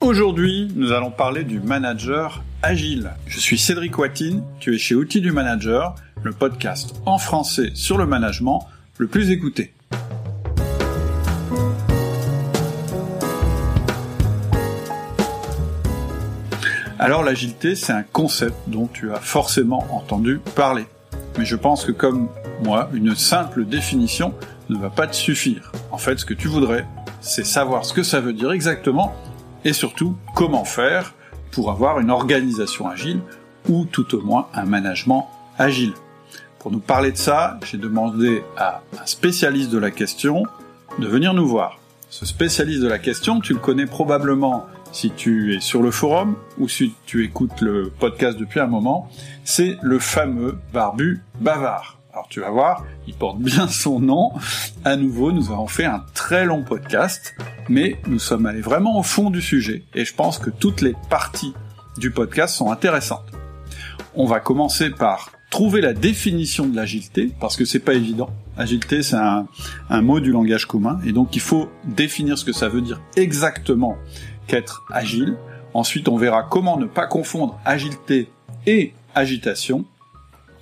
[0.00, 3.10] Aujourd'hui, nous allons parler du manager agile.
[3.26, 7.98] Je suis Cédric Watine, tu es chez Outils du Manager, le podcast en français sur
[7.98, 8.64] le management
[8.96, 9.74] le plus écouté.
[17.00, 20.86] Alors l'agilité, c'est un concept dont tu as forcément entendu parler.
[21.38, 22.28] Mais je pense que comme
[22.62, 24.32] moi, une simple définition
[24.68, 25.72] ne va pas te suffire.
[25.90, 26.86] En fait, ce que tu voudrais,
[27.20, 29.12] c'est savoir ce que ça veut dire exactement
[29.64, 31.14] et surtout comment faire
[31.50, 33.20] pour avoir une organisation agile
[33.68, 35.92] ou tout au moins un management agile.
[36.58, 40.44] Pour nous parler de ça, j'ai demandé à un spécialiste de la question
[40.98, 41.78] de venir nous voir.
[42.10, 46.36] Ce spécialiste de la question, tu le connais probablement si tu es sur le forum
[46.58, 49.10] ou si tu écoutes le podcast depuis un moment,
[49.44, 51.97] c'est le fameux barbu bavard.
[52.18, 54.32] Alors tu vas voir, il porte bien son nom.
[54.84, 57.36] À nouveau, nous avons fait un très long podcast,
[57.68, 60.96] mais nous sommes allés vraiment au fond du sujet et je pense que toutes les
[61.10, 61.54] parties
[61.96, 63.30] du podcast sont intéressantes.
[64.16, 68.30] On va commencer par trouver la définition de l'agilité parce que c'est pas évident.
[68.56, 69.46] Agilité, c'est un,
[69.88, 73.00] un mot du langage commun et donc il faut définir ce que ça veut dire
[73.14, 73.96] exactement
[74.48, 75.36] qu'être agile.
[75.72, 78.28] Ensuite, on verra comment ne pas confondre agilité
[78.66, 79.84] et agitation.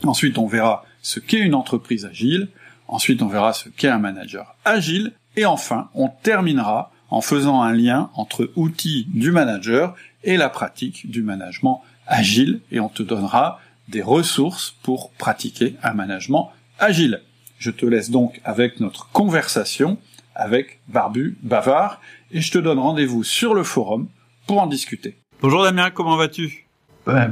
[0.05, 2.49] Ensuite, on verra ce qu'est une entreprise agile,
[2.89, 7.73] ensuite on verra ce qu'est un manager agile, et enfin on terminera en faisant un
[7.73, 13.61] lien entre outils du manager et la pratique du management agile, et on te donnera
[13.87, 17.23] des ressources pour pratiquer un management agile.
[17.59, 19.99] Je te laisse donc avec notre conversation
[20.35, 22.01] avec Barbu Bavard,
[22.33, 24.09] et je te donne rendez-vous sur le forum
[24.49, 25.17] pour en discuter.
[25.41, 26.67] Bonjour Damien, comment vas-tu?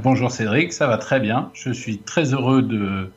[0.05, 1.51] Bonjour Cédric, ça va très bien.
[1.55, 3.11] Je suis très heureux de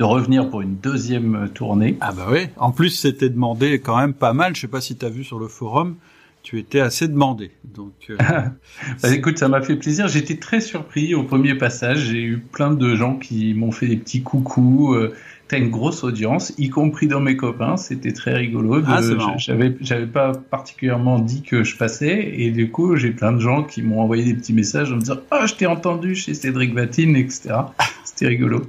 [0.00, 1.98] de revenir pour une deuxième tournée.
[2.00, 4.96] Ah bah oui, en plus c'était demandé quand même pas mal, je sais pas si
[4.96, 5.96] tu as vu sur le forum,
[6.42, 7.50] tu étais assez demandé.
[7.64, 8.16] Donc euh,
[9.02, 12.70] bah, écoute, ça m'a fait plaisir, j'étais très surpris au premier passage, j'ai eu plein
[12.70, 15.14] de gens qui m'ont fait des petits coucous, euh,
[15.58, 17.76] une grosse audience, y compris dans mes copains.
[17.76, 18.82] C'était très rigolo.
[18.86, 19.00] Ah,
[19.36, 23.64] j'avais, j'avais pas particulièrement dit que je passais, et du coup, j'ai plein de gens
[23.64, 26.34] qui m'ont envoyé des petits messages en me disant "Ah, oh, je t'ai entendu chez
[26.34, 27.54] Cédric Vatine, etc."
[28.04, 28.62] C'était rigolo.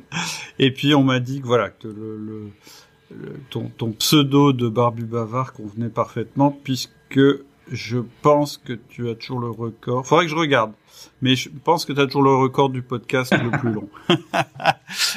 [0.60, 2.52] Et puis on m'a dit que voilà que le,
[3.50, 7.20] ton, ton, pseudo de Barbu Bavard convenait parfaitement puisque
[7.72, 10.06] je pense que tu as toujours le record.
[10.06, 10.72] Faudrait que je regarde.
[11.22, 13.90] Mais je pense que tu as toujours le record du podcast le plus long.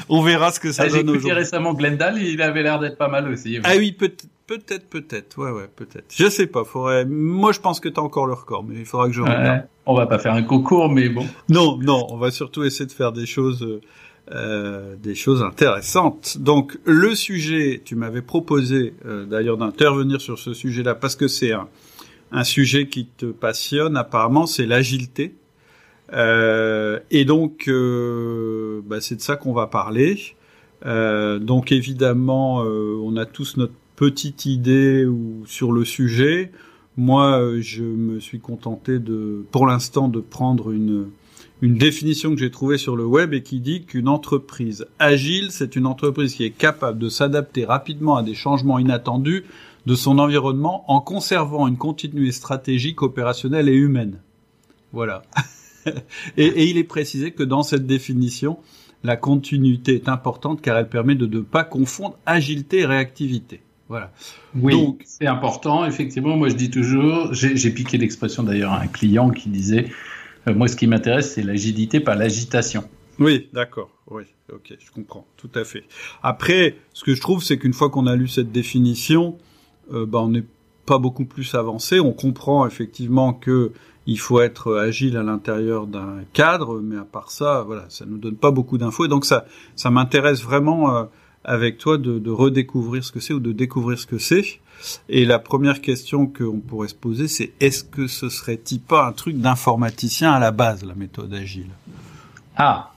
[0.08, 1.28] On verra ce que ça ah, donne aujourd'hui.
[1.28, 3.58] J'ai récemment Glendale, il avait l'air d'être pas mal aussi.
[3.64, 5.38] Ah oui, peut-être, peut-être, peut-être.
[5.38, 6.06] Ouais, ouais, peut-être.
[6.14, 6.64] Je sais pas.
[6.64, 7.04] Faudrait.
[7.04, 9.66] Moi, je pense que tu as encore le record, mais il faudra que je regarde.
[9.86, 11.26] on va pas faire un concours, mais bon.
[11.48, 12.06] Non, non.
[12.10, 13.80] On va surtout essayer de faire des choses.
[14.32, 16.38] Euh, des choses intéressantes.
[16.38, 21.52] Donc le sujet, tu m'avais proposé euh, d'ailleurs d'intervenir sur ce sujet-là parce que c'est
[21.52, 21.68] un,
[22.32, 25.34] un sujet qui te passionne apparemment, c'est l'agilité.
[26.14, 30.18] Euh, et donc, euh, bah, c'est de ça qu'on va parler.
[30.86, 36.52] Euh, donc évidemment, on a tous notre petite idée ou sur le sujet.
[36.96, 41.06] Moi, je me suis contenté de, pour l'instant, de prendre une
[41.62, 45.76] une définition que j'ai trouvée sur le web et qui dit qu'une entreprise agile, c'est
[45.76, 49.44] une entreprise qui est capable de s'adapter rapidement à des changements inattendus
[49.86, 54.20] de son environnement en conservant une continuité stratégique, opérationnelle et humaine.
[54.92, 55.22] Voilà.
[56.36, 58.58] et, il est précisé que dans cette définition,
[59.02, 63.60] la continuité est importante car elle permet de ne pas confondre agilité et réactivité.
[63.88, 64.12] Voilà.
[64.56, 65.84] Oui, Donc, c'est important.
[65.84, 69.90] Effectivement, moi je dis toujours, j'ai piqué l'expression d'ailleurs à un client qui disait,
[70.48, 72.84] euh, moi ce qui m'intéresse c'est l'agilité, pas l'agitation.
[73.18, 73.90] Oui, d'accord.
[74.10, 75.84] Oui, ok, je comprends, tout à fait.
[76.22, 79.38] Après, ce que je trouve, c'est qu'une fois qu'on a lu cette définition,
[79.92, 80.44] euh, bah, on n'est
[80.84, 82.00] pas beaucoup plus avancé.
[82.00, 83.72] On comprend effectivement que
[84.06, 88.18] il faut être agile à l'intérieur d'un cadre, mais à part ça, voilà, ça nous
[88.18, 89.06] donne pas beaucoup d'infos.
[89.06, 91.04] Et donc ça, ça m'intéresse vraiment euh,
[91.44, 94.60] avec toi de, de, redécouvrir ce que c'est ou de découvrir ce que c'est.
[95.08, 99.12] Et la première question qu'on pourrait se poser, c'est est-ce que ce serait-il pas un
[99.12, 101.70] truc d'informaticien à la base, la méthode agile?
[102.56, 102.92] Ah,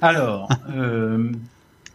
[0.00, 1.32] alors, euh,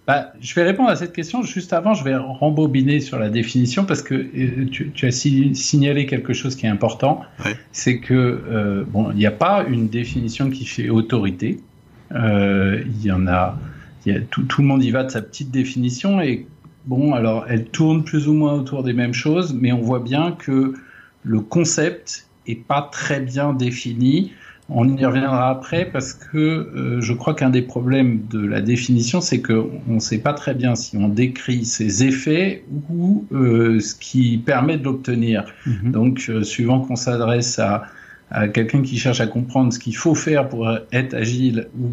[0.09, 1.43] bah, je vais répondre à cette question.
[1.43, 6.33] Juste avant, je vais rembobiner sur la définition parce que euh, tu, as signalé quelque
[6.33, 7.21] chose qui est important.
[7.71, 11.59] C'est que euh, bon, il n'y a pas une définition qui fait autorité.
[12.11, 13.59] Euh, il y en a,
[14.07, 16.47] y a tout, tout, le monde y va de sa petite définition et
[16.87, 20.31] bon, alors elle tourne plus ou moins autour des mêmes choses, mais on voit bien
[20.31, 20.73] que
[21.21, 24.31] le concept est pas très bien défini.
[24.71, 29.19] On y reviendra après parce que euh, je crois qu'un des problèmes de la définition,
[29.19, 33.95] c'est qu'on ne sait pas très bien si on décrit ses effets ou euh, ce
[33.95, 35.45] qui permet de l'obtenir.
[35.65, 35.91] Mhm.
[35.91, 37.85] Donc, euh, suivant qu'on s'adresse à
[38.31, 41.89] à quelqu'un qui cherche à comprendre ce qu'il faut faire pour être agile ou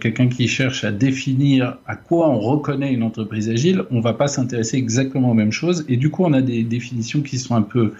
[0.00, 4.26] quelqu'un qui cherche à définir à quoi on reconnaît une entreprise agile, on va pas
[4.26, 5.84] s'intéresser exactement aux mêmes choses.
[5.88, 7.92] Et du coup, on a des définitions qui sont un peu,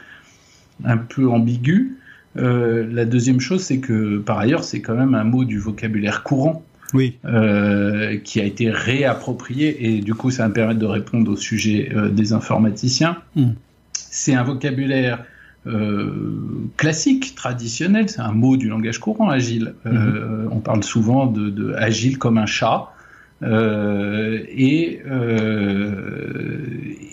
[0.82, 1.92] un peu ambiguës.
[2.38, 6.22] Euh, la deuxième chose, c'est que par ailleurs, c'est quand même un mot du vocabulaire
[6.22, 6.62] courant.
[6.94, 7.16] Oui.
[7.24, 11.90] Euh, qui a été réapproprié et du coup ça me permettre de répondre au sujet
[11.92, 13.16] euh, des informaticiens.
[13.34, 13.54] Hmm.
[13.92, 15.24] C'est un vocabulaire
[15.66, 19.74] euh, classique, traditionnel, c'est un mot du langage courant, agile.
[19.86, 22.92] Euh, on parle souvent de, de, agile comme un chat.
[23.42, 25.02] Euh, et,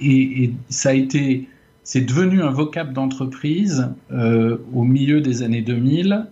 [0.01, 1.47] et, et, ça a été,
[1.83, 6.27] c'est devenu un vocable d'entreprise au milieu des années 2000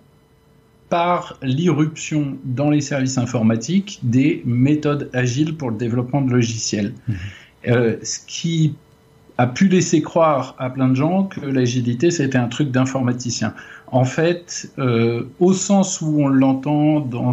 [0.92, 6.94] par l'irruption dans les services informatiques des méthodes agiles pour le développement de logiciels.
[7.08, 7.14] Mmh.
[7.68, 8.76] Euh, ce qui
[9.38, 13.54] a pu laisser croire à plein de gens que l'agilité c'était un truc d'informaticien.
[13.92, 17.32] En fait, euh, au sens où on l'entend dans,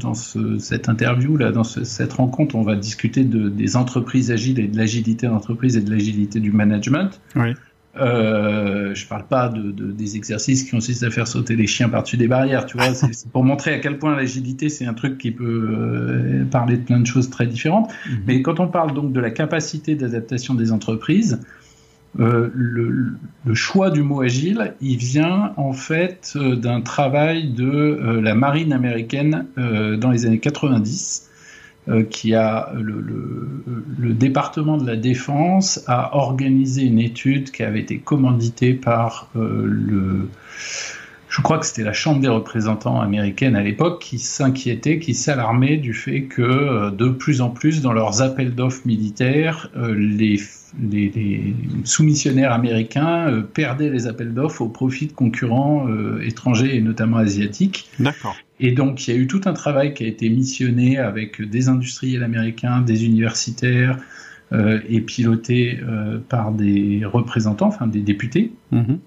[0.00, 4.32] dans ce, cette interview là, dans ce, cette rencontre, on va discuter de, des entreprises
[4.32, 7.20] agiles et de l'agilité d'entreprise et de l'agilité du management.
[7.36, 7.54] Oui.
[7.96, 11.88] Euh, je parle pas de, de, des exercices qui consistent à faire sauter les chiens
[11.88, 12.92] par-dessus des barrières, tu vois.
[12.94, 16.82] C'est pour montrer à quel point l'agilité c'est un truc qui peut euh, parler de
[16.82, 17.90] plein de choses très différentes.
[17.90, 18.18] Mm -hmm.
[18.26, 21.40] Mais quand on parle donc de la capacité d'adaptation des entreprises,
[22.18, 28.20] euh, le, choix du mot agile, il vient en fait euh, d'un travail de euh,
[28.20, 31.28] la marine américaine dans les années 90
[32.10, 38.74] qui a le, département de la défense a organisé une étude qui avait été commanditée
[38.74, 40.28] par le
[41.30, 45.76] je crois que c'était la Chambre des représentants américaine à l'époque qui s'inquiétait, qui s'alarmait
[45.76, 50.40] du fait que de plus en plus dans leurs appels d'offres militaires, euh, les,
[50.78, 51.54] les, les,
[51.84, 57.18] soumissionnaires américains euh, perdaient les appels d'offres au profit de concurrents euh, étrangers et notamment
[57.18, 57.88] asiatiques.
[57.98, 58.36] D'accord.
[58.58, 61.68] Et donc il y a eu tout un travail qui a été missionné avec des
[61.68, 63.98] industriels américains, des universitaires
[64.52, 65.78] euh, et piloté
[66.28, 68.52] par des représentants, enfin des députés.
[68.72, 68.98] Mm -hmm.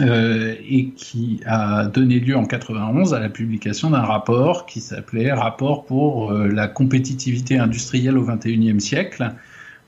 [0.00, 5.32] Euh, et qui a donné lieu en 91 à la publication d'un rapport qui s'appelait
[5.32, 9.32] Rapport pour euh, la compétitivité industrielle au XXIe siècle,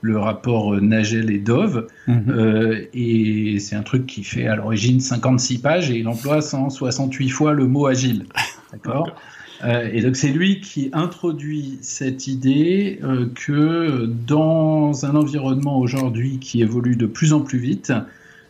[0.01, 1.87] le rapport Nagel et Dove.
[2.07, 2.23] Mhm.
[2.29, 7.29] Euh, et c'est un truc qui fait à l'origine 56 pages et il emploie 168
[7.29, 8.25] fois le mot agile.
[8.73, 9.15] D'accord?
[9.63, 16.39] Euh, et donc c'est lui qui introduit cette idée euh, que dans un environnement aujourd'hui
[16.39, 17.93] qui évolue de plus en plus vite,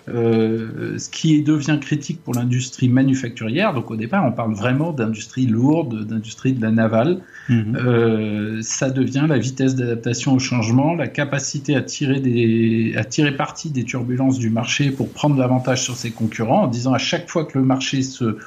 [0.08, 3.74] euh, ce qui devient critique pour l'industrie manufacturière.
[3.74, 7.22] Donc au départ, on parle vraiment d'industrie lourde, d'industrie de la navale.
[7.50, 7.56] Mhm.
[7.56, 7.76] Mmh.
[7.78, 13.36] Euh, ça devient la vitesse d'adaptation au changement, la capacité à tirer, des, à tirer
[13.36, 17.30] parti des turbulences du marché pour prendre l'avantage sur ses concurrents, en disant à chaque
[17.30, 18.38] fois que le marché se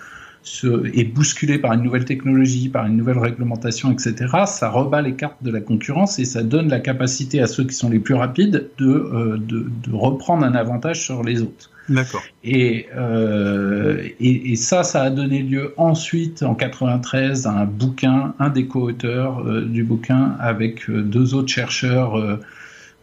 [0.42, 4.14] se, est bousculé par une nouvelle technologie, par une nouvelle réglementation, etc.,
[4.46, 7.74] ça rebat les cartes de la concurrence et ça donne la capacité à ceux qui
[7.74, 11.70] sont les plus rapides de, euh, de, de reprendre un avantage sur les autres.
[11.88, 12.22] D'accord.
[12.44, 18.34] Et, euh, et, et, ça, ça a donné lieu ensuite, en 93, à un bouquin,
[18.38, 22.36] un des co-auteurs euh, du bouquin, avec deux autres chercheurs euh,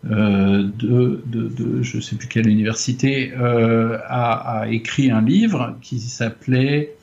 [0.06, 6.00] de, de, de, je ne sais plus quelle université, a, a, écrit un livre qui
[6.00, 6.95] s'appelait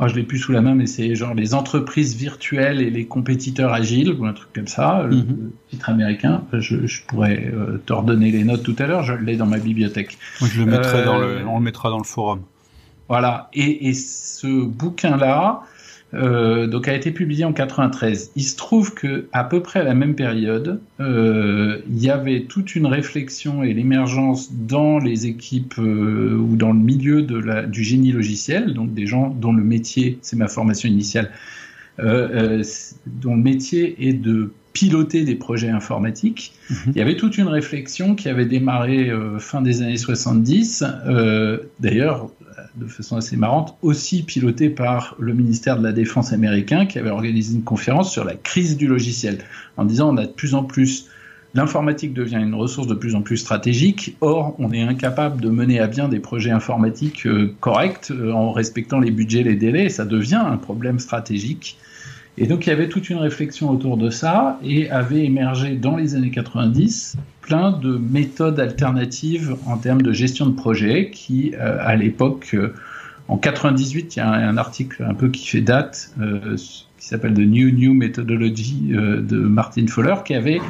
[0.00, 3.04] oh, je l'ai plus sous la main, mais c'est genre les entreprises virtuelles et les
[3.06, 5.36] compétiteurs agiles, ou un truc comme ça, le, mm -hmm.
[5.44, 6.42] le titre américain.
[6.52, 9.58] Je, je pourrais euh, te redonner les notes tout à l'heure, je l'ai dans ma
[9.58, 10.18] bibliothèque.
[10.40, 12.40] Je le mettrai euh, dans le, on le mettra dans le forum.
[13.08, 15.62] Voilà, et, et ce bouquin-là,
[16.12, 18.32] euh, donc a été publié en 93.
[18.34, 22.42] Il se trouve que à peu près à la même période, euh, il y avait
[22.42, 27.62] toute une réflexion et l'émergence dans les équipes euh, ou dans le milieu de la,
[27.62, 31.30] du génie logiciel, donc des gens dont le métier, c'est ma formation initiale,
[32.00, 32.62] euh,
[33.06, 36.52] dont le métier est de piloter des projets informatiques.
[36.70, 36.76] Mhm.
[36.76, 36.92] Mmh.
[36.94, 40.84] Il y avait toute une réflexion qui avait démarré fin des années 70.
[41.80, 42.30] D'ailleurs,
[42.76, 47.10] de façon assez marrante, aussi piloté par le ministère de la Défense américain qui avait
[47.10, 49.38] organisé une conférence sur la crise du logiciel
[49.76, 51.08] en disant on a de plus en plus
[51.52, 55.80] L'informatique devient une ressource de plus en plus stratégique, or on est incapable de mener
[55.80, 59.88] à bien des projets informatiques euh, corrects euh, en respectant les budgets, les délais, et
[59.88, 61.76] ça devient un problème stratégique.
[62.38, 65.96] Et donc il y avait toute une réflexion autour de ça et avait émergé dans
[65.96, 71.78] les années 90 plein de méthodes alternatives en termes de gestion de projet qui, euh,
[71.80, 72.74] à l'époque, euh,
[73.28, 76.56] en 98, il y a un, article un peu qui fait date euh,
[76.98, 80.60] qui s'appelle The New New Methodology de Martin Fowler qui avait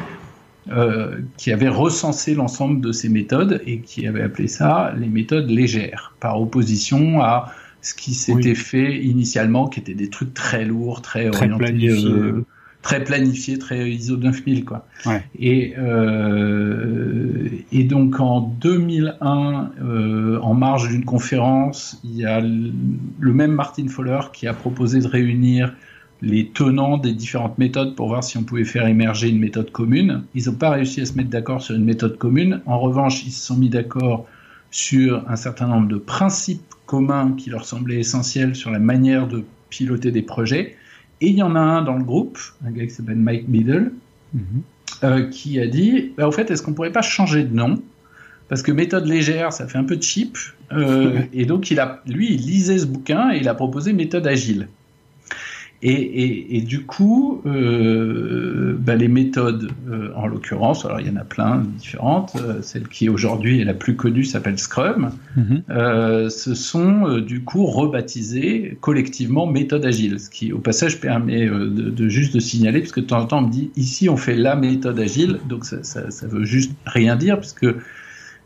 [1.37, 6.15] qui avait recensé l'ensemble de ces méthodes et qui avait appelé ça les méthodes légères,
[6.21, 11.31] par opposition à ce qui s'était fait initialement, qui étaient des trucs très lourds, très,
[11.31, 12.45] très orientés,
[12.83, 14.87] très planifié, très ISO 9000 quoi.
[15.07, 15.23] Ouais.
[15.39, 23.33] Et euh, et donc en 2001, euh, en marge d'une conférence, il y a le
[23.33, 25.75] même Martin Fowler qui a proposé de réunir
[26.23, 30.25] les tenants des différentes méthodes pour voir si on pouvait faire émerger une méthode commune.
[30.35, 32.61] Ils n'ont pas réussi à se mettre d'accord sur une méthode commune.
[32.67, 34.27] En revanche, ils se sont mis d'accord
[34.71, 39.45] sur un certain nombre de principes communs qui leur semblaient essentiels sur la manière de
[39.69, 40.75] piloter des projets.
[41.21, 43.93] Et il y en a un dans le groupe, un gars qui s'appelle Mike Middle,
[44.35, 44.43] mhm.
[45.05, 47.81] euh, qui a dit bah, Au fait, est-ce qu'on pourrait pas changer de nom?
[48.49, 50.37] Parce que méthode légère, ça fait un peu cheap.
[50.73, 54.27] Euh, et donc, il a, lui, il lisait ce bouquin et il a proposé méthode
[54.27, 54.67] agile.
[55.83, 61.11] Et, et, et, du coup, euh, bah les méthodes, euh, en l'occurrence, alors il y
[61.11, 62.37] en a plein différentes.
[62.37, 65.13] Euh, celle qui aujourd'hui est la plus connue s'appelle Scrum.
[65.71, 71.69] Euh, ce sont du coup rebaptisées collectivement méthode agile, ce qui au passage permet de,
[71.69, 74.37] de, juste de signaler, puisque de temps en temps on me dit ici on fait
[74.37, 77.67] la méthode agile, donc ça, ça, ça veut juste rien dire, puisque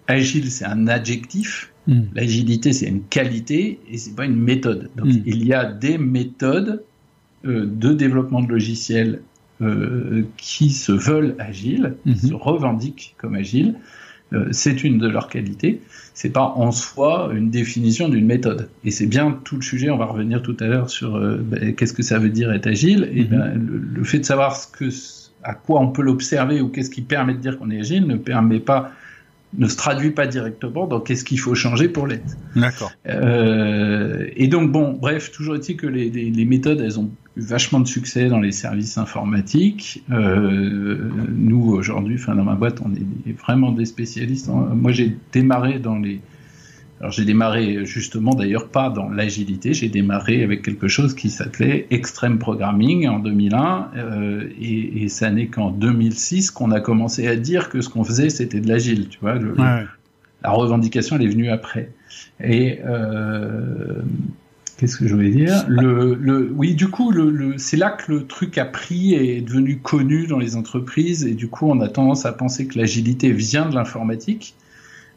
[0.06, 1.72] agile c'est un adjectif.
[1.86, 2.02] Mm.
[2.14, 4.90] L'agilité, c'est une qualité et c'est pas une méthode.
[4.96, 5.22] Donc, mm.
[5.26, 6.82] il y a des méthodes
[7.44, 9.20] de développement de logiciels
[9.62, 12.30] euh, qui se veulent agiles, qui mhm.
[12.30, 13.76] se revendiquent comme agiles.
[14.32, 15.80] Euh, c'est une de leurs qualités.
[16.12, 18.68] C'est pas en soi une définition d'une méthode.
[18.84, 19.90] Et c'est bien tout le sujet.
[19.90, 23.08] On va revenir tout à l'heure sur ben, qu'est-ce que ça veut dire être agile.
[23.14, 23.28] Et mhm.
[23.28, 24.88] ben, le, fait de savoir ce que,
[25.44, 28.16] à quoi on peut l'observer ou qu'est-ce qui permet de dire qu'on est agile ne
[28.16, 28.90] permet pas
[29.56, 32.36] ne se traduit pas directement dans qu'est-ce qu'il faut changer pour l'être.
[32.56, 32.90] D'accord.
[33.08, 37.40] Euh, et donc bon, bref, toujours est-il que les, les, les, méthodes, elles ont eu
[37.40, 40.04] vachement de succès dans les services informatiques.
[40.10, 44.48] Euh, nous aujourd'hui, enfin dans ma boîte, on est vraiment des spécialistes.
[44.48, 46.20] Moi, j'ai démarré dans les
[47.00, 51.86] alors j'ai démarré justement d'ailleurs pas dans l'agilité, j'ai démarré avec quelque chose qui s'appelait
[51.90, 57.36] Extreme Programming en 2001 euh, et, et, ça n'est qu'en 2006 qu'on a commencé à
[57.36, 59.34] dire que ce qu'on faisait c'était de l'agile, tu vois.
[59.34, 59.84] Le, ouais.
[60.42, 61.90] La revendication elle est venue après.
[62.42, 64.02] Et euh,
[64.76, 68.12] qu'est-ce que je voulais dire le, le, Oui, du coup, le, le c'est là que
[68.12, 71.80] le truc a pris et est devenu connu dans les entreprises et du coup on
[71.80, 74.54] a tendance à penser que l'agilité vient de l'informatique.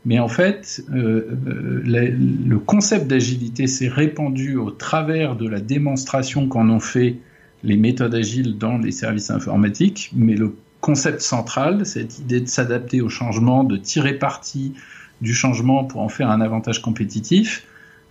[0.06, 6.48] Mais en fait, euh, euh le concept d'agilité s'est répandu au travers de la démonstration
[6.48, 7.18] qu'en ont fait
[7.64, 10.12] les méthodes agiles dans les services informatiques.
[10.16, 14.74] Mais le concept central, cette idée de s'adapter au changement, de tirer parti
[15.22, 17.66] du changement pour en faire un avantage compétitif,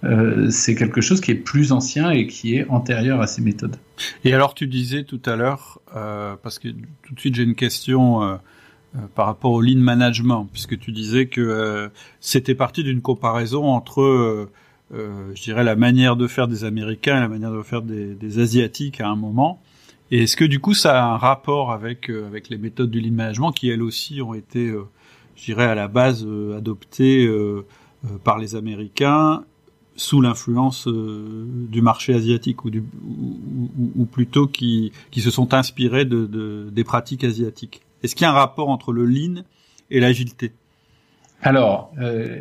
[0.07, 3.77] euh, c'est quelque chose qui est plus ancien et qui est antérieur à ces méthodes.
[4.25, 7.55] Et alors tu disais tout à l'heure, euh, parce que tout de suite j'ai une
[7.55, 8.37] question euh,
[9.15, 14.49] par rapport au lean management, puisque tu disais que c'était parti d'une comparaison entre,
[14.91, 18.39] je dirais, la manière de faire des Américains et la manière de faire des, des
[18.39, 19.61] Asiatiques à un moment.
[20.11, 23.13] Et est-ce que du coup ça a un rapport avec avec les méthodes du lean
[23.13, 24.73] management qui elles aussi ont été,
[25.37, 27.29] je dirais, à la base adoptées
[28.25, 29.45] par les Américains
[29.97, 36.05] sous l'influence du marché asiatique ou, du, ou, ou, plutôt qui, qui se sont inspirés
[36.05, 37.81] de, de, des pratiques asiatiques.
[38.03, 39.43] Est-ce qu'il y a un rapport entre le lean
[39.91, 40.53] et l'agilité?
[41.43, 42.39] Alors, euh,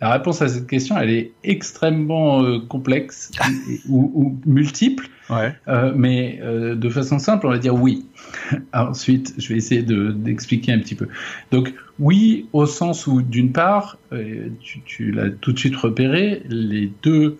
[0.00, 3.30] la réponse à cette question, elle est extrêmement euh, complexe
[3.88, 5.54] ou, ou, multiple, ouais.
[5.68, 8.06] euh, mais euh, de façon simple, on va dire oui.
[8.72, 11.08] Ensuite, je vais essayer d'expliquer un petit peu.
[11.50, 16.42] Donc, oui, au sens où, d'une part, euh, tu, tu l'as tout de suite repéré,
[16.48, 17.38] les deux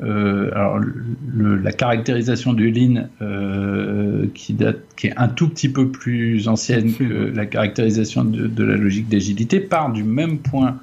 [0.00, 5.68] euh, alors, le, la caractérisation du lean euh, qui, date, qui est un tout petit
[5.68, 10.78] peu plus ancienne que la caractérisation de, de la logique d'agilité part du même point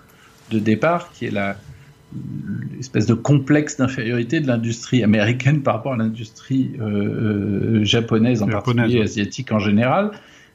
[0.52, 1.58] de départ qui est la
[2.76, 8.50] l'espèce de complexe d'infériorité de l'industrie américaine par rapport à l'industrie euh, euh japonaise en
[8.50, 9.06] japonaise, particulier, ouais.
[9.06, 10.12] asiatique en général.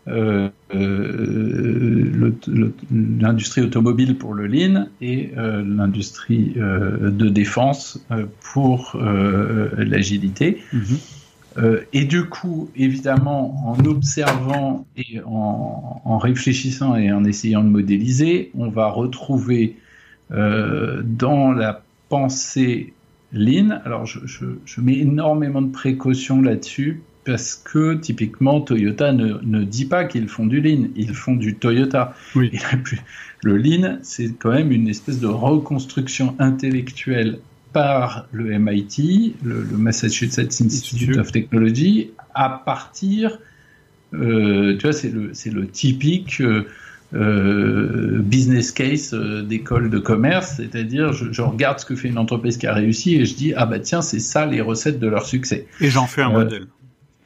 [0.06, 2.32] Euh, euh,
[2.92, 8.04] l'industrie automobile pour le lean et l'industrie de défense
[8.52, 10.58] pour l'agilité.
[10.72, 11.80] Mm -hmm.
[11.94, 18.50] et du coup, évidemment, en observant et en, en, réfléchissant et en essayant de modéliser,
[18.54, 19.76] on va retrouver
[20.30, 22.92] dans la pensée
[23.32, 29.38] lean, alors je, je, je mets énormément de précautions là-dessus parce que typiquement Toyota ne,
[29.42, 32.14] ne dit pas qu'ils font du lean, ils font du Toyota.
[32.34, 32.50] Oui.
[32.52, 32.58] Et
[33.42, 37.38] le lean, c'est quand même une espèce de reconstruction intellectuelle
[37.72, 43.38] par le MIT, le, le Massachusetts Institute of Technology, à partir,
[44.12, 46.40] euh, tu vois, c'est le, le typique.
[46.40, 46.66] Euh,
[47.14, 52.18] euh, business case euh, d'école de commerce, c'est-à-dire je, je, regarde ce que fait une
[52.18, 55.06] entreprise qui a réussi et je dis ah bah tiens c'est ça les recettes de
[55.06, 55.66] leur succès.
[55.80, 56.66] Et j'en fais un euh, modèle.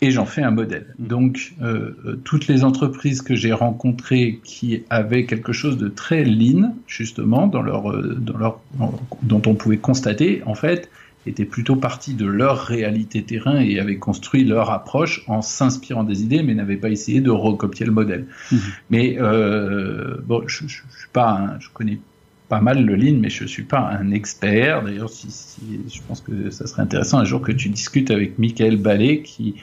[0.01, 0.95] Et j'en fais un modèle.
[0.99, 6.75] Donc euh, toutes les entreprises que j'ai rencontrées qui avaient quelque chose de très lean
[6.87, 8.61] justement dans leur dans leur
[9.23, 10.91] dont on pouvait constater en fait
[11.29, 16.23] étaient plutôt partis de leur réalité terrain et avaient construit leur approche en s'inspirant des
[16.23, 18.27] idées, mais n'avaient pas essayé de recopier le modèle.
[18.51, 18.59] Mhm.
[18.91, 21.99] Mais euh, bon, je, je, suis pas, je connais
[22.49, 24.83] pas mal le lean, mais je suis pas un expert.
[24.83, 28.39] D'ailleurs, si, si, je pense que ça serait intéressant un jour que tu discutes avec
[28.39, 29.57] Michael Ballet, qui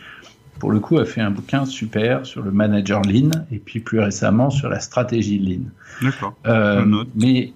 [0.60, 4.00] pour le coup a fait un bouquin super sur le manager lean et puis plus
[4.00, 5.70] récemment sur la stratégie lean.
[6.02, 6.36] D'accord.
[6.46, 7.52] Euh, mais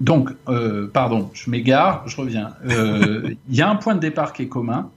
[0.00, 2.50] donc, euh, pardon, je m'égare, je reviens.
[2.68, 4.90] Euh, il y a un point de départ qui est commun.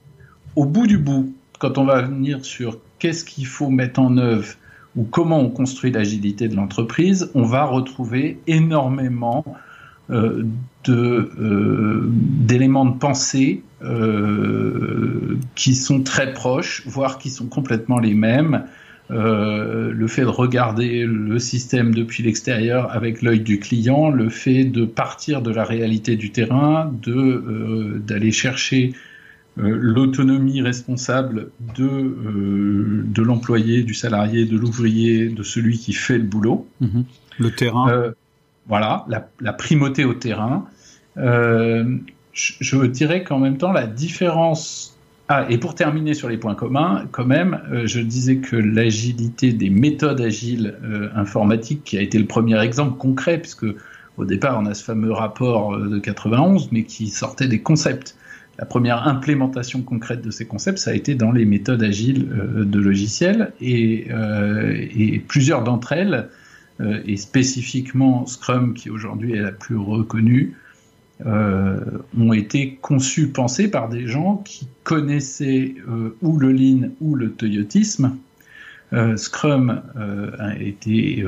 [0.54, 4.54] Au bout du bout, quand on va venir sur qu'est-ce qu'il faut mettre en œuvre
[4.94, 9.44] ou comment on construit l'agilité de l'entreprise, on va retrouver énormément
[10.10, 10.44] euh,
[10.84, 18.64] de d'éléments de pensée euh, qui sont très proches, voire qui sont complètement les mêmes.
[19.12, 24.64] Euh, le fait de regarder le système depuis l'extérieur avec l'œil du client, le fait
[24.64, 28.94] de partir de la réalité du terrain, de euh, d'aller chercher
[29.58, 36.24] euh, l'autonomie responsable de de l'employé, du salarié, de l'ouvrier, de celui qui fait le
[36.24, 36.66] boulot.
[36.80, 37.04] Mhm.
[37.38, 38.12] Le terrain.
[38.66, 40.66] voilà, la, la, primauté au terrain.
[41.16, 42.02] je,
[42.32, 44.96] je dirais qu'en même temps, la différence
[45.28, 49.52] ah, et pour terminer sur les points communs, quand même, euh, je disais que l'agilité
[49.52, 53.66] des méthodes agiles euh, informatiques, qui a été le premier exemple concret, puisque
[54.16, 58.16] au départ on a ce fameux rapport euh, de 91, mais qui sortait des concepts.
[58.58, 62.78] La première implémentation concrète de ces concepts, ça a été dans les méthodes agiles de
[62.78, 66.28] logiciels, et, et plusieurs d'entre elles,
[67.06, 70.54] et spécifiquement Scrum, qui aujourd'hui est la plus reconnue,
[71.26, 71.78] euh,
[72.18, 77.30] ont été conçus, pensés par des gens qui connaissaient euh, ou le lean ou le
[77.32, 78.16] toyotisme.
[78.92, 79.82] Euh, Scrum
[80.38, 81.24] a été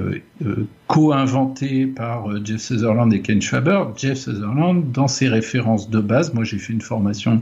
[0.87, 3.85] co-inventé par Jeff Sutherland et Ken Schwaber.
[3.97, 7.41] Jeff Sutherland, dans ses références de base, moi j'ai fait une formation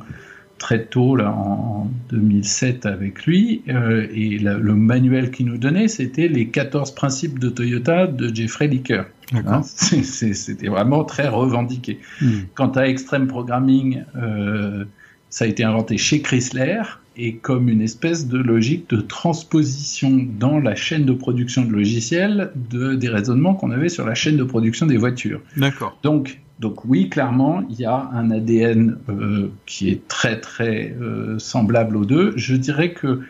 [0.62, 6.28] très tôt, là, en 2007 avec lui, et la, le manuel qu'il nous donnait, c'était
[6.28, 9.06] les 14 principes de Toyota de Jeffrey Licker.
[9.34, 11.98] Hein, C'était vraiment très revendiqué.
[12.20, 12.42] Hmm.
[12.54, 14.84] Quant à Extreme Programming, euh,
[15.30, 16.82] ça a été inventé chez Chrysler
[17.16, 22.52] et comme une espèce de logique de transposition dans la chaîne de production de logiciels
[22.70, 25.40] de, des raisonnements qu'on avait sur la chaîne de production des voitures.
[25.56, 25.98] D'accord.
[26.04, 31.36] Donc, donc oui, clairement, il y a un ADN euh, qui est très très euh,
[31.40, 32.32] semblable aux deux.
[32.36, 33.22] Je dirais que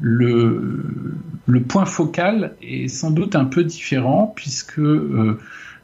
[0.00, 0.82] le,
[1.46, 5.38] le point focal est sans doute un peu différent puisque euh,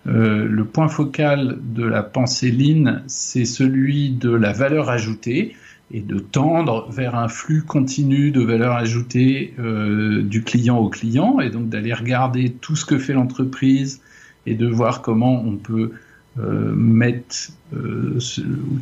[0.06, 5.54] le point focal de la pensée lean, c'est celui de la valeur ajoutée
[5.90, 11.50] et de tendre vers un flux continu de valeur ajoutée du client au client et
[11.50, 14.00] donc d'aller regarder tout ce que fait l'entreprise
[14.46, 15.92] et de voir comment on peut
[16.38, 18.18] euh, mettre, euh,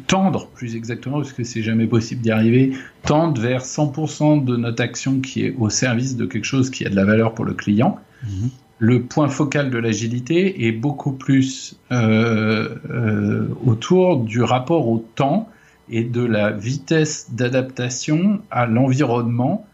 [0.06, 4.80] tendre plus exactement, parce que c'est jamais possible d'y arriver, tendre vers 100% de notre
[4.84, 7.54] action qui est au service de quelque chose qui a de la valeur pour le
[7.54, 7.98] client.
[8.22, 8.50] Mhm.
[8.78, 15.48] Le point focal de l'agilité est beaucoup plus euh, euh, autour du rapport au temps
[15.88, 19.66] et de la vitesse d'adaptation à l'environnement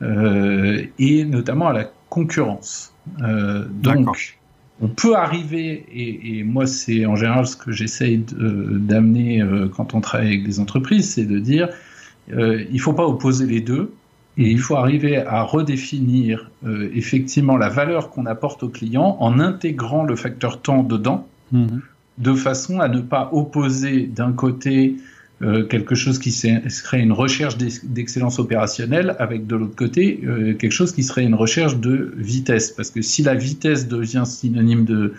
[0.00, 2.94] et notamment à la concurrence.
[3.18, 4.37] Donc,
[4.80, 9.94] on peut arriver, et, et moi c'est en général ce que j'essaye d'amener euh, quand
[9.94, 11.68] on travaille avec des entreprises, c'est de dire
[12.32, 13.92] euh, il faut pas opposer les deux,
[14.36, 19.40] et il faut arriver à redéfinir euh, effectivement la valeur qu'on apporte au client en
[19.40, 21.66] intégrant le facteur temps dedans, mmh.
[22.18, 24.96] de façon à ne pas opposer d'un côté
[25.40, 30.72] euh, quelque chose qui serait une recherche d'excellence opérationnelle avec de l'autre côté euh, quelque
[30.72, 32.72] chose qui serait une recherche de vitesse.
[32.72, 35.14] Parce que si la vitesse devient synonyme de,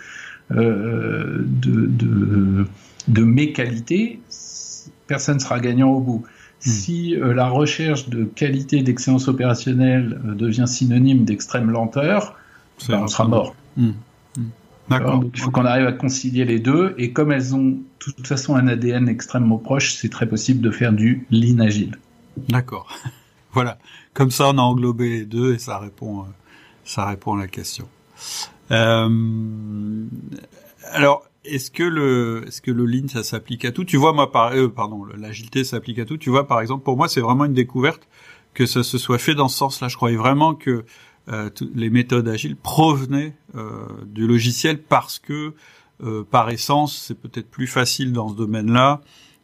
[0.52, 2.66] euh, de,
[5.06, 6.24] personne ne sera gagnant au bout.
[6.66, 6.70] Hmm.
[6.70, 12.36] Si euh, la recherche de qualité d'excellence opérationnelle devient synonyme d'extrême lenteur,
[12.88, 13.54] ben, on sera mort.
[13.76, 13.92] Hmm.
[14.98, 16.94] Donc, il faut qu'on arrive à concilier les deux.
[16.98, 20.70] Et comme elles ont de toute façon un ADN extrêmement proche, c'est très possible de
[20.70, 21.98] faire du lean agile.
[22.48, 22.88] D'accord.
[23.52, 23.78] voilà.
[24.14, 26.24] Comme ça, on a englobé les deux et ça répond, euh,
[26.84, 27.88] ça répond à la question.
[28.72, 30.06] Euh,
[30.92, 33.84] alors, est-ce que le, est-ce que le lean, ça s'applique à tout?
[33.84, 36.16] Tu vois, moi, par, euh, pardon, l'agilité s'applique à tout.
[36.18, 38.08] Tu vois, par exemple, pour moi, c'est vraiment une découverte
[38.54, 39.86] que ça se soit fait dans ce sens-là.
[39.86, 40.84] Je croyais vraiment que
[41.74, 43.34] les méthodes agiles provenaient
[44.06, 45.54] du logiciel parce que
[46.30, 49.00] par essence, c'est peut-être plus facile dans ce domaine-là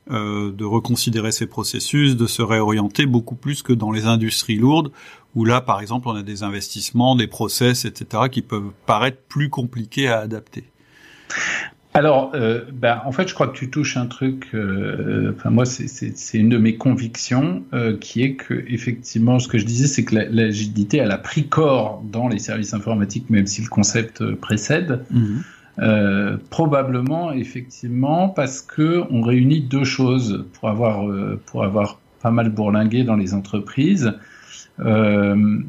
[0.09, 4.93] euh, de reconsidérer ses processus, de se réorienter beaucoup plus que dans les industries lourdes,
[5.35, 9.51] où là, par exemple, on a des investissements, des process, etc., qui peuvent paraître plus
[9.51, 10.71] compliqués à adapter.
[11.97, 14.49] Alors, euh, ben, en fait, je crois que tu touches un truc.
[14.53, 19.57] Euh, enfin, moi, c'est une de mes convictions, euh, qui est que effectivement, ce que
[19.57, 23.63] je disais, c'est que l'agilité, elle a pris corps dans les services informatiques, même si
[23.63, 25.05] le concept précède.
[25.11, 25.43] Mhm.
[25.79, 32.31] Euh, probablement, effectivement, parce que on réunit deux choses pour avoir euh, pour avoir pas
[32.31, 34.13] mal bourlingué dans les entreprises.
[34.81, 35.61] Euh,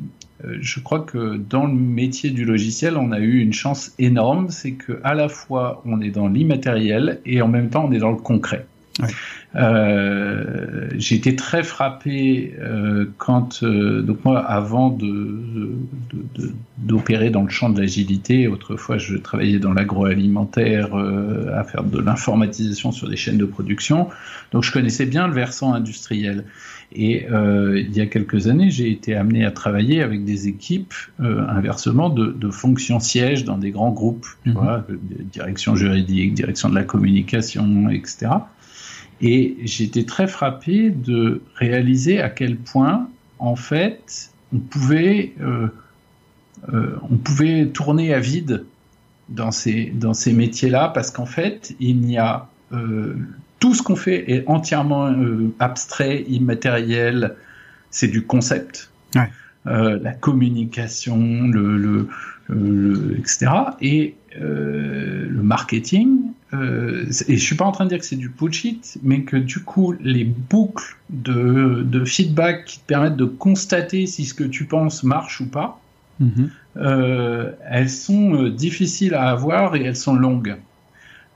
[0.44, 4.74] je crois que dans le métier du logiciel, on a eu une chance énorme, c'est
[4.74, 8.12] que à la fois on est dans l'immatériel et en même temps on est dans
[8.12, 8.66] le concret.
[9.56, 15.72] Euh, j'ai été très frappé euh, quand, euh, donc moi, avant de,
[16.78, 22.92] d'opérer dans le champ de l'agilité, autrefois je travaillais dans l'agroalimentaire à faire de l'informatisation
[22.92, 24.10] sur des chaînes de production,
[24.52, 26.44] donc je connaissais bien le versant industriel.
[26.94, 32.10] Et il y a quelques années, j'ai été amené à travailler avec des équipes, inversement,
[32.10, 34.54] de, de fonctions sièges dans des grands groupes, mhm.
[34.54, 34.88] vois,
[35.32, 38.30] direction juridique, direction de la communication, etc.
[39.22, 45.68] Et j'étais très frappé de réaliser à quel point, en fait, on pouvait, euh,
[46.74, 48.66] euh, on pouvait tourner à vide
[49.30, 53.16] dans ces, dans ces métiers-là, parce qu'en fait, il n'y a euh,
[53.60, 57.36] tout ce qu'on fait est entièrement euh, abstrait, immatériel,
[57.90, 58.92] c'est du concept.
[59.16, 59.30] Ouais.
[59.66, 62.08] Euh, la communication, le, le,
[62.48, 63.48] le, etc.
[63.82, 66.20] Et le marketing,
[66.54, 69.36] euh, et je suis pas en train de dire que c'est du bullshit, mais que
[69.36, 74.46] du coup, les boucles de, de, feedback qui te permettent de constater si ce que
[74.46, 75.82] tu penses marche ou pas,
[76.20, 76.50] mhm.
[76.78, 80.56] euh, elles sont euh, difficiles à avoir et elles sont longues.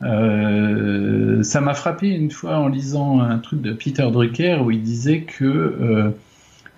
[0.03, 4.81] Euh, ça m'a frappé une fois en lisant un truc de Peter Drucker où il
[4.81, 6.11] disait que euh,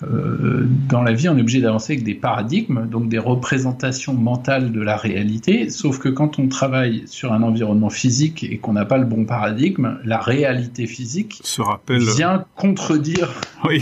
[0.04, 4.72] euh, dans la vie, on est obligé d'avancer avec des paradigmes, donc des représentations mentales
[4.72, 8.86] de la réalité, sauf que quand on travaille sur un environnement physique et qu'on n'a
[8.86, 12.02] pas le bon paradigme, la réalité physique Se rappelle...
[12.02, 13.30] vient contredire
[13.64, 13.82] oui,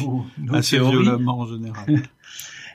[0.54, 1.86] assez violemment en général.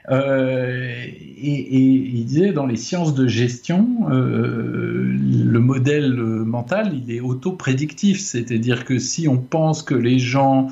[0.09, 7.13] Euh, et, et, il disait dans les sciences de gestion, euh, le modèle mental, il
[7.13, 10.69] est auto-prédictif, c'est-à-dire que si on pense que les gens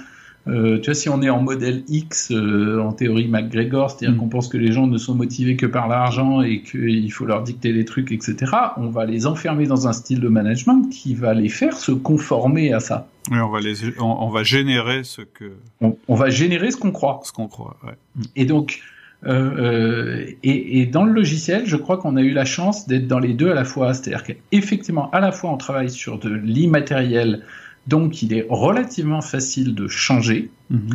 [0.48, 4.20] euh, tu vois, si on est en modèle X, euh, en théorie McGregor, c'est-à-dire mm.
[4.20, 7.42] qu'on pense que les gens ne sont motivés que par l'argent et qu'il faut leur
[7.42, 11.34] dicter les trucs, etc., on va les enfermer dans un style de management qui va
[11.34, 13.08] les faire se conformer à ça.
[13.32, 15.54] Oui, on va, les, on, va générer ce que...
[15.82, 17.22] On, va générer ce qu'on croit.
[17.24, 17.96] Ce qu'on croit, ouais.
[18.36, 18.82] Et donc,
[19.28, 23.20] euh, et, et, dans le logiciel, je crois qu'on a eu la chance d'être dans
[23.20, 23.94] les deux à la fois.
[23.94, 27.42] C'est-à-dire qu'effectivement, à la fois, on travaille sur de l'immatériel,
[27.88, 30.50] donc, il est relativement facile de changer.
[30.70, 30.90] Mhm.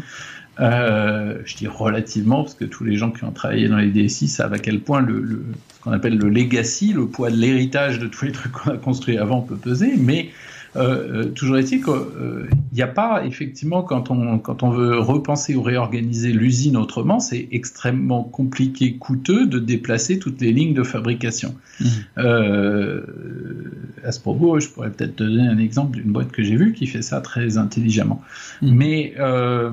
[0.59, 4.29] Euh, je dis relativement parce que tous les gens qui ont travaillé dans les DSI
[4.29, 8.07] savent à quel point le, ce qu'on appelle le legacy, le poids de l'héritage de
[8.07, 10.31] tous les trucs qu'on a construits avant peut peser, mais
[10.76, 15.54] euh, euh, toujours est-il qu'il n'y a pas, effectivement, quand on, quand on veut repenser
[15.54, 21.54] ou réorganiser l'usine autrement, c'est extrêmement compliqué, coûteux de déplacer toutes les lignes de fabrication.
[21.80, 21.85] Mmh.
[22.18, 23.02] Euh,
[24.04, 26.72] à ce propos, je pourrais peut-être te donner un exemple d'une boîte que j'ai vue
[26.72, 28.22] qui fait ça très intelligemment.
[28.62, 28.74] Mmh.
[28.74, 29.70] Mais euh,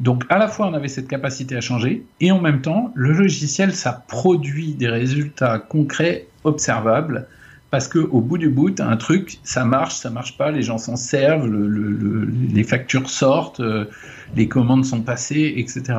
[0.00, 3.12] donc à la fois on avait cette capacité à changer et en même temps le
[3.12, 7.26] logiciel ça produit des résultats concrets observables
[7.70, 10.78] parce que au bout du bout, un truc, ça marche, ça marche pas, les gens
[10.78, 13.86] s'en servent, les factures sortent, euh,
[14.36, 15.98] les commandes sont passées, etc.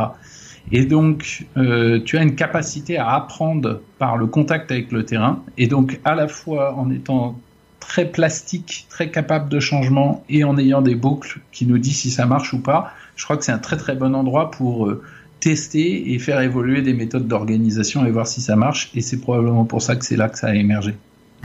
[0.71, 5.43] Et donc, euh, tu as une capacité à apprendre par le contact avec le terrain,
[5.57, 7.39] et donc à la fois en étant
[7.79, 12.11] très plastique, très capable de changement, et en ayant des boucles qui nous disent si
[12.11, 15.01] ça marche ou pas, je crois que c'est un très très bon endroit pour euh,
[15.39, 19.65] tester et faire évoluer des méthodes d'organisation et voir si ça marche, et c'est probablement
[19.65, 20.95] pour ça que c'est là que ça a émergé.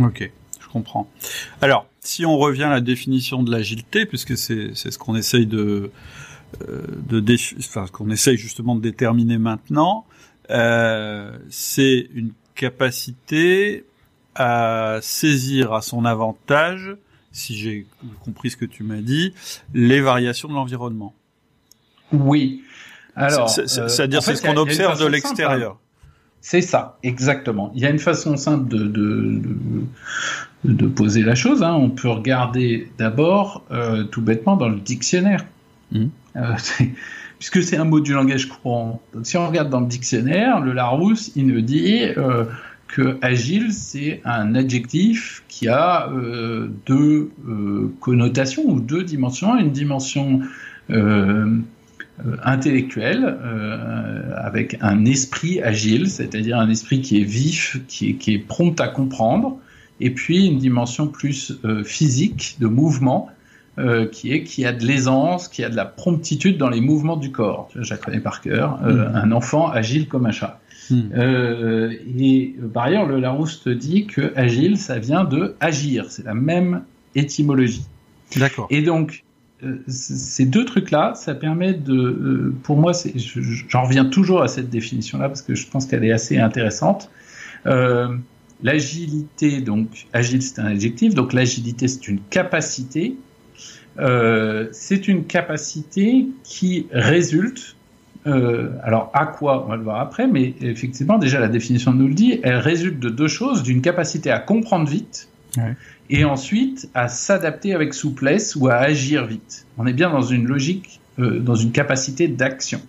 [0.00, 1.10] Ok, je comprends.
[1.60, 5.90] Alors, si on revient à la définition de l'agilité, puisque c'est ce qu'on essaye de
[6.68, 7.24] euh, de
[7.58, 10.04] enfin, qu'on essaye justement de déterminer maintenant,
[10.50, 13.84] euh, c'est une capacité
[14.34, 16.96] à saisir à son avantage,
[17.32, 17.86] si j'ai
[18.24, 19.34] compris ce que tu m'as dit,
[19.72, 21.14] les variations de l'environnement.
[22.12, 22.62] Oui.
[23.14, 25.78] Alors, c'est-à-dire euh, c'est ce qu'on observe de l'extérieur.
[26.42, 27.72] C'est ça, exactement.
[27.74, 29.40] Il y a une façon simple de, de,
[30.64, 31.62] de, poser la chose.
[31.62, 31.74] Hein.
[31.74, 35.44] On peut regarder d'abord, euh, tout bêtement, dans le dictionnaire.
[35.92, 36.06] Mmh.
[37.38, 39.00] puisque c'est un mot du langage courant.
[39.14, 42.00] Donc, si on regarde dans le dictionnaire, le Larousse, il nous dit
[42.92, 49.56] que agile, c'est un adjectif qui a euh, deux euh, connotations ou deux dimensions.
[49.58, 50.40] Une dimension
[52.26, 53.36] euh, intellectuelle
[54.36, 58.80] avec un esprit agile, c'est-à-dire un esprit qui est vif, qui est, qui est, prompt
[58.80, 59.58] à comprendre,
[60.00, 61.52] et puis une dimension plus
[61.84, 63.30] physique, de mouvement,
[64.10, 67.30] qui est qui a de l'aisance, qui a de la promptitude dans les mouvements du
[67.30, 67.68] corps.
[67.74, 68.80] Je la connais par cœur.
[68.82, 69.12] Mmh.
[69.14, 70.60] Un enfant agile comme un chat.
[70.90, 71.10] Hmm.
[71.14, 76.06] Euh, et euh, par ailleurs, le Larousse te dit que agile, ça vient de agir.
[76.08, 76.82] C'est la même
[77.14, 77.84] étymologie.
[78.36, 78.66] D'accord.
[78.70, 79.31] Et donc, euh,
[79.86, 82.92] ces deux trucs-là, ça permet de, pour moi,
[83.68, 87.10] j'en reviens toujours à cette définition-là parce que je pense qu'elle est assez intéressante.
[88.62, 93.16] l'agilité, donc agile, c'est un adjectif, donc l'agilité, c'est une capacité.
[93.96, 97.76] c'est une capacité qui résulte
[98.26, 102.08] euh, alors, à quoi On va le voir après, mais effectivement, déjà, la définition nous
[102.08, 105.28] le dit, elle résulte de deux choses, d'une capacité à comprendre vite,
[106.12, 109.66] et ensuite à s'adapter avec souplesse ou à agir vite.
[109.78, 112.80] On est bien dans une logique, euh, dans une capacité d'action.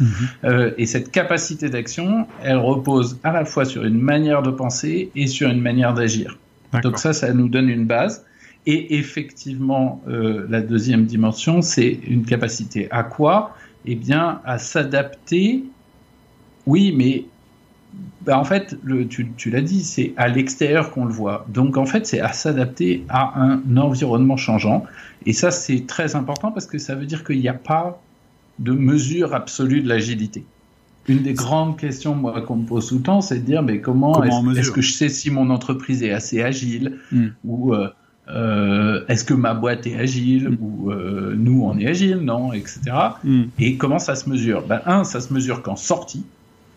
[0.00, 0.08] Mhm.
[0.44, 5.10] Euh, et cette capacité d'action, elle repose à la fois sur une manière de penser
[5.16, 6.38] et sur une manière d'agir.
[6.84, 8.24] Donc ça, ça nous donne une base.
[8.66, 13.56] Et effectivement, la deuxième dimension, c'est une capacité à quoi?
[13.86, 15.64] Eh bien, à s'adapter.
[16.66, 17.24] Oui, mais
[18.28, 21.46] bah, en fait, le, tu, tu l'as dit, c'est à l'extérieur qu'on le voit.
[21.48, 24.84] Donc, en fait, c'est à s'adapter à un environnement changeant.
[25.24, 28.02] Et ça, c'est très important parce que ça veut dire qu'il n'y a pas
[28.58, 30.44] de mesure absolue de l'agilité.
[31.08, 33.80] Une des grandes questions moi qu'on me pose tout le temps, c'est de dire mais
[33.80, 37.28] comment, est-ce, que je sais si mon entreprise est assez agile hmm.
[37.44, 37.88] ou euh,
[38.28, 40.58] euh, est-ce que ma boîte est agile mm.
[40.60, 42.80] ou euh, nous on est agile, non, etc.
[43.24, 43.44] Mm.
[43.58, 44.66] Et comment ça se mesure?
[44.66, 46.26] Ben un, ça se mesure qu'en sortie.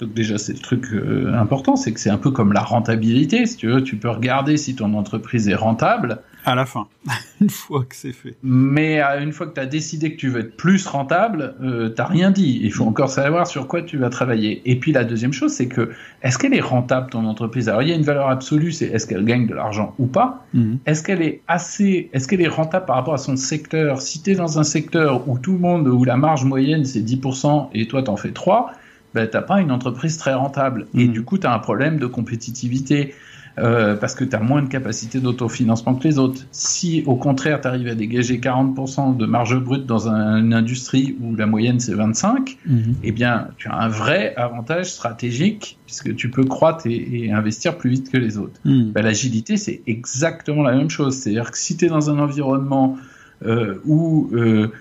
[0.02, 3.46] Donc déjà c'est le truc euh, important, c'est que c'est un peu comme la rentabilité.
[3.46, 6.88] Si tu veux, tu peux regarder si ton entreprise est rentable à la fin,
[7.42, 8.36] une fois que c'est fait.
[8.42, 11.90] Mais euh, une fois que tu as décidé que tu veux être plus rentable, euh,
[11.90, 12.60] t'as rien dit.
[12.64, 14.62] Il faut encore savoir sur quoi tu vas travailler.
[14.66, 15.92] Et puis la deuxième chose, c'est que
[16.24, 17.70] est-ce qu'elle est rentable ton entreprise?
[17.70, 20.44] Alors il y a une valeur absolue, c'est est-ce qu'elle gagne de l'argent ou pas
[20.54, 20.80] mhm.
[20.88, 24.02] Est-ce qu'elle est assez, est-ce qu'elle est rentable par rapport à son secteur?
[24.02, 27.02] Si tu es dans un secteur où tout le monde, où la marge moyenne c'est
[27.02, 28.72] 10% et toi t'en fais 3,
[29.14, 30.88] ben t'as pas une entreprise très rentable.
[30.94, 31.14] Et mhm.
[31.14, 33.14] du coup tu as un problème de compétitivité.
[33.60, 36.44] Euh, parce que tu as moins de capacité d'autofinancement que les autres.
[36.52, 41.36] Si au contraire tu arrives à dégager 40% de marge brute dans une industrie où
[41.36, 42.96] la moyenne c'est 25, mhm.
[43.04, 47.90] eh bien tu as un vrai avantage stratégique puisque tu peux croître et, investir plus
[47.90, 48.60] vite que les autres.
[48.64, 48.92] Mhm.
[48.94, 51.18] Ben, l'agilité c'est exactement la même chose.
[51.18, 52.98] C'est-à-dire que si tu es dans un environnement
[53.46, 54.72] euh, où, euh,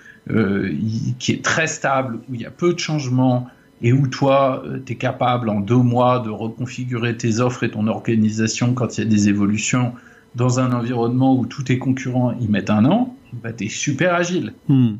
[1.18, 3.48] qui est très stable, où il y a peu de changements,
[3.82, 7.70] et où toi, euh, tu es capable en deux mois de reconfigurer tes offres et
[7.70, 9.92] ton organisation quand il y a des évolutions
[10.34, 14.14] dans un environnement où tous tes concurrents y mettent un an, bah, tu es super
[14.14, 14.52] agile.
[14.68, 14.94] Hmm.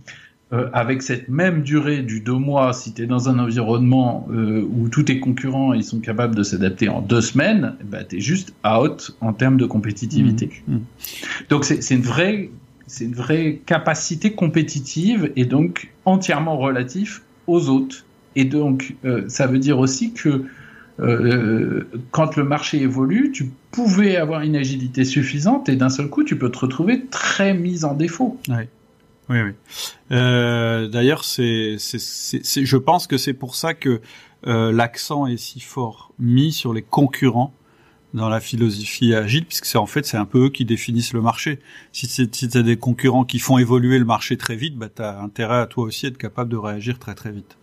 [0.52, 4.66] Euh, avec cette même durée du deux mois, si tu es dans un environnement euh,
[4.72, 8.20] où tous tes concurrents ils sont capables de s'adapter en deux semaines, bah, tu es
[8.20, 10.50] juste out en termes de compétitivité.
[10.66, 10.74] Hmm.
[10.74, 10.80] Hmm.
[11.50, 12.50] Donc c'est une vraie
[12.88, 18.04] c'est une vraie capacité compétitive et donc entièrement relatif aux autres.
[18.36, 20.44] Et donc, euh, ça veut dire aussi que
[21.00, 26.24] euh, quand le marché évolue, tu pouvais avoir une agilité suffisante et d'un seul coup,
[26.24, 28.38] tu peux te retrouver très mis en défaut.
[29.30, 29.52] Oui, oui.
[30.10, 34.00] Euh, D'ailleurs, c'est, je pense que c'est pour ça que
[34.46, 37.54] euh, l'accent est si fort mis sur les concurrents
[38.12, 41.20] dans la philosophie agile, puisque c'est en fait c'est un peu eux qui définissent le
[41.20, 41.60] marché.
[41.92, 45.20] Si c'est si t'as des concurrents qui font évoluer le marché très vite, bah t'as
[45.20, 47.56] intérêt à toi aussi être capable de réagir très très vite.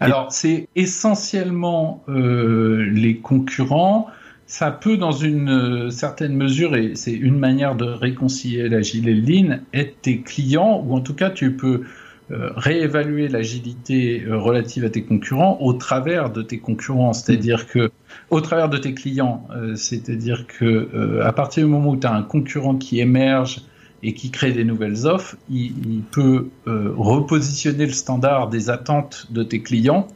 [0.00, 4.08] Alors, c'est essentiellement euh, les concurrents.
[4.46, 9.14] Ça peut, dans une euh, certaine mesure, et c'est une manière de réconcilier l'agile et
[9.14, 11.82] le lean, être tes clients, ou en tout cas, tu peux
[12.30, 17.90] euh, réévaluer l'agilité relative à tes concurrents au travers de tes concurrents, c'est-à-dire que
[18.30, 22.22] au travers de tes clients, c'est-à-dire que à partir du moment où tu as un
[22.22, 23.62] concurrent qui émerge
[24.06, 29.42] et qui crée des nouvelles offres, il, peut euh, repositionner le standard des attentes de
[29.42, 30.06] tes clients.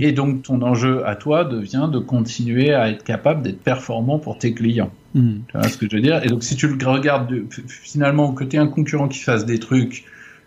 [0.00, 4.36] Et donc ton enjeu à toi devient de continuer à être capable d'être performant pour
[4.36, 4.90] tes clients.
[5.14, 5.36] Hmm.
[5.46, 6.20] Tu vois ce que je veux dire?
[6.24, 7.32] Et donc si tu le regardes
[7.68, 10.04] finalement que tu es un concurrent qui fasse des trucs,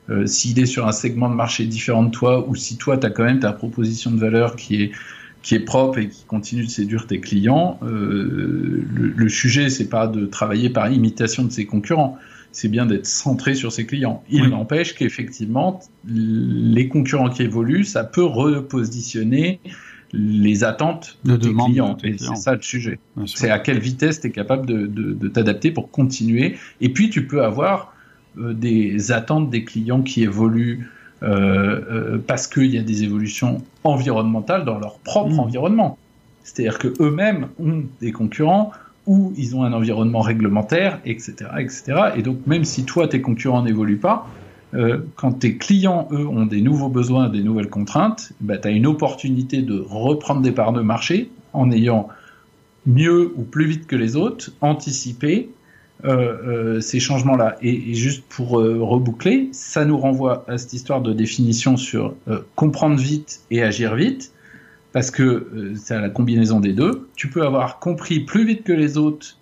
[0.09, 3.07] euh, s'il est sur un segment de marché différent de toi, ou si toi tu
[3.07, 4.91] as quand même ta proposition de valeur qui est
[5.43, 9.87] qui est propre et qui continue de séduire tes clients, euh, le, le sujet c'est
[9.87, 12.19] pas de travailler par imitation de ses concurrents,
[12.51, 14.23] c'est bien d'être centré sur ses clients.
[14.29, 19.59] Il n'empêche qu'effectivement, les concurrents qui évoluent, ça peut repositionner
[20.13, 21.97] les attentes de, tes clients.
[22.03, 22.99] Et c'est ça le sujet.
[23.25, 26.57] C'est à quelle vitesse tu es capable de, t'adapter pour continuer.
[26.81, 27.93] Et puis, tu peux avoir
[28.37, 30.89] euh, des attentes des clients qui évoluent
[31.23, 35.39] euh, euh, parce qu'il y a des évolutions environnementales dans leur propre mmh.
[35.39, 35.97] environnement.
[36.43, 38.71] C'est-à-dire qu'eux-mêmes ont des concurrents
[39.11, 41.83] où ils ont un environnement réglementaire, etc., etc.
[42.15, 44.25] Et donc, même si toi, tes concurrents n'évoluent pas,
[44.73, 48.71] euh, quand tes clients, eux, ont des nouveaux besoins, des nouvelles contraintes, bah, tu as
[48.71, 52.07] une opportunité de reprendre des parts de marché en ayant
[52.85, 55.49] mieux ou plus vite que les autres anticipé
[56.05, 57.57] euh, euh, ces changements-là.
[57.61, 62.13] Et, juste pour reboucler, ça nous renvoie à cette histoire de définition sur
[62.55, 64.31] comprendre vite et agir vite
[64.93, 67.07] parce que euh, c'est la combinaison des deux.
[67.15, 69.37] Tu peux avoir compris plus vite que les autres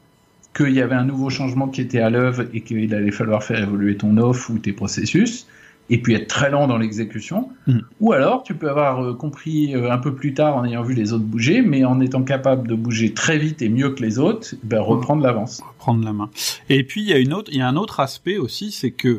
[0.56, 3.62] qu'il y avait un nouveau changement qui était à l'œuvre et qu'il allait falloir faire
[3.62, 5.48] évoluer ton offre ou tes processus,
[5.92, 7.50] et puis être très lent dans l'exécution.
[7.68, 7.80] Mm.
[8.00, 10.94] Ou alors, tu peux avoir euh, compris euh, un peu plus tard en ayant vu
[10.94, 14.20] les autres bouger, mais en étant capable de bouger très vite et mieux que les
[14.20, 15.62] autres, ben, reprendre l'avance.
[15.62, 16.30] Reprendre la main.
[16.70, 18.92] Et puis, il y a une autre, il y a un autre aspect aussi, c'est
[18.92, 19.18] que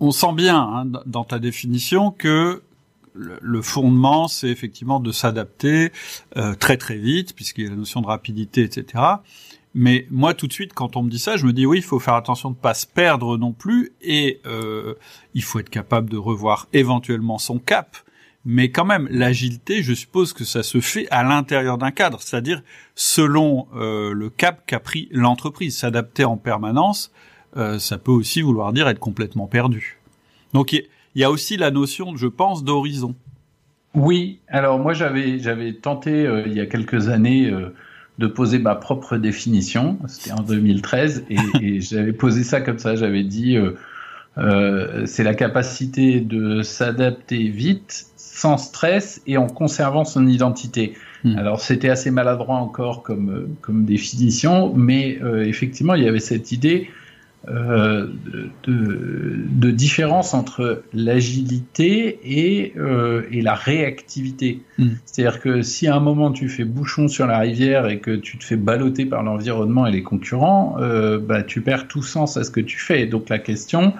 [0.00, 2.62] on, sent bien hein, dans ta définition que
[3.14, 5.92] le, fondement, c'est effectivement de s'adapter
[6.36, 9.02] euh, très très vite, puisqu'il y a la notion de rapidité, etc.
[9.74, 11.84] Mais moi, tout de suite, quand on me dit ça, je me dis oui, il
[11.84, 14.94] faut faire attention de pas se perdre non plus, et euh,
[15.34, 17.96] il faut être capable de revoir éventuellement son cap.
[18.46, 22.62] Mais quand même, l'agilité, je suppose que ça se fait à l'intérieur d'un cadre, c'est-à-dire
[22.94, 25.78] selon euh, le cap qu'a pris l'entreprise.
[25.78, 27.12] S'adapter en permanence,
[27.78, 30.00] ça peut aussi vouloir dire être complètement perdu.
[30.54, 30.74] Donc
[31.14, 33.14] il y a aussi la notion, je pense, d'horizon.
[33.94, 37.72] Oui, alors moi j'avais j'avais tenté euh, il y a quelques années euh,
[38.18, 39.98] de poser ma propre définition.
[40.08, 41.26] C'était en 2013
[41.60, 42.96] et, j'avais posé ça comme ça.
[42.96, 43.56] J'avais dit
[44.36, 50.94] euh, c'est la capacité de s'adapter vite, sans stress et en conservant son identité.
[51.22, 51.38] Hmm.
[51.38, 56.90] Alors c'était assez maladroit encore comme comme définition, mais effectivement il y avait cette idée
[57.48, 58.06] euh,
[58.62, 64.62] de, de, différence entre l'agilité et, euh, et, la réactivité.
[64.78, 64.92] Hmm.
[65.04, 68.38] C'est-à-dire que si à un moment tu fais bouchon sur la rivière et que tu
[68.38, 72.44] te fais balloter par l'environnement et les concurrents, euh, bah, tu perds tout sens à
[72.44, 73.06] ce que tu fais.
[73.06, 73.92] Donc la question,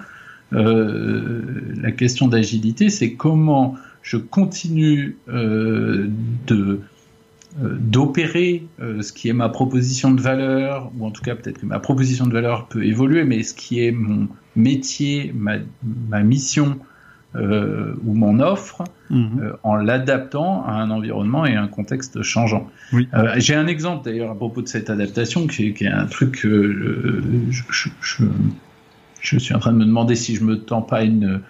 [0.53, 1.43] euh,
[1.79, 6.79] la question d'agilité, c'est comment je continue de
[7.57, 11.65] d'opérer euh, ce qui est ma proposition de valeur, ou en tout cas peut-être que
[11.65, 16.79] ma proposition de valeur peut évoluer, mais ce qui est mon métier, ma, ma mission
[17.35, 19.41] euh, ou mon offre, mhm.
[19.41, 22.69] euh, en l'adaptant à un environnement et à un contexte changeant.
[22.93, 23.09] Oui.
[23.13, 26.05] Euh, J'ai un exemple d'ailleurs à propos de cette adaptation qui est, qui est un
[26.05, 28.23] truc que je, je, je,
[29.19, 31.41] je, suis en train de me demander si je me tends pas une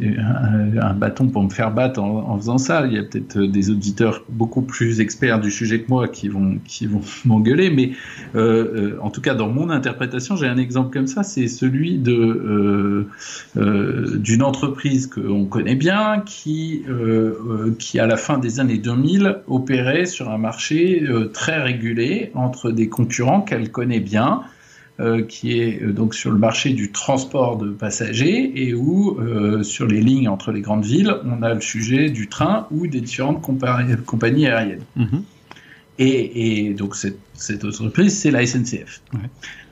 [0.00, 2.86] un, un, bâton pour me faire battre en, faisant ça.
[2.86, 6.28] Il y a peut-être euh, des auditeurs beaucoup plus experts du sujet que moi qui
[6.28, 6.60] vont
[7.24, 7.92] m'engueuler, mais
[8.34, 11.98] euh, euh, en tout cas dans mon interprétation, j'ai un exemple comme ça, c'est celui
[11.98, 13.06] d'une
[14.42, 16.84] entreprise qu'on connaît bien qui
[17.78, 22.88] qui à la fin des années 2000 opérait sur un marché très régulé entre des
[22.88, 24.42] concurrents qu'elle connaît bien
[25.02, 29.62] euh, qui est euh, donc sur le marché du transport de passagers et où euh,
[29.62, 33.00] sur les lignes entre les grandes villes, on a le sujet du train ou des
[33.00, 34.84] différentes compagnies aériennes.
[34.96, 35.24] Mhm.
[35.98, 39.02] Et, et, donc cette, cette entreprise, c'est la SNCF.
[39.12, 39.20] Ouais.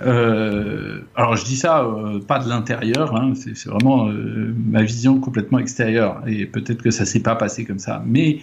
[0.03, 5.19] Euh, alors je dis ça euh, pas de l'intérieur, hein, c'est vraiment euh, ma vision
[5.19, 6.23] complètement extérieure.
[6.27, 8.41] Et peut-être que ça s'est pas passé comme ça, mais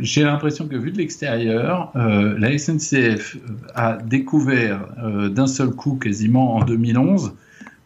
[0.00, 3.36] j'ai l'impression que vu de l'extérieur, la SNCF
[3.74, 4.86] a découvert
[5.30, 7.34] d'un seul coup, quasiment en 2011,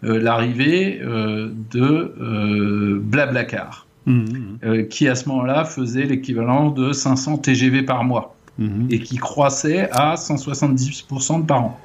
[0.03, 4.85] l'arrivée de Blablacar, mmh.
[4.91, 8.38] qui à ce moment-là faisait l'équivalent de 500 TGV par mois.
[8.59, 8.89] Mhm.
[8.91, 11.81] et qui croissait à 170% par an.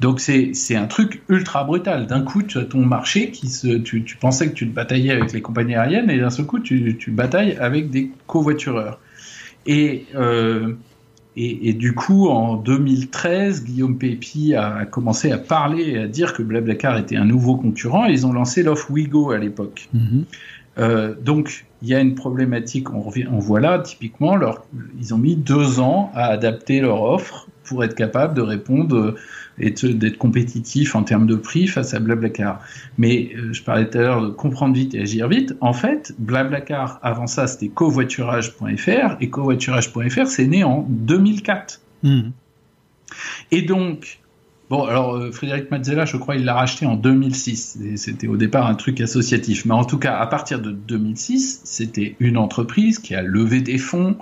[0.00, 2.06] Donc c'est un truc ultra brutal.
[2.06, 5.12] D'un coup, tu as ton marché qui se, tu, tu, pensais que tu te bataillais
[5.12, 8.98] avec les compagnies aériennes et d'un seul coup, tu, tu batailles avec des covoitureurs.
[9.66, 10.74] Et, euh,
[11.36, 16.32] et, et, du coup, en 2013, Guillaume Pépi a commencé à parler et à dire
[16.32, 18.06] que Blablacar était un nouveau concurrent.
[18.06, 19.88] Et ils ont lancé l'offre Wigo à l'époque.
[19.94, 20.24] Mhm.
[20.78, 24.64] Euh, donc, il y a une problématique, on, revient, on voit là, typiquement, leur,
[24.98, 29.14] ils ont mis deux ans à adapter leur offre pour être capable de répondre
[29.58, 32.60] et d'être compétitif en termes de prix face à Blablacar.
[32.98, 35.54] Mais euh, je parlais tout à l'heure de comprendre vite et agir vite.
[35.60, 41.80] En fait, Blablacar, avant ça, c'était covoiturage.fr et covoiturage.fr, c'est né en 2004.
[42.02, 42.20] Mmh.
[43.52, 44.20] Et donc,
[44.70, 47.78] Bon, alors euh, Frédéric Mazzella, je crois, il l'a racheté en 2006.
[47.96, 49.64] C'était au départ un truc associatif.
[49.66, 53.76] Mais en tout cas, à partir de 2006, c'était une entreprise qui a levé des
[53.76, 54.16] fonds,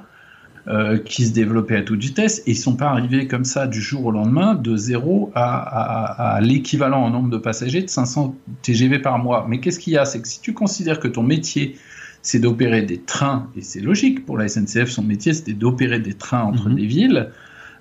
[0.67, 3.81] euh, qui se développaient à toute vitesse, et ils sont pas arrivés comme ça du
[3.81, 8.35] jour au lendemain de zéro à, à, à l'équivalent en nombre de passagers de 500
[8.63, 9.47] TGV par mois.
[9.49, 10.05] Mais qu'est-ce qu'il y a?
[10.05, 11.77] C'est que si tu considères que ton métier
[12.25, 16.15] c'est d'opérer des trains, et c'est logique pour la SNCF, son métier c'était d'opérer des
[16.15, 16.75] trains entre Mhm.
[16.77, 17.31] des villes.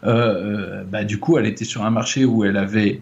[0.03, 3.01] Euh, bah, du coup, elle était sur un marché où elle avait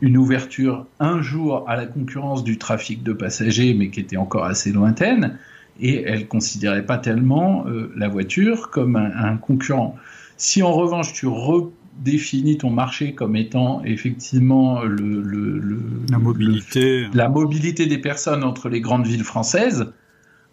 [0.00, 4.44] une ouverture un jour à la concurrence du trafic de passagers, mais qui était encore
[4.44, 5.38] assez lointaine,
[5.80, 9.96] et elle considérait pas tellement euh, la voiture comme un, un concurrent.
[10.36, 17.06] Si en revanche tu redéfinis ton marché comme étant effectivement le, le- le- La mobilité.
[17.12, 19.92] la mobilité des personnes entre les grandes villes françaises,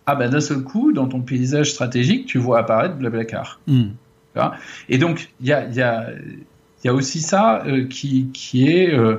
[0.07, 3.59] ah ben d'un seul coup, dans ton paysage stratégique, tu vois apparaître Blablacar.
[3.67, 3.89] Hmm.
[4.89, 8.29] Et donc, il y a, aussi ça euh, qui,
[8.67, 9.17] est euh,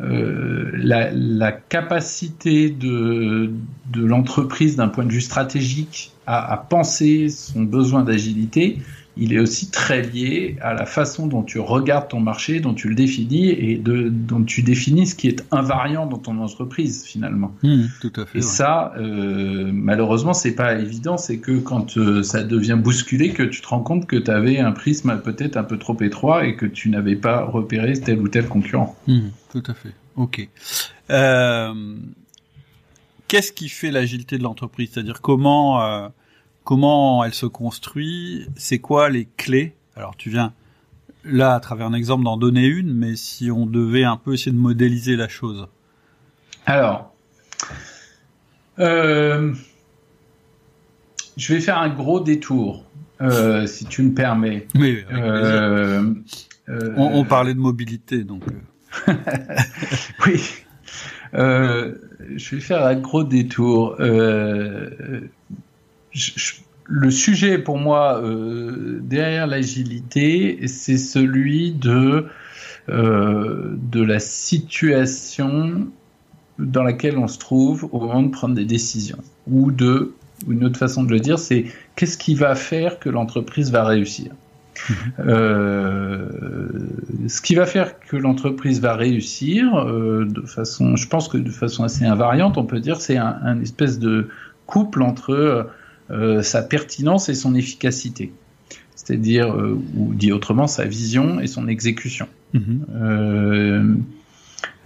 [0.00, 3.52] euh, la, capacité de,
[3.94, 8.78] l'entreprise d'un point de vue stratégique à penser son besoin d'agilité.
[9.20, 12.88] Il est aussi très lié à la façon dont tu regardes ton marché, dont tu
[12.88, 17.52] le définis et de, dont tu définis ce qui est invariant dans ton entreprise finalement.
[17.62, 18.38] Hmm, tout à fait.
[18.38, 18.48] Et ouais.
[18.48, 21.18] ça, euh, malheureusement, c'est pas évident.
[21.18, 24.58] C'est que quand euh, ça devient bousculé, que tu te rends compte que tu avais
[24.58, 28.28] un prisme peut-être un peu trop étroit et que tu n'avais pas repéré tel ou
[28.28, 28.96] tel concurrent.
[29.06, 29.92] Hmm, tout à fait.
[30.16, 30.48] Ok.
[31.10, 31.96] Euh,
[33.30, 34.90] Qu'est-ce qui fait l'agilité de l'entreprise?
[34.92, 36.08] C'est-à-dire comment euh,
[36.64, 39.74] comment elle se construit C'est quoi les clés?
[39.96, 40.52] Alors tu viens
[41.24, 44.52] là à travers un exemple d'en donner une, mais si on devait un peu essayer
[44.52, 45.66] de modéliser la chose.
[46.66, 47.14] Alors,
[48.78, 49.52] euh,
[51.36, 52.84] je vais faire un gros détour,
[53.20, 54.66] euh, si tu me permets.
[54.74, 55.04] Oui.
[55.12, 56.14] Euh,
[56.96, 58.44] On, on parlait de mobilité, donc.
[60.26, 60.40] Oui.
[61.32, 63.96] Je vais faire un gros détour.
[66.12, 66.54] Je- je-
[66.92, 72.26] le sujet pour moi euh, derrière l'agilité, c'est celui de
[72.88, 75.86] euh, de la situation
[76.58, 80.12] dans laquelle on se trouve au moment de prendre des décisions, ou de
[80.48, 84.32] une autre façon de le dire, c'est qu'est-ce qui va faire que l'entreprise va réussir.
[85.18, 86.26] Euh,
[87.28, 91.50] ce qui va faire que l'entreprise va réussir, euh, de façon, je pense que de
[91.50, 94.28] façon assez invariante, on peut dire, c'est un, un espèce de
[94.66, 95.68] couple entre
[96.42, 98.32] sa pertinence et son efficacité.
[98.94, 102.28] C'est-à-dire, euh, ou dit autrement, sa vision et son exécution.
[102.52, 102.86] mhm.
[102.94, 103.94] Euh,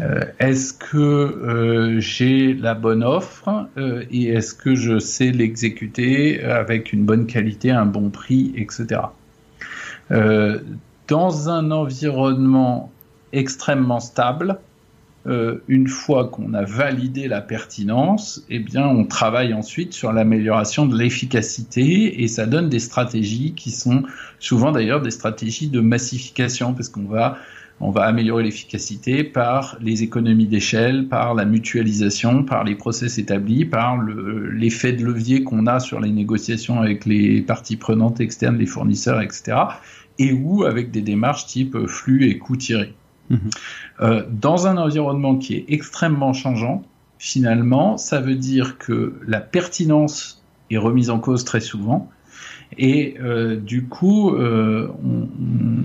[0.00, 6.42] euh, est-ce que euh, j'ai la bonne offre euh, et est-ce que je sais l'exécuter
[6.42, 9.02] avec une bonne qualité, un bon prix, etc.
[10.10, 10.60] Euh,
[11.06, 12.92] dans un environnement
[13.32, 14.58] extrêmement stable,
[15.26, 20.84] euh, une fois qu'on a validé la pertinence, eh bien, on travaille ensuite sur l'amélioration
[20.86, 24.02] de l'efficacité et ça donne des stratégies qui sont
[24.38, 27.38] souvent d'ailleurs des stratégies de massification parce qu'on va
[27.80, 33.64] on va améliorer l'efficacité par les économies d'échelle, par la mutualisation, par les process établis,
[33.64, 38.58] par le- l'effet de levier qu'on a sur les négociations avec les parties prenantes externes,
[38.58, 39.56] les fournisseurs, etc.
[40.18, 42.96] Et ou avec des démarches type flux et coûts tirés.
[44.00, 46.82] Euh, dans un environnement qui est extrêmement changeant,
[47.18, 52.10] finalement, ça veut dire que la pertinence est remise en cause très souvent.
[52.76, 54.88] Et euh, du coup, euh,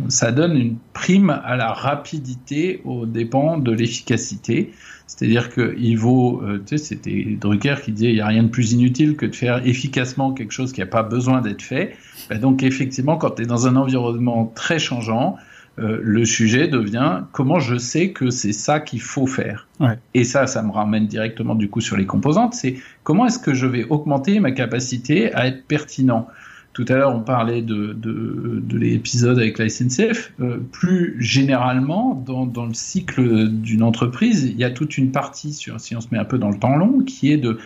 [0.08, 4.72] ça donne une prime à la rapidité aux dépens de l'efficacité.
[5.06, 8.74] C'est-à-dire qu'il vaut, tu sais, c'était Drucker qui disait il n'y a rien de plus
[8.74, 11.96] inutile que de faire efficacement quelque chose qui n'a pas besoin d'être fait.
[12.30, 15.36] Ben donc effectivement, quand tu es dans un environnement très changeant,
[15.80, 19.68] euh, le sujet devient comment je sais que c'est ça qu'il faut faire.
[19.80, 19.98] Ouais.
[20.14, 22.54] Et ça, ça me ramène directement du coup sur les composantes.
[22.54, 26.28] C'est comment est-ce que je vais augmenter ma capacité à être pertinent?
[26.74, 30.34] Tout à l'heure, on parlait de, de, de l'épisode avec la SNCF.
[30.40, 35.54] Euh, plus généralement, dans, dans le cycle d'une entreprise, il y a toute une partie,
[35.54, 37.58] sur, si on se met un peu dans le temps long, qui est de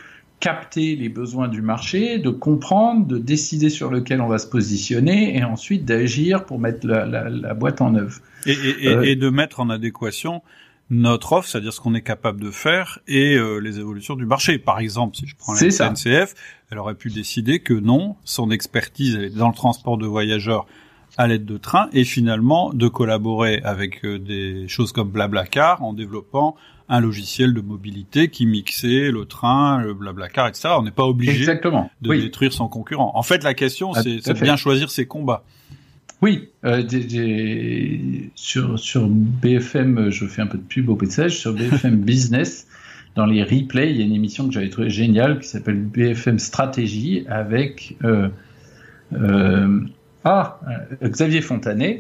[0.44, 5.38] capter les besoins du marché, de comprendre, de décider sur lequel on va se positionner
[5.38, 8.20] et ensuite d'agir pour mettre la, la, la boîte en œuvre.
[8.46, 10.42] Et, et, et, Euh, et de mettre en adéquation
[10.90, 14.60] notre offre, c'est-à-dire ce qu'on est capable de faire, et euh, les évolutions du marché.
[14.60, 15.72] Par exemple, si je prends la.
[15.72, 16.36] SNCF,
[16.70, 20.66] elle aurait pu décider que non, son expertise elle est dans le transport de voyageurs
[21.18, 25.94] à l'aide de trains, et finalement de collaborer avec euh, des choses comme Blablacar en
[25.94, 26.56] développant
[26.90, 30.70] un logiciel de mobilité qui mixait le train, le Blablacar, etc.
[30.78, 31.90] On n'est pas obligé Exactement.
[32.02, 32.22] de oui.
[32.24, 33.12] détruire son concurrent.
[33.16, 35.44] En fait, la question, Ah, c'est de bien choisir ses combats.
[36.22, 36.50] Oui,
[38.36, 42.68] sur, sur BFM, je fais un peu de pub au passage, sur BFM Business,
[43.16, 46.40] dans les replays, il y a une émission que j'avais trouvée géniale qui s'appelle BFM
[46.40, 48.30] Stratégie avec ah,
[49.14, 49.80] euh,
[51.04, 52.00] Xavier Fontanet,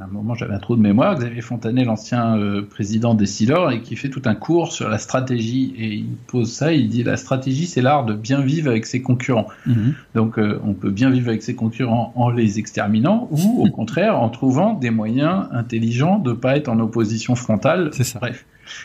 [0.00, 3.72] à un moment j'avais un trou de mémoire, Xavier Fontanet, l'ancien euh, président des Silors,
[3.72, 7.02] et qui fait tout un cours sur la stratégie, et il pose ça, il dit
[7.02, 9.48] la stratégie c'est l'art de bien vivre avec ses concurrents.
[9.66, 9.94] Mhm.
[10.14, 14.20] Donc euh, on peut bien vivre avec ses concurrents en les exterminant, ou au contraire
[14.20, 17.90] en trouvant des moyens intelligents de ne pas être en opposition frontale.
[17.92, 18.20] C'est ça.
[18.20, 18.44] Bref.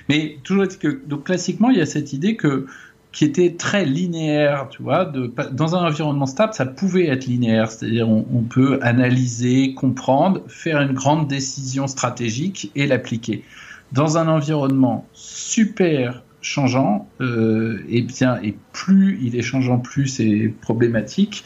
[0.10, 2.68] Mais toujours que, donc classiquement il y a cette idée que
[3.12, 5.06] qui était très linéaire, tu vois.
[5.52, 10.80] Dans un environnement stable, ça pouvait être linéaire, c'est-à-dire on, on, peut analyser, comprendre, faire
[10.82, 13.44] une grande décision stratégique et l'appliquer.
[13.92, 20.08] Dans un environnement super changeant, euh, et eh bien, et plus il est changeant, plus
[20.08, 21.44] c'est problématique.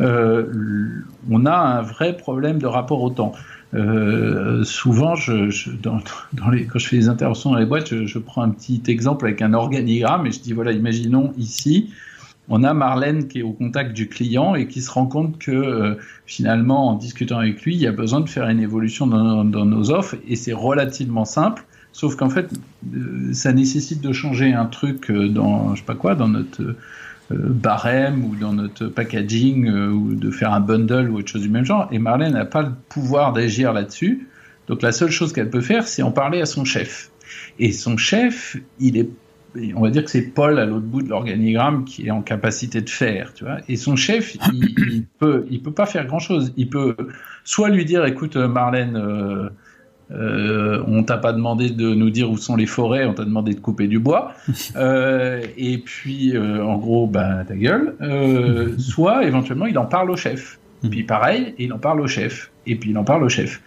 [0.00, 3.32] Euh, on a un vrai problème de rapport au temps.
[3.74, 5.50] Euh, souvent, je,
[5.82, 9.52] quand je fais des interventions dans les boîtes, je, prends un petit exemple avec un
[9.52, 11.90] organigramme et je dis voilà, imaginons ici,
[12.48, 15.50] on a Marlène qui est au contact du client et qui se rend compte que
[15.50, 15.94] euh,
[16.26, 19.90] finalement, en discutant avec lui, il y a besoin de faire une évolution dans, nos
[19.90, 21.64] offres et c'est relativement simple.
[21.92, 22.52] Sauf qu'en fait,
[22.94, 26.76] euh, ça nécessite de changer un truc dans, je sais pas quoi, dans notre
[27.36, 31.48] barème ou dans notre packaging euh, ou de faire un bundle ou autre chose du
[31.48, 31.88] même genre.
[31.90, 34.28] Et Marlène n'a pas le pouvoir d'agir là-dessus.
[34.68, 37.10] Donc la seule chose qu'elle peut faire, c'est en parler à son chef.
[37.58, 39.08] Et son chef, il est,
[39.74, 42.80] on va dire que c'est Paul à l'autre bout de l'organigramme qui est en capacité
[42.80, 43.58] de faire, tu vois.
[43.68, 46.52] Et son chef, il, il peut, il peut pas faire grand chose.
[46.56, 46.96] Il peut
[47.44, 49.50] soit lui dire, écoute Marlène, euh,
[50.10, 53.54] euh, on t'a pas demandé de nous dire où sont les forêts, on t'a demandé
[53.54, 54.34] de couper du bois.
[54.76, 57.94] Euh, et puis, euh, en gros, bah, ta gueule.
[58.78, 60.58] soit, éventuellement, il en parle au chef.
[60.82, 60.88] Hmm.
[60.88, 62.50] Puis pareil, il en parle au chef.
[62.66, 63.60] Et puis il en parle au chef.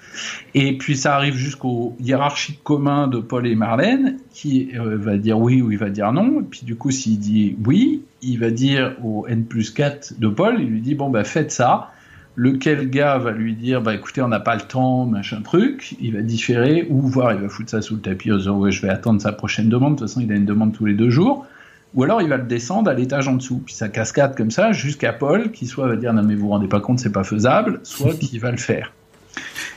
[0.54, 5.62] Et puis ça arrive jusqu'au hiérarchique commun de Paul et Marlène, qui va dire oui
[5.62, 6.42] ou il va dire non.
[6.42, 10.28] Et puis du coup, s'il dit oui, il va dire au N plus 4 de
[10.28, 11.92] Paul, il lui dit bon, bah faites ça
[12.38, 16.14] lequel gars va lui dire bah écoutez on n'a pas le temps machin truc il
[16.14, 18.82] va différer ou voir il va foutre ça sous le tapis en disant ouais je
[18.84, 21.10] vais attendre sa prochaine demande de toute façon il a une demande tous les deux
[21.10, 21.48] jours
[21.96, 24.72] ou alors il va le descendre à l'étage en dessous puis ça cascade comme ça
[24.72, 27.24] jusqu'à Paul qui soit va dire non mais vous vous rendez pas compte c'est pas
[27.24, 28.94] faisable soit qui va le faire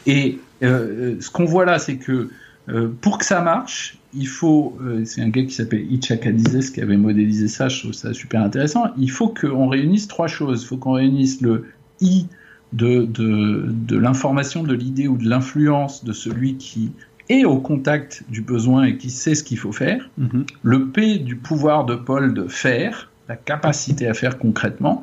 [0.07, 2.29] et euh, ce qu'on voit là c'est que
[2.69, 6.81] euh, pour que ça marche il faut, euh, c'est un gars qui s'appelle Ichakadizes qui
[6.81, 8.89] avait modélisé ça, je trouve ça super intéressant.
[8.99, 10.63] Il faut qu'on réunisse trois choses.
[10.63, 11.67] Il faut qu'on réunisse le
[12.01, 12.27] I
[12.73, 16.93] de, de, l'information, de l'idée ou de l'influence de celui qui
[17.29, 20.45] est au contact du besoin et qui sait ce qu'il faut faire, mhm.
[20.63, 25.03] le P du pouvoir de Paul de faire, la capacité à faire concrètement,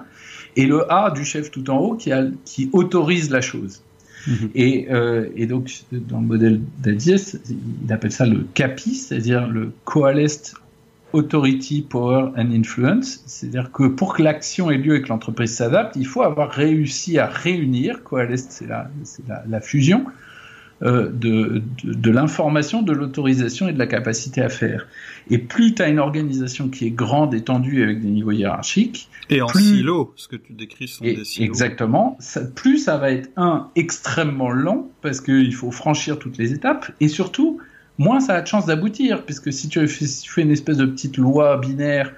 [0.55, 3.81] et le A du chef tout en haut qui, a, qui autorise la chose.
[4.27, 4.49] Mhm.
[4.55, 9.71] Et, euh, et, donc, dans le modèle d'Adiès, il appelle ça le CAPI, c'est-à-dire le
[9.85, 10.55] Coalesced
[11.17, 13.23] authority, power and influence.
[13.25, 17.17] C'est-à-dire que pour que l'action ait lieu et que l'entreprise s'adapte, il faut avoir réussi
[17.19, 17.99] à réunir,
[18.35, 18.89] c'est la,
[19.27, 20.05] la, la, fusion,
[20.83, 24.87] euh, de, de, l'information, de l'autorisation et de la capacité à faire.
[25.31, 29.41] Et plus tu as une organisation qui est grande, étendue avec des niveaux hiérarchiques, et
[29.41, 31.45] en silo, ce que tu décris sont des silos.
[31.45, 32.15] Exactement.
[32.19, 36.91] Ça, plus ça va être un extrêmement lent parce qu'il faut franchir toutes les étapes,
[37.01, 37.59] et surtout
[37.97, 41.57] moins ça a de chances d'aboutir, puisque si tu fais une espèce de petite loi
[41.57, 42.11] binaire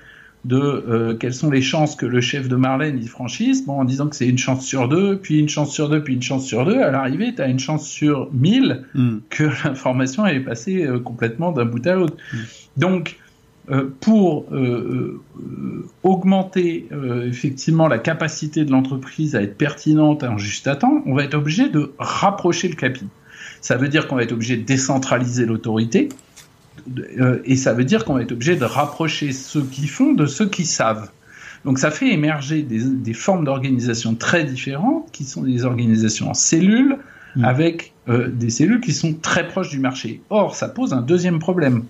[0.46, 3.84] de euh, quelles sont les chances que le chef de Marlène il franchisse, bon, en
[3.84, 6.46] disant que c'est une chance sur deux, puis une chance sur deux, puis une chance
[6.46, 9.18] sur deux, à l'arrivée, tu as une chance sur mille hmm.
[9.30, 12.16] que l'information est passée euh, complètement d'un bout à l'autre.
[12.34, 12.38] Hmm.
[12.78, 13.18] Donc,
[13.70, 14.48] euh, pour
[16.02, 16.88] augmenter
[17.28, 21.36] effectivement la capacité de l'entreprise à être pertinente en juste à temps, on va être
[21.36, 23.06] obligé de rapprocher le capi.
[23.62, 26.10] Ça veut dire qu'on va être obligé de décentraliser l'autorité,
[27.20, 30.26] euh, et ça veut dire qu'on va être obligé de rapprocher ceux qui font de
[30.26, 31.10] ceux qui savent.
[31.66, 36.98] Donc ça fait émerger des, formes d'organisation très différentes, qui sont des organisations en cellules,
[37.36, 37.44] mmh.
[37.44, 40.22] avec euh, des cellules qui sont très proches du marché.
[40.30, 41.84] Or, ça pose un deuxième problème.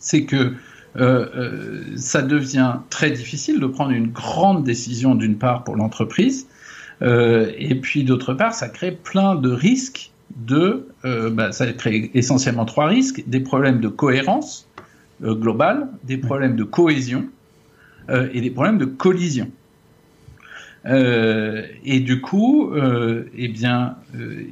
[0.00, 0.54] C'est que
[0.96, 6.46] euh, ça devient très difficile de prendre une grande décision d'une part pour l'entreprise,
[7.04, 12.64] et puis d'autre part, ça crée plein de risques de, euh, bah, ça crée essentiellement
[12.64, 14.68] trois risques des problèmes de cohérence
[15.22, 17.26] euh, globale, des problèmes de cohésion
[18.10, 19.50] euh, et des problèmes de collision.
[20.84, 23.96] et du coup, eh bien,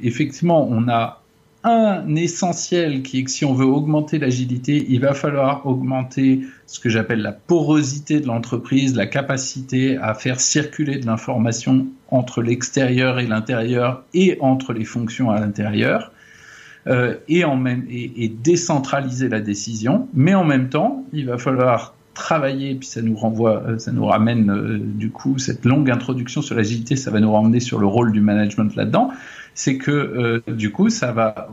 [0.01, 1.21] effectivement, on a
[1.63, 6.79] un essentiel qui est que si on veut augmenter l'agilité, il va falloir augmenter ce
[6.79, 13.19] que j'appelle la porosité de l'entreprise, la capacité à faire circuler de l'information entre l'extérieur
[13.19, 16.11] et l'intérieur et entre les fonctions à l'intérieur.
[16.87, 21.93] Euh, et, en même, et, décentraliser la décision, mais en même temps, il va falloir
[22.15, 26.41] travailler, puis ça nous renvoie, euh, ça nous ramène euh, du coup cette longue introduction
[26.41, 29.11] sur l'agilité, ça va nous ramener sur le rôle du management là-dedans
[29.53, 31.49] c'est que du coup, ça va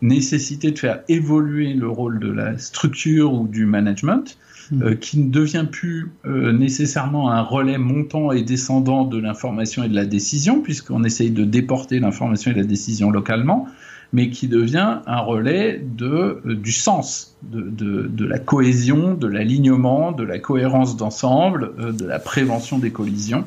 [0.00, 4.38] nécessiter de faire évoluer le rôle de la structure ou du management,
[4.70, 4.82] hmm.
[4.82, 9.94] euh, qui ne devient plus nécessairement un relais montant et descendant de l'information et de
[9.94, 13.66] la décision, puisqu'on essaye de déporter l'information et la décision localement,
[14.12, 20.24] mais qui devient un relais de, du sens, de, de, la cohésion, de l'alignement, de
[20.24, 23.44] la cohérence d'ensemble, de la prévention des collisions.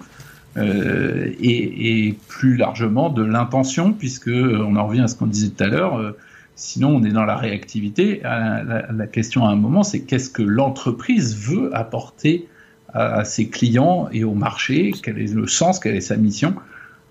[0.58, 5.50] Euh, et, plus largement de l'intention, puisque euh, on en revient à ce qu'on disait
[5.50, 6.14] tout à l'heure.
[6.62, 8.22] Euh, sinon, on est dans la réactivité.
[8.24, 12.48] La, la, question à un moment, c'est qu'est-ce que l'entreprise veut apporter
[12.94, 14.94] à, ses clients et au marché?
[15.04, 15.80] Quel est le sens?
[15.80, 16.56] Quelle est sa mission?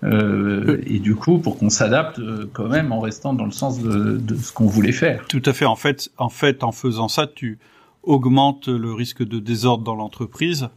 [0.03, 2.19] Euh, et du coup, pour qu'on s'adapte
[2.53, 5.25] quand même en restant dans le sens de, de ce qu'on voulait faire.
[5.27, 5.65] Tout à fait.
[5.65, 7.59] En fait, en fait, en faisant ça, tu
[8.01, 10.69] augmentes le risque de désordre dans l'entreprise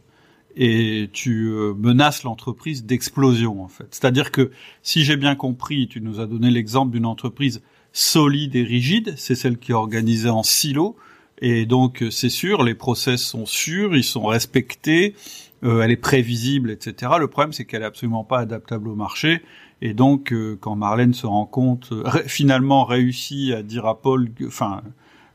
[0.55, 3.87] et tu euh, menaces l'entreprise d'explosion en fait.
[3.91, 4.51] C'est-à-dire que
[4.83, 7.61] si j'ai bien compris, tu nous as donné l'exemple d'une entreprise
[7.97, 10.95] solide et rigide, c'est celle qui est organisée en silo
[11.39, 15.15] et donc euh, c'est sûr, les process sont sûrs, ils sont respectés,
[15.63, 17.13] euh, elle est prévisible, etc.
[17.19, 19.41] Le problème c'est qu'elle est absolument pas adaptable au marché
[19.81, 21.93] et donc quand Marlène se rend compte,
[22.27, 24.81] finalement réussit à dire à Paul, enfin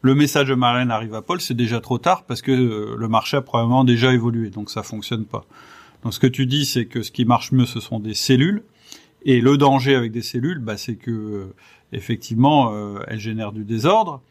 [0.03, 3.09] le message de Marlène arrive à Paul, c'est déjà trop tard parce que euh, le
[3.09, 5.45] marché a probablement déjà évolué, donc ça fonctionne pas.
[6.03, 8.63] Donc ce que tu dis, c'est que ce qui marche mieux, ce sont des cellules,
[9.27, 11.55] et le danger avec des cellules, bah, c'est que euh,
[11.93, 14.23] effectivement, euh, elles génèrent du désordre.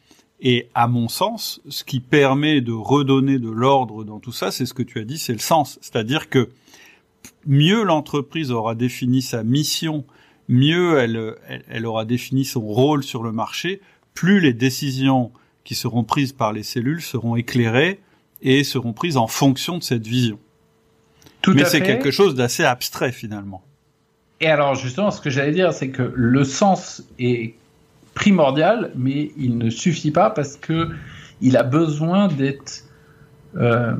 [0.41, 4.65] Et à mon sens, ce qui permet de redonner de l'ordre dans tout ça, c'est
[4.65, 5.77] ce que tu as dit, c'est le sens.
[5.81, 6.49] C'est-à-dire que
[7.45, 10.05] mieux l'entreprise aura défini sa mission,
[10.47, 11.35] mieux elle,
[11.67, 13.81] elle, aura défini son rôle sur le marché,
[14.13, 15.31] plus les décisions
[15.65, 17.99] qui seront prises par les cellules seront éclairées
[18.41, 20.39] et seront prises en fonction de cette vision.
[21.41, 23.63] Tout Mais c'est quelque chose d'assez abstrait finalement.
[24.41, 27.55] Et alors justement, ce que j'allais dire, c'est que le sens est
[28.13, 30.89] primordial, mais il ne suffit pas parce que
[31.41, 32.83] il a besoin d'être
[33.55, 33.93] euh,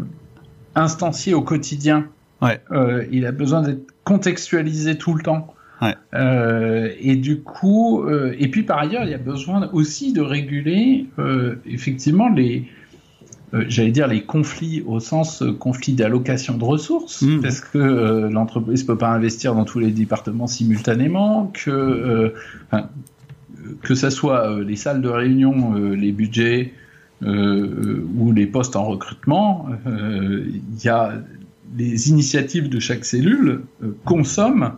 [0.75, 2.07] instancié au quotidien.
[2.41, 2.59] Ouais.
[2.71, 5.53] Euh, il a besoin d'être contextualisé tout le temps.
[6.13, 10.21] Euh, et du coup, euh, et puis par ailleurs, il y a besoin aussi de
[10.21, 11.07] réguler
[11.65, 12.67] effectivement les,
[13.53, 17.41] euh, j'allais dire les conflits au sens euh, conflit d'allocation de ressources, mmh.
[17.41, 22.33] parce que euh, l'entreprise peut pas investir dans tous les départements simultanément, que
[23.81, 26.73] que ça soit les salles de réunion, les budgets
[27.21, 31.13] ou les postes en recrutement, il y a
[31.77, 33.61] les initiatives de chaque cellule
[34.05, 34.73] consomment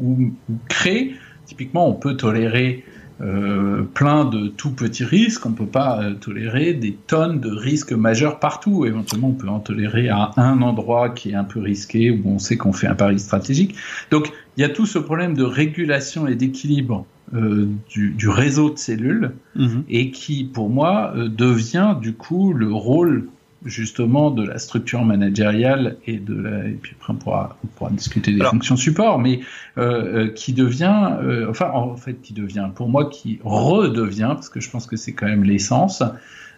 [0.00, 0.32] ou,
[0.68, 1.14] créer.
[1.46, 2.84] Typiquement, on peut tolérer
[3.22, 7.92] euh, plein de tout petits risques, on peut pas euh, tolérer des tonnes de risques
[7.92, 8.86] majeurs partout.
[8.86, 12.38] Éventuellement, on peut en tolérer à un endroit qui est un peu risqué, où on
[12.38, 13.74] sait qu'on fait un pari stratégique.
[14.10, 17.04] Donc, il y a tout ce problème de régulation et d'équilibre
[17.34, 19.80] euh, du, du, réseau de cellules, mmh.
[19.88, 23.28] et qui, pour moi, devient du coup le rôle
[23.64, 27.90] justement de la structure managériale et de la, et puis après on pourra, on pourra
[27.90, 29.40] discuter des fonctions support, mais
[29.78, 34.48] euh, euh, qui devient, euh, enfin en fait qui devient, pour moi qui redevient, parce
[34.48, 36.02] que je pense que c'est quand même l'essence,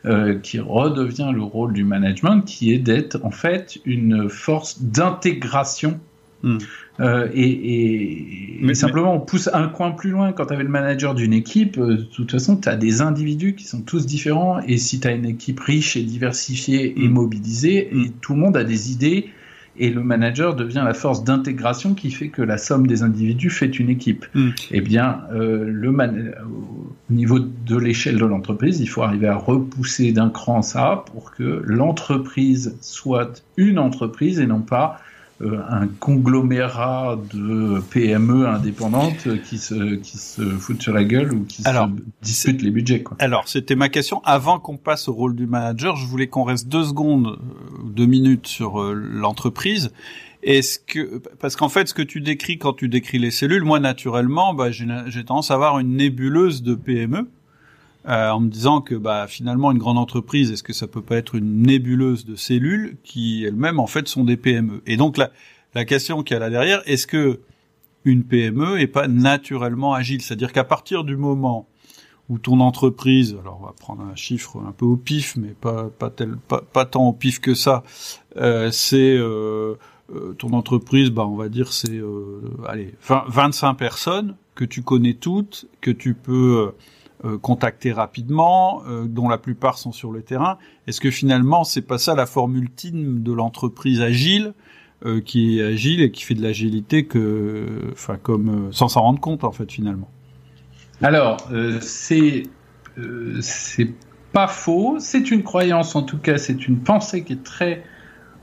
[0.04, 6.00] euh, qui redevient le rôle du management, qui est d'être en fait une force d'intégration
[6.42, 6.58] Hmm.
[7.00, 10.32] Euh, et, et, mais, simplement, on pousse un coin plus loin.
[10.32, 13.54] Quand tu avais le manager d'une équipe, euh, de toute façon, tu as des individus
[13.54, 14.60] qui sont tous différents.
[14.60, 17.12] Et si tu as une équipe riche et diversifiée et hmm.
[17.12, 18.12] mobilisée, et hmm.
[18.20, 19.30] tout le monde a des idées,
[19.78, 23.78] et le manager devient la force d'intégration qui fait que la somme des individus fait
[23.78, 24.26] une équipe.
[24.70, 30.12] Eh bien, euh, le au niveau de l'échelle de l'entreprise, il faut arriver à repousser
[30.12, 34.98] d'un cran ça pour que l'entreprise soit une entreprise et non pas
[35.68, 41.62] un conglomérat de PME indépendantes qui se, qui se foutent sur la gueule ou qui
[41.62, 41.68] se
[42.22, 43.02] disputent les budgets.
[43.02, 43.16] Quoi.
[43.20, 44.20] Alors, c'était ma question.
[44.24, 48.06] Avant qu'on passe au rôle du manager, je voulais qu'on reste deux secondes, euh, deux
[48.06, 49.92] minutes sur euh, l'entreprise.
[50.42, 53.78] Est-ce que parce qu'en fait, ce que tu décris quand tu décris les cellules, moi
[53.78, 57.28] naturellement, bah, j'ai tendance à avoir une nébuleuse de PME
[58.08, 61.16] euh, en me disant que bah, finalement une grande entreprise, est-ce que ça peut pas
[61.16, 65.30] être une nébuleuse de cellules qui elles-mêmes en fait sont des PME Et donc la,
[65.74, 67.40] la question qu'il y a là derrière, est-ce que
[68.04, 70.20] une PME est pas naturellement agile?
[70.20, 71.68] C'est-à-dire qu'à partir du moment
[72.28, 75.88] où ton entreprise, alors on va prendre un chiffre un peu au pif, mais pas
[75.96, 77.84] pas tel pas, pas tant au pif que ça,
[78.36, 79.74] euh, c'est euh,
[80.12, 82.00] euh ton entreprise, bah on va dire c'est
[82.66, 86.72] allez 20, 25 personnes que tu connais toutes, que tu peux
[87.24, 90.58] euh, contacter rapidement, dont la plupart sont sur le terrain.
[90.86, 94.54] Est-ce que finalement c'est pas ça la formule ultime de l'entreprise agile?
[95.24, 99.42] qui est agile et qui fait de l'agilité que, enfin, comme sans s'en rendre compte
[99.42, 100.08] en fait finalement?
[101.02, 102.44] Alors, euh, c'est
[102.96, 103.90] euh, c'est
[104.32, 104.96] pas faux.
[105.00, 107.82] C'est une croyance, en tout cas, c'est une pensée qui est très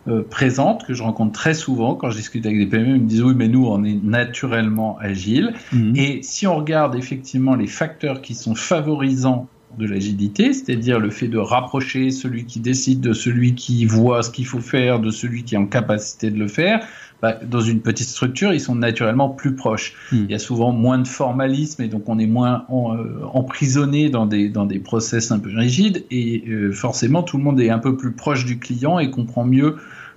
[0.10, 2.96] euh, présente, que je rencontre très souvent quand je discute avec des PME.
[2.96, 5.54] Ils me disent oui, mais nous, on est naturellement agile.
[5.72, 5.94] Mhm.
[5.96, 9.48] Et si on regarde effectivement les facteurs qui sont favorisants
[9.78, 14.32] de l'agilité, c'est-à-dire le fait de rapprocher celui qui décide de celui qui voit ce
[14.32, 16.86] qu'il faut faire, de celui qui est en capacité de le faire,
[17.22, 19.94] bah, dans une petite structure, ils sont naturellement plus proches.
[20.12, 20.24] Hmm.
[20.26, 24.26] Il y a souvent moins de formalisme et donc on est moins euh, emprisonné dans
[24.26, 27.80] des, dans des process un peu rigides et euh, forcément tout le monde est un
[27.80, 29.76] peu plus proche du client et comprend mieux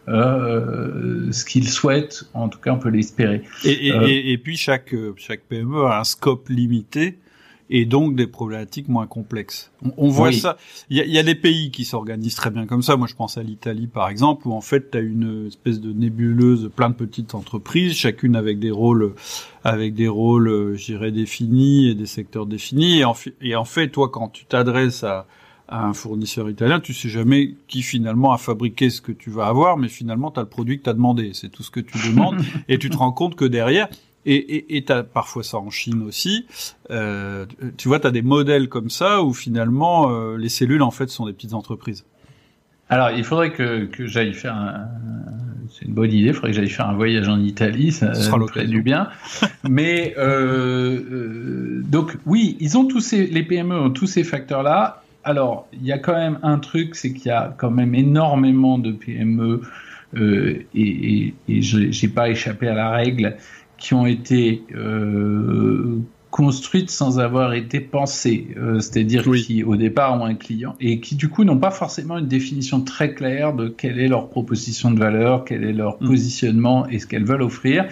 [0.09, 3.43] euh, ce qu'il souhaite, en tout cas on peut l'espérer.
[3.65, 7.19] Et, et, et, puis chaque, chaque PME a un scope limité
[7.71, 9.71] et donc des problématiques moins complexes.
[9.97, 10.57] On, voit ça.
[10.91, 12.97] Il y a, des pays qui s'organisent très bien comme ça.
[12.97, 15.93] Moi, je pense à l'Italie, par exemple, où en fait, tu as une espèce de
[15.93, 19.15] nébuleuse, plein de petites entreprises, chacune avec des rôles,
[19.65, 22.99] avec des rôles, euh, je dirais, définis et des secteurs définis.
[22.99, 25.27] Et en, et en fait, toi, quand tu t'adresses à,
[25.73, 29.47] à un fournisseur italien, tu sais jamais qui finalement a fabriqué ce que tu vas
[29.47, 31.81] avoir, mais finalement tu as le produit que tu as demandé, c'est tout ce que
[31.81, 32.37] tu demandes,
[32.69, 33.89] et tu te rends compte que derrière,
[34.27, 36.47] et et t'as parfois ça en Chine aussi.
[36.91, 37.47] Euh,
[37.77, 41.09] tu vois, tu as des modèles comme ça où finalement euh, les cellules en fait
[41.09, 42.05] sont des petites entreprises.
[42.93, 44.87] Alors, il faudrait que, que j'aille faire un...
[45.71, 48.21] C'est une bonne idée, il faudrait que j'aille faire un voyage en Italie, ça, ça
[48.21, 49.09] sera du bien.
[49.69, 55.03] Mais euh, euh, donc oui, ils ont tous ces, les PME ont tous ces facteurs-là.
[55.25, 58.77] Alors, il y a quand même un truc, c'est qu'il y a quand même énormément
[58.77, 59.63] de PME
[60.15, 63.37] euh, et, et, et j'ai pas échappé à la règle
[63.83, 65.99] qui ont été euh,
[66.31, 71.17] construites sans avoir été pensées, euh, c'est-à-dire qui au départ ont un client et qui
[71.17, 75.01] du coup n'ont pas forcément une définition très claire de quelle est leur proposition de
[75.01, 76.07] valeur, quel est leur mm.
[76.07, 77.87] positionnement et ce qu'elles veulent offrir,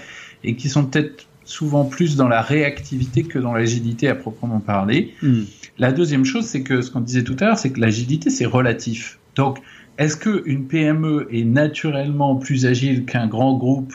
[0.45, 5.13] et qui sont peut-être souvent plus dans la réactivité que dans l'agilité à proprement parler.
[5.23, 5.41] Mm.
[5.79, 8.47] La deuxième chose, c'est que ce qu'on disait tout à l'heure, c'est que l'agilité c'est
[8.47, 9.19] relatif.
[9.35, 9.59] Donc,
[9.99, 13.93] est-ce qu'une PME est naturellement plus agile qu'un grand groupe?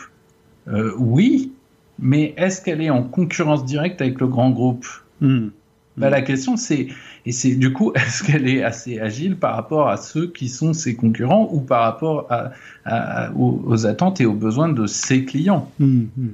[0.68, 1.52] Euh, Oui,
[1.98, 4.86] mais est-ce qu'elle est en concurrence directe avec le grand groupe
[5.20, 5.48] hmm.
[5.96, 6.88] bah, La question c'est,
[7.24, 10.72] et c'est du coup, est-ce qu'elle est assez agile par rapport à ceux qui sont
[10.72, 16.04] ses concurrents ou par rapport à, aux, attentes et aux besoins de ses clients hmm,
[16.16, 16.28] hmm.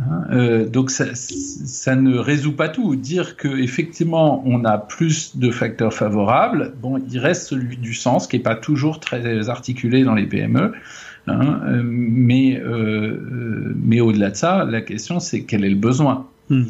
[0.00, 2.96] Hein, euh, donc ça, ça, ne résout pas tout.
[2.96, 8.26] Dire que effectivement on a plus de facteurs favorables, bon, il reste celui du sens
[8.26, 10.72] qui est pas toujours très articulé dans les PME.
[11.26, 15.76] Hein, euh, mais euh, euh, mais au-delà de ça, la question c'est quel est le
[15.76, 16.26] besoin.
[16.50, 16.64] Hmm.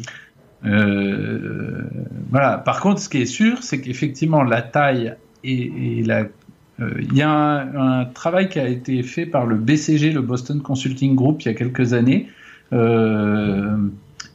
[2.31, 2.57] voilà.
[2.57, 6.25] Par contre, ce qui est sûr, c'est qu'effectivement la taille et, la
[6.79, 10.61] il y a un, un, travail qui a été fait par le BCG, le Boston
[10.61, 12.27] Consulting Group, il y a quelques années.
[12.73, 13.77] Euh,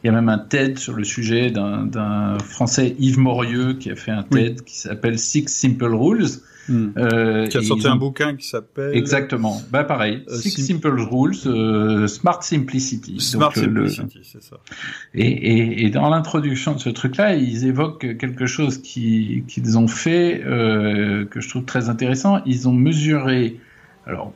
[0.02, 3.96] il y a même un TED sur le sujet d'un Français Yves Morieux qui a
[3.96, 6.28] fait un TED qui s'appelle Six Simple Rules.
[6.70, 6.90] Hmm.
[6.96, 9.60] Euh, qui a sorti un bouquin qui s'appelle exactement.
[9.72, 13.18] Bah pareil, euh, Six Simple Rules, euh, Smart Simplicity.
[13.18, 14.58] Smart Simplicity, c'est ça.
[15.12, 20.44] Et, et, et dans l'introduction de ce truc-là, ils évoquent quelque chose qu'ils ont fait
[20.44, 22.40] euh, que je trouve très intéressant.
[22.46, 23.58] Ils ont mesuré,
[24.06, 24.32] alors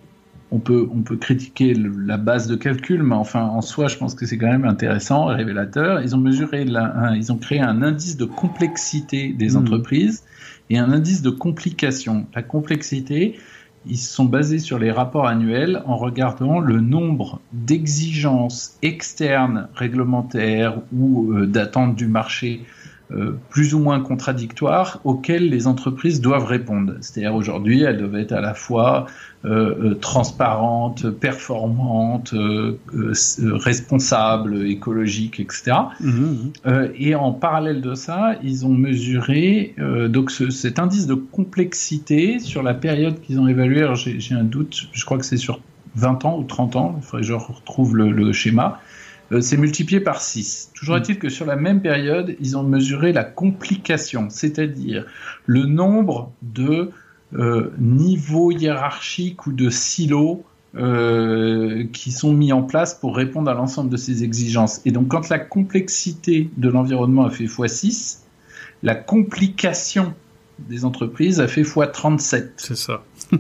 [0.51, 4.17] on peut, on peut critiquer la base de calcul, mais enfin, en soi, je pense
[4.17, 6.03] que c'est quand même intéressant, révélateur.
[6.03, 9.59] Ils ont mesuré, ils ont créé un indice de complexité des hmm.
[9.59, 10.25] entreprises
[10.71, 12.27] et un indice de complication.
[12.35, 13.39] La complexité,
[13.87, 21.33] ils sont basés sur les rapports annuels en regardant le nombre d'exigences externes, réglementaires ou
[21.33, 22.63] euh, d'attentes du marché
[23.51, 26.95] plus ou moins contradictoires auxquelles les entreprises doivent répondre.
[27.01, 29.07] C'est-à-dire aujourd'hui, elles doivent être à la fois
[29.45, 32.79] euh, euh transparentes, performantes, euh,
[33.43, 35.73] responsables, écologiques, etc.
[36.01, 36.51] Mmh, mmh.
[36.99, 39.75] et en parallèle de ça, ils ont mesuré
[40.09, 43.87] donc ce, cet indice de complexité sur la période qu'ils ont évalué.
[43.95, 45.61] J'ai un doute, je crois que c'est sur
[45.97, 48.81] 20 ans ou 30 ans, il faudrait que je retrouve le, le schéma.
[49.33, 50.73] Euh, c'est multiplié par 6.
[50.75, 50.99] Toujours mm.
[50.99, 55.07] est-il que sur la même période, ils ont mesuré la complication, c'est-à-dire
[55.47, 56.91] le nombre de
[57.35, 60.45] euh, niveaux hiérarchiques ou de silos
[60.77, 64.81] euh, qui sont mis en place pour répondre à l'ensemble de ces exigences.
[64.85, 68.19] Et donc quand la complexité de l'environnement a fait x6,
[68.83, 70.15] la complication
[70.59, 72.51] des entreprises a fait x37.
[72.57, 73.05] C'est ça.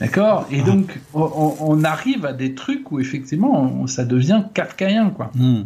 [0.00, 0.46] D'accord?
[0.50, 5.30] Et donc, on, arrive à des trucs où effectivement, ça devient kafkaïen, quoi.
[5.34, 5.64] Hmm.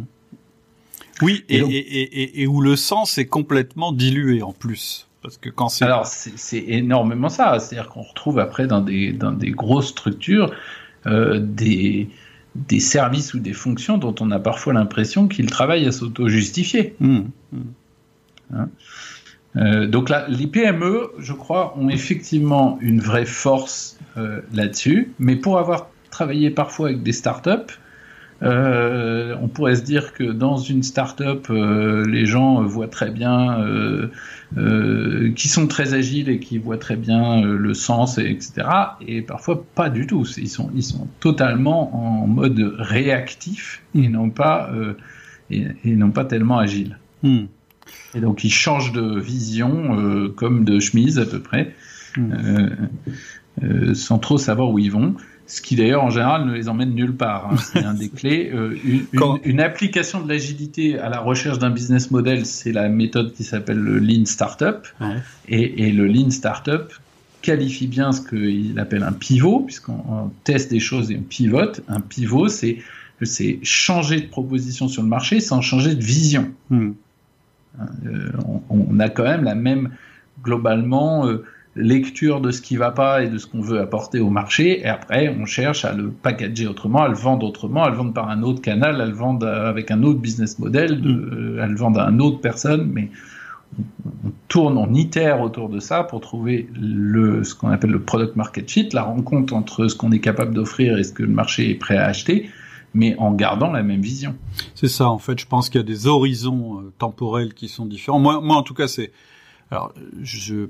[1.21, 5.07] Oui, et, où le sens est complètement dilué en plus.
[5.23, 5.85] Parce que quand c'est...
[5.85, 7.59] Alors, c'est énormément ça.
[7.59, 10.53] C'est-à-dire qu'on retrouve après dans des, dans des grosses structures
[11.07, 12.09] euh, des,
[12.55, 16.95] des services ou des fonctions dont on a parfois l'impression qu'ils travaillent à s'auto-justifier.
[16.99, 17.21] Hmm.
[18.53, 18.69] Hein?
[19.55, 25.35] Euh, donc là, les PME, je crois, ont effectivement une vraie force euh, là-dessus, mais
[25.35, 27.73] pour avoir travaillé parfois avec des startups,
[28.43, 33.59] euh, on pourrait se dire que dans une start-up, euh, les gens voient très bien,
[33.59, 38.67] euh, qui sont très agiles et qui voient très bien le sens, etc.
[39.05, 40.25] Et parfois pas du tout.
[40.37, 44.71] Ils sont, ils sont totalement en mode réactif et non pas,
[45.49, 46.99] et, non pas tellement agiles.
[47.23, 47.45] Hmm.
[48.13, 51.73] Et donc ils changent de vision comme de chemise à peu près,
[52.15, 52.67] hmm.
[53.63, 55.15] Euh, euh, sans trop savoir où ils vont.
[55.45, 57.49] Ce qui d'ailleurs en général ne les emmène nulle part.
[57.51, 57.55] Hein.
[57.57, 58.51] C'est un des clés.
[59.43, 63.77] Une, application de l'agilité à la recherche d'un business model, c'est la méthode qui s'appelle
[63.77, 64.85] le Lean Startup.
[65.47, 66.91] Et, et, le Lean Startup
[67.41, 71.81] qualifie bien ce qu'il appelle un pivot, puisqu'on teste des choses et on pivote.
[71.87, 72.79] Un pivot, c'est
[73.21, 76.51] c'est changer de proposition sur le marché sans changer de vision.
[76.69, 76.91] Hmm.
[78.05, 78.31] Euh,
[78.69, 79.91] on, a quand même la même,
[80.43, 81.43] globalement, euh,
[81.77, 84.87] lecture de ce qui va pas et de ce qu'on veut apporter au marché, et
[84.87, 88.29] après on cherche à le packager autrement, à le vendre autrement, à le vendre par
[88.29, 91.59] un autre canal, à le vendre avec un autre business model, de, mm.
[91.59, 93.09] à le vendre à une autre personne, mais
[94.25, 98.35] on, tourne, on itère autour de ça pour trouver le, ce qu'on appelle le product
[98.35, 101.69] market fit, la rencontre entre ce qu'on est capable d'offrir et ce que le marché
[101.69, 102.49] est prêt à acheter,
[102.93, 104.35] mais en gardant la même vision.
[104.73, 107.85] C'est ça, en fait, je pense qu'il y a des horizons euh, temporels qui sont
[107.85, 108.19] différents.
[108.19, 109.11] Moi, moi en tout cas, c'est...
[109.69, 110.69] Alors, je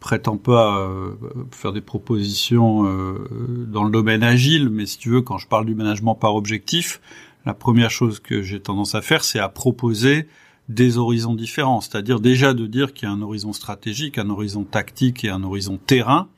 [0.00, 1.12] prétends pas euh,
[1.50, 5.66] faire des propositions euh, dans le domaine agile, mais si tu veux, quand je parle
[5.66, 7.00] du management par objectif,
[7.46, 10.28] la première chose que j'ai tendance à faire, c'est à proposer
[10.68, 14.64] des horizons différents, c'est-à-dire déjà de dire qu'il y a un horizon stratégique, un horizon
[14.64, 16.28] tactique et un horizon terrain,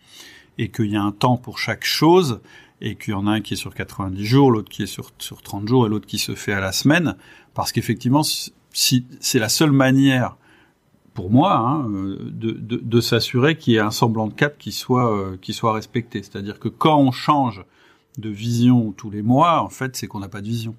[0.56, 2.40] et qu'il y a un temps pour chaque chose,
[2.80, 5.10] et qu'il y en a un qui est sur 90 jours, l'autre qui est sur,
[5.18, 7.16] sur 30 jours et l'autre qui se fait à la semaine,
[7.54, 10.36] parce qu'effectivement, si, c'est la seule manière
[11.14, 14.72] pour moi hein, de, de, de s'assurer qu'il y ait un semblant de cap qui
[14.72, 16.22] soit, euh, qui soit respecté.
[16.22, 17.64] C'est-à-dire que quand on change
[18.18, 20.74] de vision tous les mois, en fait, c'est qu'on n'a pas de vision.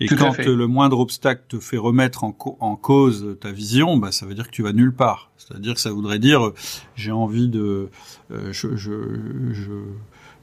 [0.00, 4.26] Et quand le moindre obstacle te fait remettre en, en, cause ta vision, bah, ça
[4.26, 5.30] veut dire que tu vas nulle part.
[5.36, 6.54] C'est-à-dire que ça voudrait dire, euh,
[6.96, 7.88] j'ai envie de,
[8.32, 9.72] euh, je, je, je,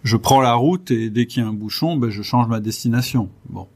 [0.04, 2.62] je prends la route et dès qu'il y a un bouchon, ben, je change ma
[2.62, 3.30] destination.
[3.50, 3.68] Bon,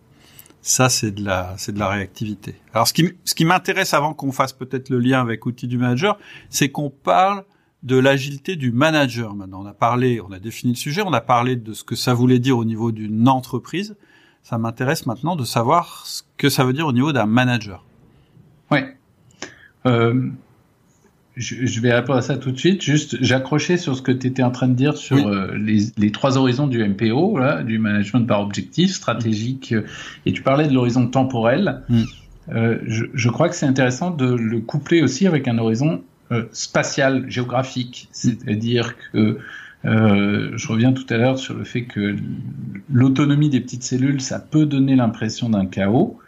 [0.63, 2.55] ça c'est de la c'est de la réactivité.
[2.73, 5.77] Alors ce qui ce qui m'intéresse avant qu'on fasse peut-être le lien avec outil du
[5.77, 6.17] manager,
[6.49, 7.43] c'est qu'on parle
[7.83, 9.35] de l'agilité du manager.
[9.35, 11.95] Maintenant, on a parlé, on a défini le sujet, on a parlé de ce que
[11.95, 13.95] ça voulait dire au niveau d'une entreprise.
[14.41, 17.85] Ça m'intéresse maintenant de savoir ce que ça veut dire au niveau d'un manager.
[18.71, 18.97] Ouais.
[19.85, 20.29] Euh,
[21.35, 22.81] je, vais répondre à ça tout de suite.
[22.81, 26.37] Juste, j'accrochais sur ce que tu étais en train de dire sur euh, les, trois
[26.37, 29.83] horizons du MPO, là, du management par objectif stratégique, euh,
[30.25, 31.81] et tu parlais de l'horizon temporel.
[31.89, 32.03] Mm.
[32.53, 36.03] Euh, je, crois que c'est intéressant de le coupler aussi avec un horizon
[36.51, 38.09] spatial, géographique.
[38.11, 39.37] C'est-à-dire que
[39.83, 42.15] je reviens tout à l'heure sur le fait que
[42.91, 46.19] l'autonomie des petites cellules, ça peut donner l'impression d'un chaos.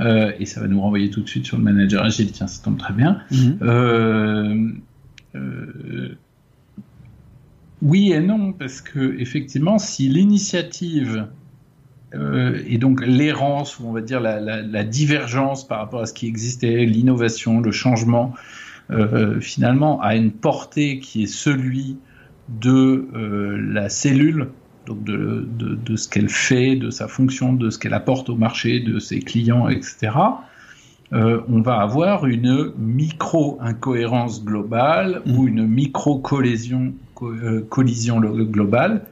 [0.00, 2.32] Euh, et ça va nous renvoyer tout de suite sur le manager agile.
[2.32, 3.20] Tiens, ça tombe très bien.
[3.30, 3.58] Mhm.
[3.62, 4.68] Euh,
[5.34, 6.16] euh,
[7.82, 11.26] oui et non, parce que effectivement, si l'initiative
[12.66, 16.84] et donc l'errance, ou on va dire la, divergence par rapport à ce qui existait,
[16.84, 18.34] l'innovation, le changement,
[19.40, 21.98] finalement a une portée qui est celui
[22.48, 23.06] de
[23.72, 24.48] la cellule
[24.90, 28.80] donc de, de, ce qu'elle fait, de sa fonction, de ce qu'elle apporte au marché,
[28.80, 30.10] de ses clients, etc.,
[31.12, 35.48] euh, on va avoir une micro-incohérence globale ou mm.
[35.48, 39.02] une micro-collision euh, collision globale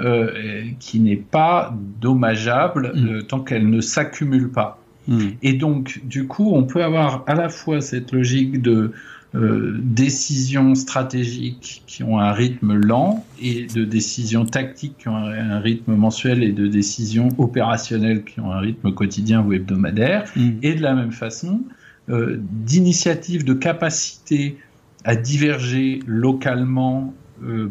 [0.00, 3.22] euh, qui n'est pas dommageable mm.
[3.24, 4.78] tant qu'elle ne s'accumule pas.
[5.08, 5.28] Mm.
[5.42, 8.92] Et donc, du coup, on peut avoir à la fois cette logique de
[9.34, 15.58] euh, décisions stratégiques qui ont un rythme lent et de décisions tactiques qui ont un,
[15.58, 20.24] rythme mensuel et de décisions opérationnelles qui ont un rythme quotidien ou hebdomadaire.
[20.36, 20.50] Mm.
[20.62, 21.62] Et de la même façon,
[22.10, 24.58] euh, d'initiatives de capacité
[25.04, 27.14] à diverger localement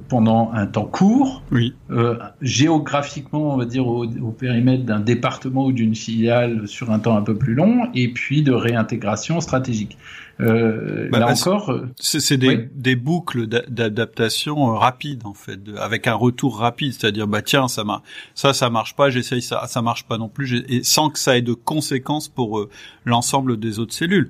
[0.10, 1.74] pendant un temps court, oui.
[2.42, 4.06] géographiquement, on va dire au,
[4.38, 8.42] périmètre d'un département ou d'une filiale sur un temps un peu plus long, et puis
[8.42, 9.98] de réintégration stratégique.
[10.42, 16.16] Euh, bah, là bah, encore, c'est des, des, boucles d'adaptation rapides en fait, avec un
[16.16, 17.84] retour rapide, c'est-à-dire bah tiens ça
[18.34, 21.38] ça ça marche pas, j'essaye ça, ça marche pas non plus, et sans que ça
[21.38, 22.68] ait de conséquences pour
[23.06, 24.30] l'ensemble des autres cellules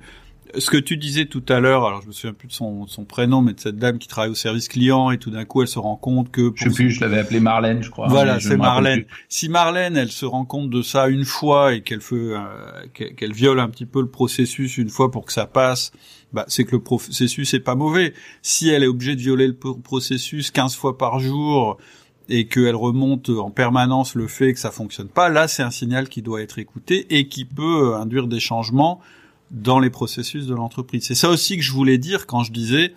[0.58, 3.04] ce que tu disais tout à l'heure, alors je me souviens plus de son, son,
[3.04, 5.68] prénom, mais de cette dame qui travaille au service client et tout d'un coup elle
[5.68, 8.08] se rend compte que je sais plus, je l'avais appelée Marlène, je crois.
[8.08, 9.04] Voilà, c'est Marlène.
[9.28, 12.38] Si Marlène, elle se rend compte de ça une fois et qu'elle fait, euh,
[12.92, 15.92] qu'elle viole un petit peu le processus une fois pour que ça passe,
[16.32, 18.12] bah c'est que le processus est pas mauvais.
[18.42, 21.78] Si elle est obligée de violer le processus 15 fois par jour
[22.28, 26.08] et qu'elle remonte en permanence le fait que ça fonctionne pas, là c'est un signal
[26.08, 29.00] qui doit être écouté et qui peut induire des changements
[29.52, 31.04] dans les processus de l'entreprise.
[31.04, 32.94] C'est ça aussi que je voulais dire quand je disais,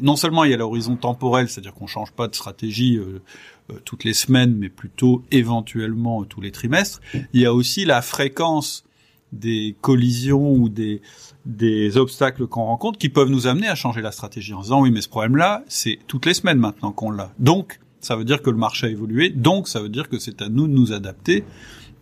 [0.00, 3.22] non seulement il y a l'horizon temporel, c'est-à-dire qu'on change pas de stratégie euh,
[3.70, 8.02] euh, toutes les semaines, mais plutôt éventuellement tous les trimestres, il y a aussi la
[8.02, 8.84] fréquence
[9.32, 11.00] des collisions ou des,
[11.46, 14.90] des obstacles qu'on rencontre qui peuvent nous amener à changer la stratégie en disant oui
[14.90, 17.32] mais ce problème-là c'est toutes les semaines maintenant qu'on l'a.
[17.38, 20.42] Donc ça veut dire que le marché a évolué, donc ça veut dire que c'est
[20.42, 21.44] à nous de nous adapter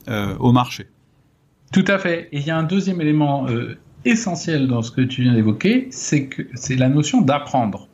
[0.09, 0.89] euh, au marché.
[1.73, 2.29] Tout à fait.
[2.33, 5.89] Et il y a un deuxième élément euh, essentiel dans ce que tu viens d'évoquer,
[5.91, 7.89] c'est que c'est la notion d'apprendre.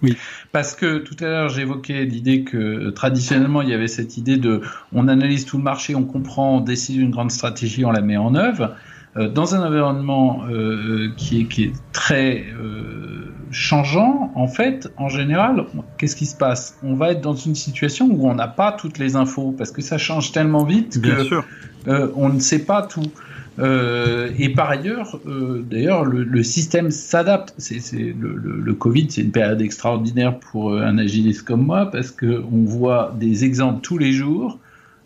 [0.00, 0.16] Oui.
[0.52, 4.36] Parce que tout à l'heure j'évoquais l'idée que euh, traditionnellement il y avait cette idée
[4.36, 4.60] de
[4.92, 8.16] on analyse tout le marché, on comprend, on décide une grande stratégie, on la met
[8.16, 8.76] en œuvre.
[9.16, 15.08] Euh, dans un environnement euh, qui, est, qui est très euh, changeant, en fait, en
[15.08, 15.64] général,
[15.96, 16.78] qu'est-ce qui se passe?
[16.82, 19.80] On va être dans une situation où on n'a pas toutes les infos parce que
[19.82, 21.40] ça change tellement vite que
[21.88, 23.10] euh, on ne sait pas tout.
[23.58, 27.54] Euh, et par ailleurs, euh, d'ailleurs, le, le, système s'adapte.
[27.58, 32.12] C'est, le, le, le, Covid, c'est une période extraordinaire pour un agiliste comme moi parce
[32.12, 34.58] que on voit des exemples tous les jours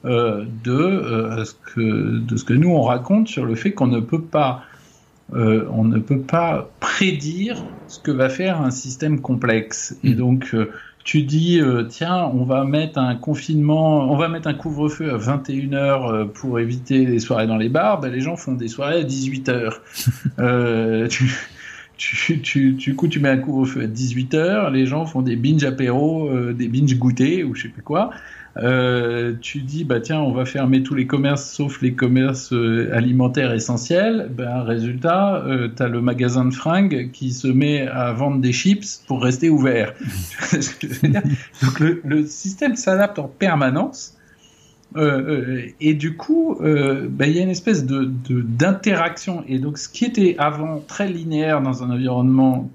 [0.04, 4.20] de ce que de ce que nous on raconte sur le fait qu'on ne peut
[4.20, 4.64] pas
[5.32, 9.96] on ne peut pas prédire ce que va faire un système complexe.
[10.02, 10.16] Et mmh.
[10.16, 10.56] donc
[11.04, 15.18] tu dis euh, tiens on va mettre un confinement on va mettre un couvre-feu à
[15.18, 19.00] 21h euh, pour éviter les soirées dans les bars ben, les gens font des soirées
[19.00, 19.72] à 18h
[20.38, 21.30] euh, tu,
[21.96, 25.64] tu, tu, du coup tu mets un couvre-feu à 18h les gens font des binge
[25.64, 28.10] apéro euh, des binge goûter ou je sais plus quoi
[28.58, 32.90] euh, tu dis bah tiens on va fermer tous les commerces sauf les commerces euh,
[32.92, 34.30] alimentaires essentiels.
[34.30, 38.52] Ben résultat euh, tu as le magasin de fringues qui se met à vendre des
[38.52, 39.94] chips pour rester ouvert.
[41.62, 44.18] Donc le, le système s'adapte en permanence.
[44.94, 49.42] Euh, et du coup, ben, il y a une espèce de d'interaction.
[49.48, 52.70] Et donc, ce qui était avant très linéaire dans un environnement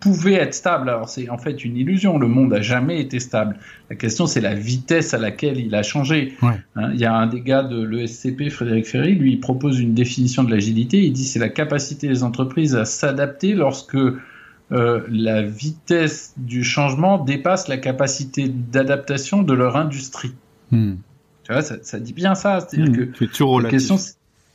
[0.00, 0.88] pouvait être stable.
[0.88, 2.18] Alors c'est en fait une illusion.
[2.18, 3.56] Le monde a jamais été stable.
[3.90, 6.34] La question c'est la vitesse à laquelle il a changé.
[6.42, 9.94] Hein, il y a un des gars de l'ESCP, Frédéric Ferry, lui il propose une
[9.94, 11.02] définition de l'agilité.
[11.02, 13.96] Il dit c'est la capacité des entreprises à s'adapter lorsque
[14.72, 20.34] euh, la vitesse du changement dépasse la capacité d'adaptation de leur industrie.
[20.72, 20.94] Hmm.
[21.44, 22.58] Tu vois, ça, ça, dit bien ça.
[22.60, 23.12] C'est-à-dire hmm.
[23.12, 23.96] que la question,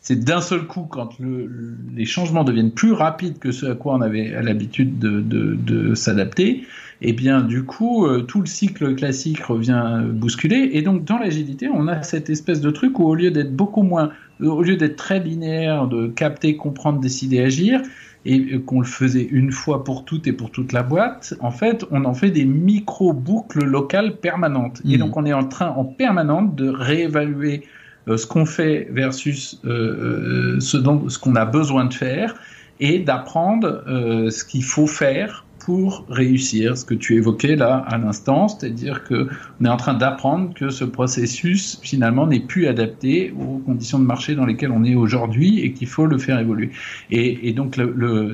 [0.01, 1.49] c'est d'un seul coup, quand le,
[1.95, 5.93] les changements deviennent plus rapides que ce à quoi on avait l'habitude de, de, de
[5.93, 6.65] s'adapter,
[7.03, 10.71] et eh bien du coup, euh, tout le cycle classique revient bousculer.
[10.73, 13.83] Et donc dans l'agilité, on a cette espèce de truc où au lieu d'être beaucoup
[13.83, 17.81] moins, au lieu d'être très linéaire, de capter, comprendre, décider, agir,
[18.25, 21.85] et qu'on le faisait une fois pour toutes et pour toute la boîte, en fait,
[21.89, 24.81] on en fait des micro-boucles locales permanentes.
[24.87, 24.99] Et mmh.
[24.99, 30.55] donc on est en train en permanente de réévaluer euh, ce qu'on fait versus euh,
[30.55, 32.35] euh, ce, dont, ce qu'on a besoin de faire
[32.79, 36.75] et d'apprendre ce qu'il faut faire pour réussir.
[36.75, 39.27] Ce que tu évoquais là à l'instant, c'est-à-dire que
[39.59, 44.05] on est en train d'apprendre que ce processus finalement n'est plus adapté aux conditions de
[44.05, 46.71] marché dans lesquelles on est aujourd'hui et qu'il faut le faire évoluer.
[47.11, 47.79] Et, et donc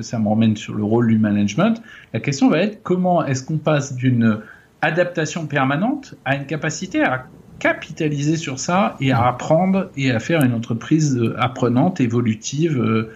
[0.00, 1.82] ça me ramène sur le rôle du management.
[2.14, 4.40] La question va être comment est-ce qu'on passe d'une
[4.80, 7.26] adaptation permanente à une capacité à
[7.58, 13.10] capitaliser sur ça et à apprendre et à faire une entreprise euh, apprenante, évolutive, euh,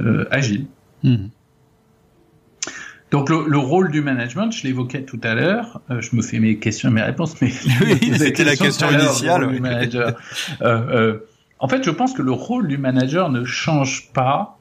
[0.00, 0.66] euh, agile.
[1.02, 1.28] Hmm.
[3.10, 6.88] Donc le, rôle du management, je l'évoquais tout à l'heure, je me fais mes questions
[6.88, 9.44] et mes réponses, mais oui, c'était la question initiale.
[11.58, 14.58] en fait, je pense que le rôle du manager ne change pas,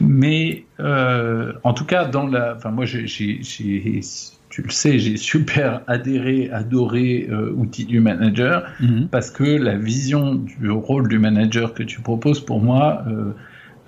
[0.00, 3.06] mais en tout cas dans la, enfin moi j'ai
[4.58, 9.06] tu le sais, j'ai super adhéré, adoré euh, outil du manager mhm.
[9.08, 13.30] parce que la vision du rôle du manager que tu proposes pour moi euh,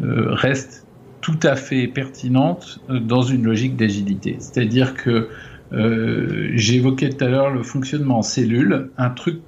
[0.00, 0.86] euh, reste
[1.22, 4.36] tout à fait pertinente dans une logique d'agilité.
[4.38, 5.28] C'est-à-dire que
[5.72, 8.90] J'évoquais tout à l'heure le fonctionnement en cellule.
[8.98, 9.38] Un truc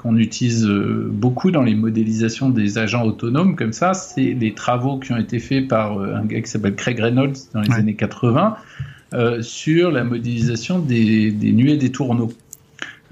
[0.00, 5.10] qu'on utilise beaucoup dans les modélisations des agents autonomes comme ça, c'est les travaux qui
[5.10, 8.84] ont été faits par un gars qui s'appelle Craig Reynolds dans les années 80 euh,
[9.40, 12.32] sur la modélisation des, nuées des tourneaux.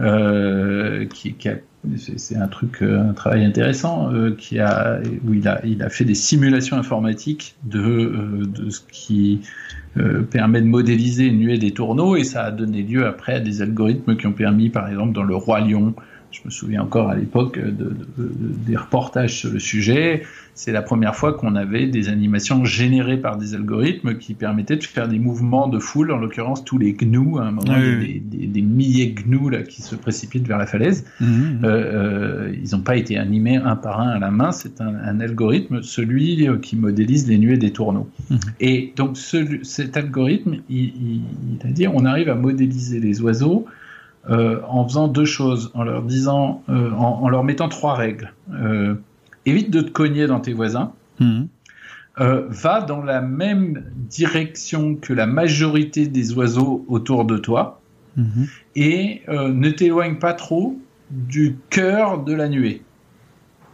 [0.00, 1.34] Euh, qui,
[1.96, 6.14] c'est un truc, un travail intéressant qui a, où il a, il a fait des
[6.14, 9.40] simulations informatiques de, de ce qui
[9.96, 13.40] euh, permet de modéliser une nuée des tourneaux et ça a donné lieu après à
[13.40, 15.94] des algorithmes qui ont permis, par exemple, dans le roi lion,
[16.30, 20.22] je me souviens encore à l'époque de, des reportages sur le sujet.
[20.60, 24.84] C'est la première fois qu'on avait des animations générées par des algorithmes qui permettaient de
[24.84, 28.60] faire des mouvements de foule, en l'occurrence tous les gnous, à un moment, des, des,
[28.60, 31.06] milliers de gnous là, qui se précipitent vers la falaise.
[31.18, 31.60] Mmh, mmh.
[31.64, 35.20] Euh, euh, ils n'ont pas été animés un par un à la main, c'est un,
[35.20, 38.10] algorithme, celui euh, qui modélise les nuées des tourneaux.
[38.28, 38.36] Mmh.
[38.60, 41.22] Et donc ce, cet algorithme, il, il,
[41.58, 43.64] il a dit on arrive à modéliser les oiseaux
[44.28, 48.34] euh, en faisant deux choses, en leur disant, euh, en, leur mettant trois règles.
[49.50, 50.92] Euh, évite de te cogner dans tes voisins.
[51.18, 51.48] Mhm.
[52.16, 57.80] va dans la même direction que la majorité des oiseaux autour de toi
[58.16, 58.46] mhm.
[58.74, 60.78] et ne t'éloigne pas trop
[61.10, 62.82] du cœur de la nuée,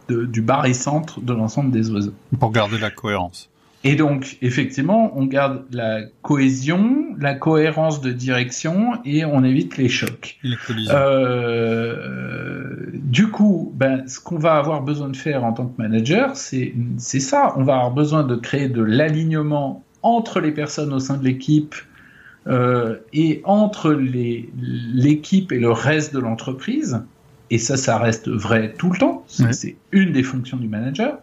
[0.09, 2.13] du barycentre de l'ensemble des oiseaux.
[2.39, 3.49] Pour garder la cohérence.
[3.83, 9.87] Et donc, effectivement, on garde la cohésion, la cohérence de direction et on évite les
[9.87, 10.37] chocs.
[10.43, 10.57] Les
[10.89, 12.75] euh,
[13.07, 16.73] du coup, ben, ce qu'on va avoir besoin de faire en tant que manager, c'est
[16.97, 17.53] ça.
[17.55, 21.73] On va avoir besoin de créer de l'alignement entre les personnes au sein de l'équipe
[22.47, 27.01] euh, et entre l'équipe et le reste de l'entreprise.
[27.49, 29.23] Et ça, ça reste vrai tout le temps.
[29.27, 31.17] C'est une des fonctions du manager.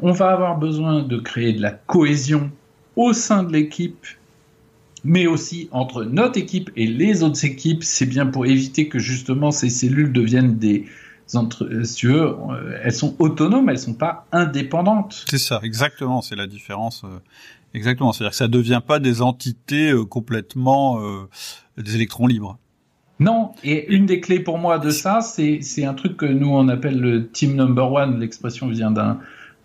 [0.00, 2.50] On va avoir besoin de créer de la cohésion
[2.96, 4.06] au sein de l'équipe,
[5.04, 7.84] mais aussi entre notre équipe et les autres équipes.
[7.84, 10.86] C'est bien pour éviter que justement ces cellules deviennent des
[11.36, 15.24] entre, euh, si tu veux, euh, elles sont autonomes, elles sont pas indépendantes.
[15.28, 17.02] C'est ça, exactement, c'est la différence.
[17.04, 17.18] Euh,
[17.74, 21.00] exactement, c'est-à-dire que ça devient pas des entités complètement
[21.76, 22.58] des électrons libres.
[23.20, 26.68] Non, et une des clés pour moi de ça, c'est un truc que nous on
[26.68, 28.20] appelle le team number one.
[28.20, 29.18] L'expression vient d'un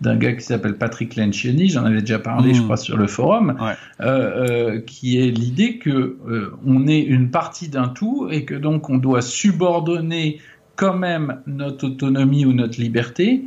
[0.03, 2.63] d'un gars qui s'appelle Patrick Lencioni, j'en avais déjà parlé, je mmh.
[2.65, 7.69] crois, sur le forum, euh, euh, qui est l'idée que euh, on est une partie
[7.69, 10.39] d'un tout et que donc on doit subordonner
[10.75, 13.45] quand même notre autonomie ou notre liberté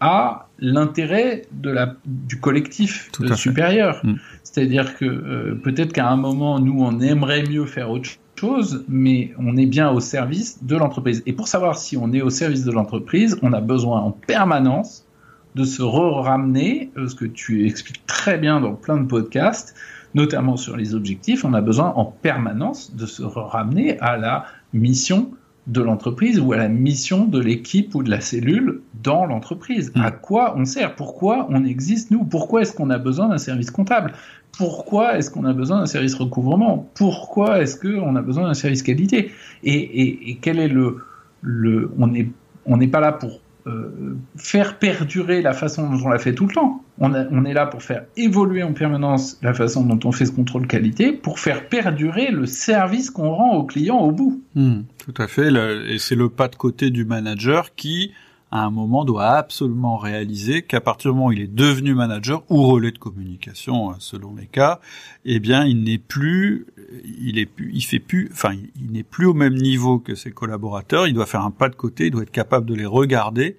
[0.00, 4.00] à l'intérêt de la du collectif supérieur.
[4.04, 4.14] Mmh.
[4.42, 9.56] C'est-à-dire que peut-être qu'à un moment nous on aimerait mieux faire autre chose, mais on
[9.56, 11.22] est bien au service de l'entreprise.
[11.26, 15.06] Et pour savoir si on est au service de l'entreprise, on a besoin en permanence
[15.54, 19.74] de se ramener, euh, ce que tu expliques très bien dans plein de podcasts,
[20.14, 25.30] notamment sur les objectifs, on a besoin en permanence de se ramener à la mission
[25.66, 29.92] de l'entreprise ou à la mission de l'équipe ou de la cellule dans l'entreprise.
[29.94, 30.00] Mm.
[30.00, 30.94] À quoi on sert?
[30.94, 32.24] Pourquoi on existe, nous?
[32.24, 34.12] Pourquoi est-ce qu'on a besoin d'un service comptable?
[34.56, 36.88] Pourquoi est-ce qu'on a besoin d'un service recouvrement?
[36.94, 39.30] Pourquoi est-ce qu'on a besoin d'un service qualité?
[39.64, 40.98] Et, et, quel est le...
[41.42, 42.28] le on n'est
[42.68, 46.46] on n'est pas là pour euh, faire perdurer la façon dont on l'a fait tout
[46.46, 46.84] le temps.
[46.98, 50.66] On, est là pour faire évoluer en permanence la façon dont on fait ce contrôle
[50.66, 54.42] qualité, pour faire perdurer le service qu'on rend au client au bout.
[54.54, 55.52] Hmm, tout à fait,
[55.88, 58.12] et c'est le pas de côté du manager qui
[58.50, 62.44] à un moment doit absolument réaliser qu'à partir du moment où il est devenu manager
[62.48, 64.80] ou relais de communication euh, selon les cas,
[65.24, 66.66] eh bien il n'est plus,
[67.04, 70.30] il est plus, il fait plus, enfin il n'est plus au même niveau que ses
[70.30, 71.06] collaborateurs.
[71.06, 73.56] Il doit faire un pas de côté, il doit être capable de les regarder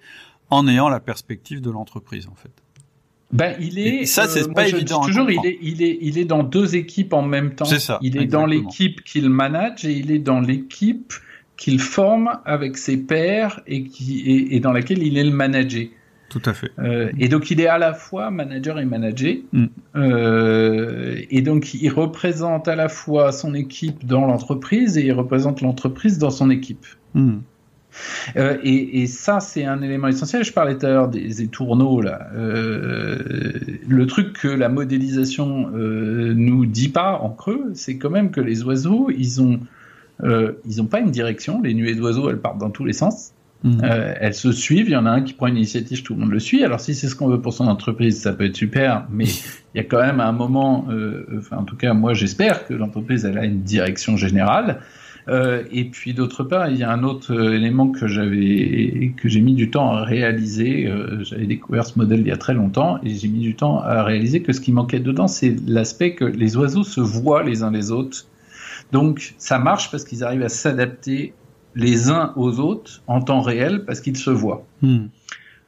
[0.49, 2.51] en ayant la perspective de l'entreprise en fait.
[3.33, 4.05] Ben, il est.
[4.05, 5.01] ça, c'est euh, pas évident.
[5.01, 7.65] Toujours, il est, il est, il est dans deux équipes en même temps.
[7.65, 7.99] C'est ça.
[8.01, 11.13] Il est dans l'équipe qu'il manage et il est dans l'équipe
[11.57, 15.87] qu'il forme avec ses pairs et, qui, et, dans laquelle il est le manager.
[16.29, 16.71] Tout à fait.
[16.77, 19.35] Euh, et donc il est à la fois manager et manager.
[19.53, 19.65] Mm.
[19.95, 25.61] Euh, et donc il représente à la fois son équipe dans l'entreprise et il représente
[25.61, 26.85] l'entreprise dans son équipe.
[27.13, 27.37] Mm.
[28.35, 30.43] Euh, et, et, ça, c'est un élément essentiel.
[30.43, 32.01] Je parlais tout à l'heure des étourneaux.
[32.01, 32.29] Là.
[32.35, 33.17] Euh,
[33.87, 38.63] le truc que la modélisation nous dit pas en creux, c'est quand même que les
[38.63, 39.59] oiseaux, ils ont
[40.23, 41.61] ils n'ont pas une direction.
[41.61, 43.33] Les nuées d'oiseaux, elles partent dans tous les sens.
[43.63, 43.81] Mhm.
[43.83, 44.87] Euh, elles se suivent.
[44.87, 46.63] Il y en a un qui prend une initiative, tout le monde le suit.
[46.63, 49.07] Alors si c'est ce qu'on veut pour son entreprise, ça peut être super.
[49.11, 49.25] Mais
[49.73, 52.73] il y a quand même un moment, euh, enfin en tout cas moi j'espère que
[52.73, 54.79] l'entreprise elle a une direction générale.
[55.29, 59.27] Euh, et puis d'autre part, il y a un autre euh, élément que j'avais que
[59.27, 60.87] j'ai mis du temps à réaliser.
[60.87, 63.81] Euh, j'avais découvert ce modèle il y a très longtemps et j'ai mis du temps
[63.81, 67.61] à réaliser que ce qui manquait dedans, c'est l'aspect que les oiseaux se voient les
[67.61, 68.25] uns les autres.
[68.91, 71.33] Donc ça marche parce qu'ils arrivent à s'adapter
[71.75, 74.65] les uns aux autres en temps réel parce qu'ils se voient.
[74.81, 75.05] Hmm.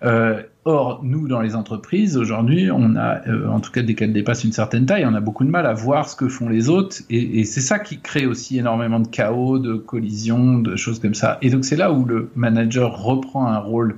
[0.01, 4.13] Euh, or, nous, dans les entreprises, aujourd'hui, on a, euh, en tout cas dès qu'elles
[4.13, 6.69] dépassent une certaine taille, on a beaucoup de mal à voir ce que font les
[6.69, 10.99] autres, et, et c'est ça qui crée aussi énormément de chaos, de collisions, de choses
[10.99, 11.37] comme ça.
[11.41, 13.97] Et donc c'est là où le manager reprend un rôle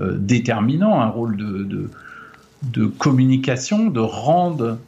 [0.00, 1.90] euh, déterminant, un rôle de, de,
[2.64, 4.78] de, communication, de rendre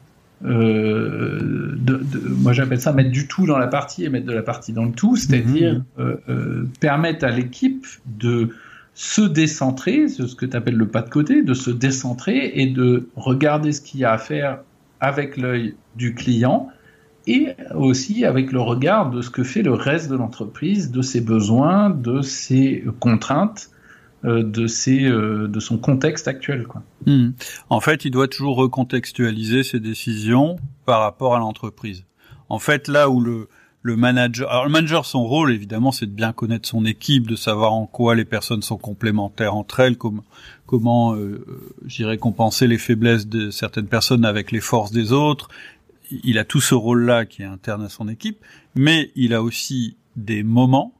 [0.44, 4.32] euh, de, de, moi j'appelle ça mettre du tout dans la partie et mettre de
[4.32, 6.02] la partie dans le tout, c'est-à-dire mmh.
[6.28, 8.50] euh, permettre à l'équipe de
[8.92, 12.66] se décentrer, c'est ce que tu appelles le pas de côté, de se décentrer et
[12.66, 14.60] de regarder ce qu'il y a à faire
[15.00, 16.68] avec l'œil du client
[17.26, 21.20] et aussi avec le regard de ce que fait le reste de l'entreprise, de ses
[21.20, 23.75] besoins, de ses contraintes, euh,
[24.24, 26.66] de, ses, euh, de son contexte actuel.
[26.66, 26.82] Quoi.
[27.06, 27.30] Hmm.
[27.70, 32.04] En fait, il doit toujours recontextualiser ses décisions par rapport à l'entreprise.
[32.48, 33.48] En fait, là où le,
[33.86, 34.50] le manager.
[34.50, 37.86] Alors le manager, son rôle évidemment, c'est de bien connaître son équipe, de savoir en
[37.86, 40.24] quoi les personnes sont complémentaires entre elles, comment,
[40.66, 41.44] comment, euh,
[41.86, 45.48] j'irais compenser les faiblesses de certaines personnes avec les forces des autres.
[46.10, 48.38] Il a tout ce rôle-là qui est interne à son équipe,
[48.74, 50.92] mais il a aussi des moments,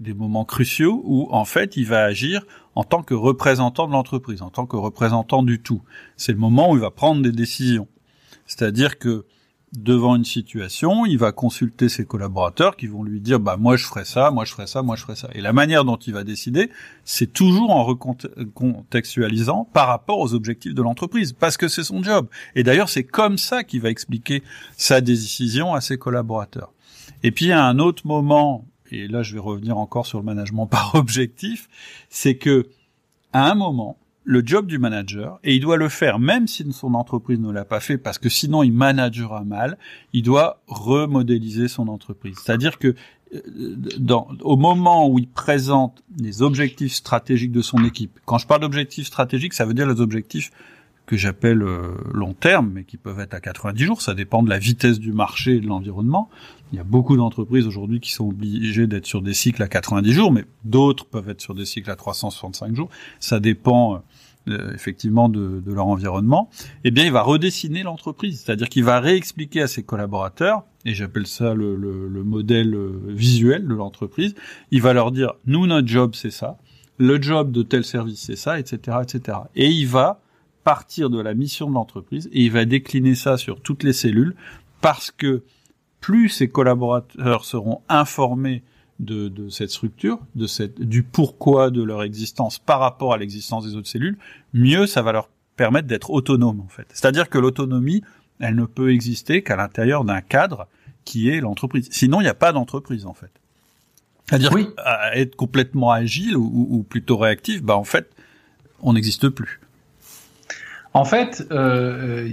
[0.00, 2.44] des moments cruciaux où en fait il va agir
[2.74, 5.82] en tant que représentant de l'entreprise, en tant que représentant du tout.
[6.16, 7.88] C'est le moment où il va prendre des décisions.
[8.46, 9.26] C'est-à-dire que
[9.72, 13.86] devant une situation, il va consulter ses collaborateurs qui vont lui dire bah moi je
[13.86, 15.28] ferai ça, moi je ferai ça, moi je ferai ça.
[15.32, 16.70] Et la manière dont il va décider,
[17.04, 22.28] c'est toujours en recontextualisant par rapport aux objectifs de l'entreprise parce que c'est son job.
[22.54, 24.42] Et d'ailleurs, c'est comme ça qu'il va expliquer
[24.76, 26.72] sa décision à ses collaborateurs.
[27.22, 30.66] Et puis a un autre moment et là je vais revenir encore sur le management
[30.70, 31.68] par objectif,
[32.08, 32.66] c'est que
[33.32, 36.94] à un moment le job du manager, et il doit le faire même si son
[36.94, 39.78] entreprise ne l'a pas fait, parce que sinon il managera mal,
[40.12, 42.36] il doit remodéliser son entreprise.
[42.44, 42.94] C'est-à-dire que
[43.34, 43.76] euh,
[44.42, 49.06] au moment où il présente les objectifs stratégiques de son équipe, quand je parle d'objectifs
[49.06, 50.52] stratégiques, ça veut dire les objectifs
[51.06, 54.50] que j'appelle euh, long terme, mais qui peuvent être à 90 jours, ça dépend de
[54.50, 56.30] la vitesse du marché et de l'environnement.
[56.72, 60.12] Il y a beaucoup d'entreprises aujourd'hui qui sont obligées d'être sur des cycles à 90
[60.12, 62.88] jours, mais d'autres peuvent être sur des cycles à 365 jours.
[63.20, 64.02] Ça dépend
[64.48, 66.50] euh, effectivement de, leur environnement,
[66.82, 71.28] eh bien il va redessiner l'entreprise, c'est-à-dire qu'il va réexpliquer à ses collaborateurs, et j'appelle
[71.28, 71.76] ça le,
[72.24, 74.34] modèle euh, visuel de l'entreprise,
[74.72, 76.58] il va leur dire nous notre job c'est ça,
[76.98, 79.38] le job de tel service c'est ça, etc., etc.
[79.54, 80.20] Et il va
[80.64, 84.34] partir de la mission de l'entreprise et il va décliner ça sur toutes les cellules
[84.80, 85.44] parce que
[86.02, 88.62] plus ses collaborateurs seront informés
[88.98, 93.74] de, cette structure, de cette, du pourquoi de leur existence par rapport à l'existence des
[93.74, 94.18] autres cellules,
[94.52, 96.86] mieux ça va leur permettre d'être autonomes en fait.
[96.92, 98.02] C'est-à-dire que l'autonomie,
[98.40, 100.66] elle ne peut exister qu'à l'intérieur d'un cadre
[101.04, 101.88] qui est l'entreprise.
[101.90, 103.30] Sinon, il n'y a pas d'entreprise en fait.
[104.26, 104.68] C'est-à-dire oui.
[105.14, 108.10] être complètement agile ou, plutôt réactif, bah en fait,
[108.80, 109.60] on n'existe plus.
[110.94, 112.28] En fait, euh,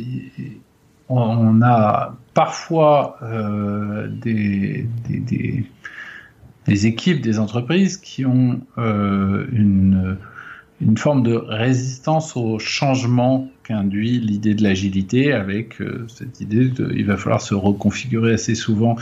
[1.10, 4.88] on a parfois euh, des,
[6.68, 10.18] des, équipes, des entreprises qui ont euh, une,
[10.81, 17.03] une forme de résistance au changement qu'induit l'idée de l'agilité avec euh, cette idée de
[17.03, 18.95] va falloir se reconfigurer assez souvent.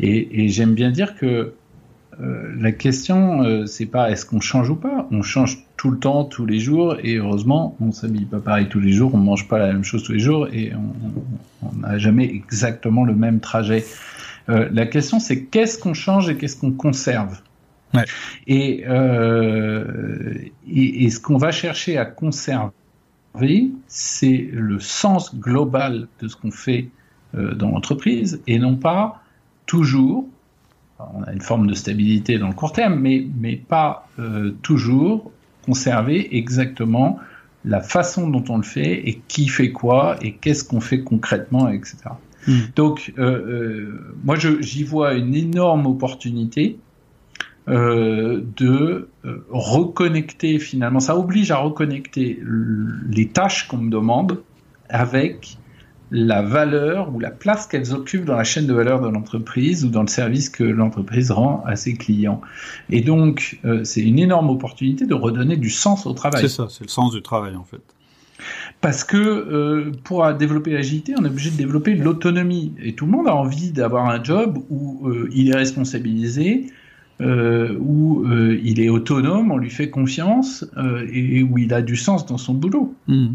[0.00, 1.54] Et j'aime bien dire que
[2.20, 5.08] euh, la question, euh, c'est pas est-ce qu'on change ou pas.
[5.10, 8.80] On change tout le temps, tous les jours, et heureusement, on s'habille pas pareil tous
[8.80, 10.72] les jours, on mange pas la même chose tous les jours, et
[11.62, 13.84] on n'a jamais exactement le même trajet.
[14.48, 17.40] Euh, la question, c'est qu'est-ce qu'on change et qu'est-ce qu'on conserve?
[17.92, 18.04] Ouais.
[18.46, 20.34] Et, euh,
[20.68, 22.72] et, et, ce qu'on va chercher à conserver,
[23.88, 26.88] c'est le sens global de ce qu'on fait
[27.32, 29.20] dans l'entreprise et non pas
[29.66, 30.28] toujours.
[30.98, 35.32] On a une forme de stabilité dans le court terme, mais, mais pas euh, toujours
[35.64, 37.18] conserver exactement
[37.64, 41.68] la façon dont on le fait et qui fait quoi et qu'est-ce qu'on fait concrètement,
[41.68, 41.96] etc.
[42.46, 42.58] Hmm.
[42.76, 46.78] Donc, euh, euh, moi, j'y vois une énorme opportunité
[47.68, 49.08] euh, de
[49.50, 51.00] reconnecter finalement.
[51.00, 52.38] Ça oblige à reconnecter
[53.10, 54.42] les tâches qu'on me demande
[54.90, 55.56] avec
[56.10, 59.88] la valeur ou la place qu'elles occupent dans la chaîne de valeur de l'entreprise ou
[59.88, 62.40] dans le service que l'entreprise rend à ses clients.
[62.90, 66.42] Et donc, c'est une énorme opportunité de redonner du sens au travail.
[66.42, 67.80] C'est ça, c'est le sens du travail en fait.
[68.80, 72.74] Parce que euh, pour développer l'agilité, on est obligé de développer l'autonomie.
[72.82, 76.66] Et tout le monde a envie d'avoir un job où euh, il est responsabilisé,
[77.20, 81.80] euh, où euh, il est autonome, on lui fait confiance euh, et, où il a
[81.80, 82.94] du sens dans son boulot.
[83.06, 83.34] Hmm.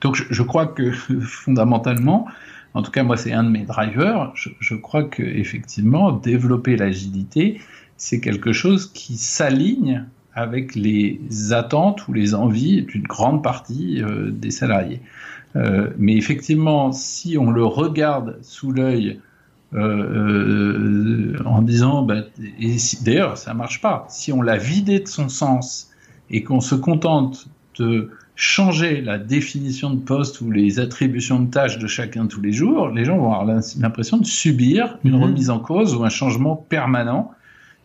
[0.00, 2.26] Donc je, je, crois que fondamentalement,
[2.74, 6.76] en tout cas moi c'est un de mes drivers, je, je crois que effectivement développer
[6.76, 7.60] l'agilité
[7.98, 11.20] c'est quelque chose qui s'aligne avec les
[11.52, 15.02] attentes ou les envies d'une grande partie euh, des salariés.
[15.56, 19.20] Euh, mais effectivement, si on le regarde sous l'œil
[19.74, 22.22] euh, en disant, bah,
[23.02, 24.06] d'ailleurs, ça marche pas.
[24.08, 25.90] Si on l'a vidé de son sens
[26.30, 27.48] et qu'on se contente
[27.78, 32.52] de changer la définition de poste ou les attributions de tâches de chacun tous les
[32.52, 33.44] jours, les gens vont avoir
[33.80, 35.22] l'impression de subir une mhm.
[35.24, 37.32] remise en cause ou un changement permanent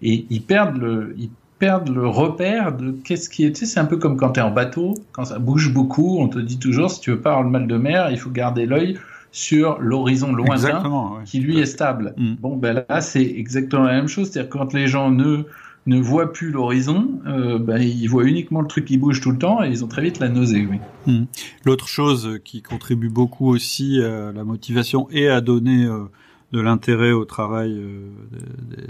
[0.04, 3.66] et ils perdent le, ils perdent le repère de qu'est-ce qui est.
[3.66, 6.38] c'est un peu comme quand tu es en bateau, quand ça bouge beaucoup, on te
[6.38, 9.00] dit toujours si tu veux pas avoir le mal de mer, il faut garder l'œil
[9.32, 12.14] sur l'horizon lointain qui lui est stable.
[12.16, 12.36] Mm.
[12.36, 14.30] Bon, ben là, c'est exactement la même chose.
[14.30, 15.46] C'est-à-dire quand les gens ne
[15.85, 19.38] ne voient plus l'horizon, euh, ben, ils voient uniquement le truc qui bouge tout le
[19.38, 20.65] temps et ils ont très vite la nausée.
[20.69, 20.80] Oui.
[21.05, 21.26] Mm.
[21.65, 26.05] L'autre chose qui contribue beaucoup aussi à la motivation et à donner euh,
[26.53, 28.10] de l'intérêt au travail euh,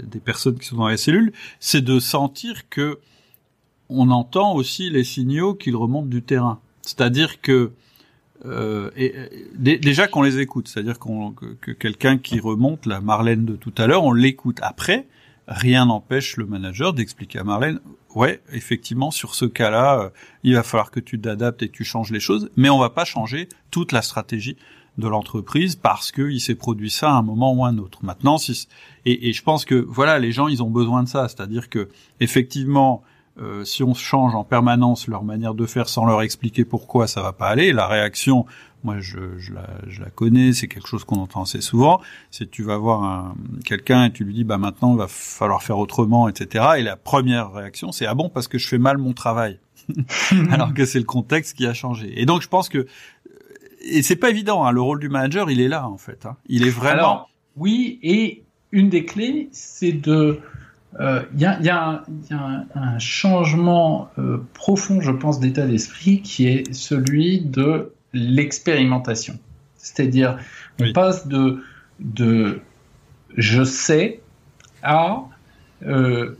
[0.04, 2.98] des personnes qui sont dans les cellules, c'est de sentir que
[3.88, 6.60] on entend aussi les signaux qu'ils remontent du terrain.
[6.82, 7.72] C'est-à-dire que
[8.46, 8.90] euh,
[9.56, 13.86] déjà qu'on les écoute, c'est-à-dire qu'on que, quelqu'un qui remonte la Marlène de tout à
[13.86, 14.58] l'heure, on l'écoute.
[14.60, 15.06] Après,
[15.48, 17.80] rien n'empêche le manager d'expliquer à Marlène,
[18.14, 20.10] ouais, effectivement, sur ce cas-là, euh,
[20.42, 22.90] il va falloir que tu t'adaptes et que tu changes les choses, mais on va
[22.90, 24.56] pas changer toute la stratégie
[24.96, 27.98] de l'entreprise parce qu'il s'est produit ça à un moment ou à un autre.
[28.02, 28.68] Maintenant, si,
[29.04, 31.88] et, et, je pense que voilà, les gens, ils ont besoin de ça, c'est-à-dire que
[32.20, 33.02] effectivement,
[33.40, 37.20] euh, si on change en permanence leur manière de faire sans leur expliquer pourquoi ça
[37.20, 38.46] va pas aller, la réaction,
[38.84, 42.00] moi je, je, la, je la, connais, c'est quelque chose qu'on entend assez souvent,
[42.30, 43.34] c'est tu vas voir
[43.64, 46.64] quelqu'un et tu lui dis bah maintenant il va falloir faire autrement, etc.
[46.78, 49.58] Et la première réaction c'est ah bon parce que je fais mal mon travail.
[50.50, 52.20] alors que c'est le contexte qui a changé.
[52.20, 52.86] Et donc je pense que
[53.86, 54.64] et c'est pas évident.
[54.64, 56.26] Hein, le rôle du manager, il est là en fait.
[56.26, 56.36] Hein.
[56.46, 56.92] Il est vraiment.
[56.92, 60.40] Alors, oui, et une des clés, c'est de
[60.98, 65.66] il euh, y, a, y, a, y, a, un changement euh, profond, je pense, d'état
[65.66, 69.38] d'esprit qui est celui de l'expérimentation.
[69.76, 70.38] C'est-à-dire,
[70.80, 71.62] on passe de,
[72.00, 72.60] de
[73.36, 74.20] je sais
[74.82, 75.24] à
[75.84, 76.36] euh,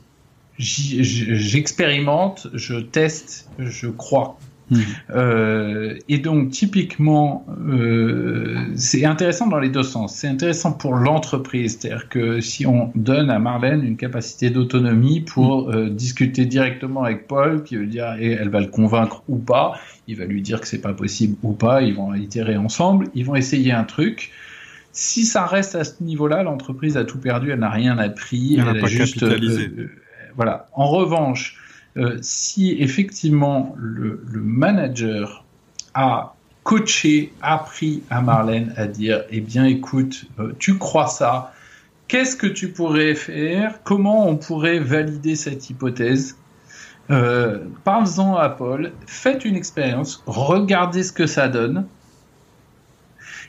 [0.58, 4.38] j'expérimente, je teste, je crois.
[4.74, 4.80] Hmm.
[5.14, 10.14] Euh, et donc typiquement, euh, c'est intéressant dans les deux sens.
[10.14, 15.68] C'est intéressant pour l'entreprise, c'est-à-dire que si on donne à Marlène une capacité d'autonomie pour
[15.68, 15.74] hmm.
[15.74, 19.78] euh, discuter directement avec Paul, qui veut dire et elle va le convaincre ou pas,
[20.08, 23.24] il va lui dire que c'est pas possible ou pas, ils vont itérer ensemble, ils
[23.24, 24.32] vont essayer un truc.
[24.92, 28.76] Si ça reste à ce niveau-là, l'entreprise a tout perdu, elle n'a rien appris, elle,
[28.76, 29.70] elle a juste capitalisé.
[30.36, 30.68] voilà.
[30.72, 31.58] En revanche,
[31.96, 35.44] euh, si effectivement le, manager
[35.94, 36.34] a
[36.64, 41.52] coaché, appris à Marlène à dire, eh bien écoute, euh, tu crois ça,
[42.08, 43.82] qu'est-ce que tu pourrais faire?
[43.84, 46.36] Comment on pourrait valider cette hypothèse?
[47.10, 51.86] Euh, Parle-en à Paul, faites une expérience, regardez ce que ça donne,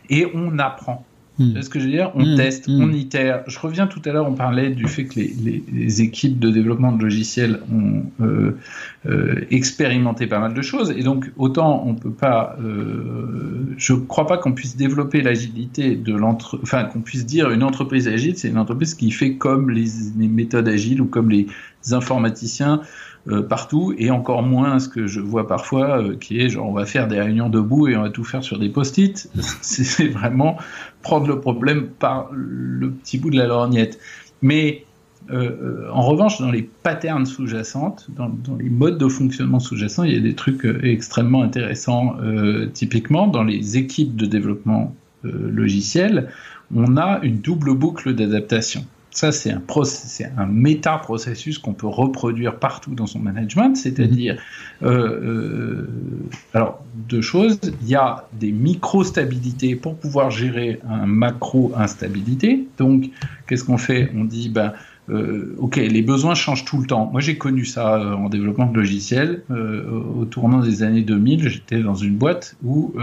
[0.10, 1.06] et on apprend.
[1.38, 1.62] Hmm.
[1.62, 2.12] ce que je veux dire?
[2.16, 2.36] On hmm.
[2.38, 2.82] teste, hmm.
[2.82, 3.44] on itère.
[3.48, 6.94] Je reviens tout à l'heure, on parlait du fait que les, les, équipes de développement
[6.94, 8.58] de logiciels ont euh,
[9.06, 10.92] euh, expérimenté pas mal de choses.
[10.92, 12.58] Et donc, autant on peut pas.
[12.64, 16.58] Euh, je crois pas qu'on puisse développer l'agilité de l'entre.
[16.64, 19.88] Enfin, qu'on puisse dire une entreprise agile, c'est une entreprise qui fait comme les,
[20.18, 21.48] les méthodes agiles ou comme les
[21.92, 22.82] informaticiens
[23.28, 26.74] euh, partout, et encore moins ce que je vois parfois, euh, qui est genre on
[26.74, 29.30] va faire des réunions debout et on va tout faire sur des post-it.
[29.62, 30.58] C'est vraiment
[31.02, 34.00] prendre le problème par le petit bout de la lorgnette.
[34.44, 34.86] Mais
[35.32, 40.14] euh, en revanche, dans les patterns sous-jacentes, dans, dans, les modes de fonctionnement sous-jacents, il
[40.14, 42.18] y a des trucs extrêmement intéressants.
[42.74, 44.94] typiquement, dans les équipes de développement
[45.24, 46.30] logiciel,
[46.76, 48.86] on a une double boucle d'adaptation.
[49.16, 54.38] Ça, c'est un, c'est un méta-processus qu'on peut reproduire partout dans son management, c'est-à-dire,
[54.84, 55.90] euh, euh,
[56.54, 62.68] alors, deux choses, il y a des micro-stabilités pour pouvoir gérer un macro-instabilité.
[62.78, 63.10] Donc,
[63.48, 64.12] qu'est-ce qu'on fait?
[64.16, 64.74] On dit, ben,
[65.10, 67.10] euh, ok, les besoins changent tout le temps.
[67.12, 69.44] Moi, j'ai connu ça euh, en développement de logiciels.
[69.52, 72.94] Euh, au tournant des années 2000, j'étais dans une boîte où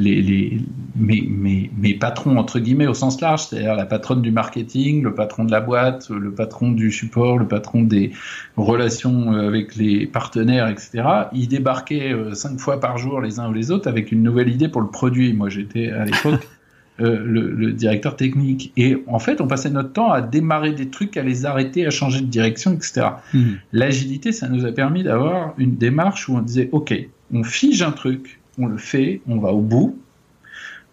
[0.00, 0.58] les, les,
[0.96, 5.14] mes, mes, mes, patrons, entre guillemets, au sens large, c'est-à-dire la patronne du marketing, le
[5.14, 8.12] patron de la boîte, le patron du support, le patron des
[8.56, 11.02] relations euh, avec les partenaires, etc.,
[11.32, 14.48] ils débarquaient euh, cinq fois par jour les uns ou les autres avec une nouvelle
[14.48, 15.32] idée pour le produit.
[15.32, 16.48] Moi, j'étais à l'époque
[17.00, 18.72] euh, le, directeur technique.
[18.76, 21.90] Et en fait, on passait notre temps à démarrer des trucs, à les arrêter, à
[21.90, 23.06] changer de direction, etc.
[23.32, 23.58] Mhm.
[23.72, 26.94] L'agilité, ça nous a permis d'avoir une démarche où on disait, OK,
[27.32, 29.98] on fige un truc, on le fait, on va au bout.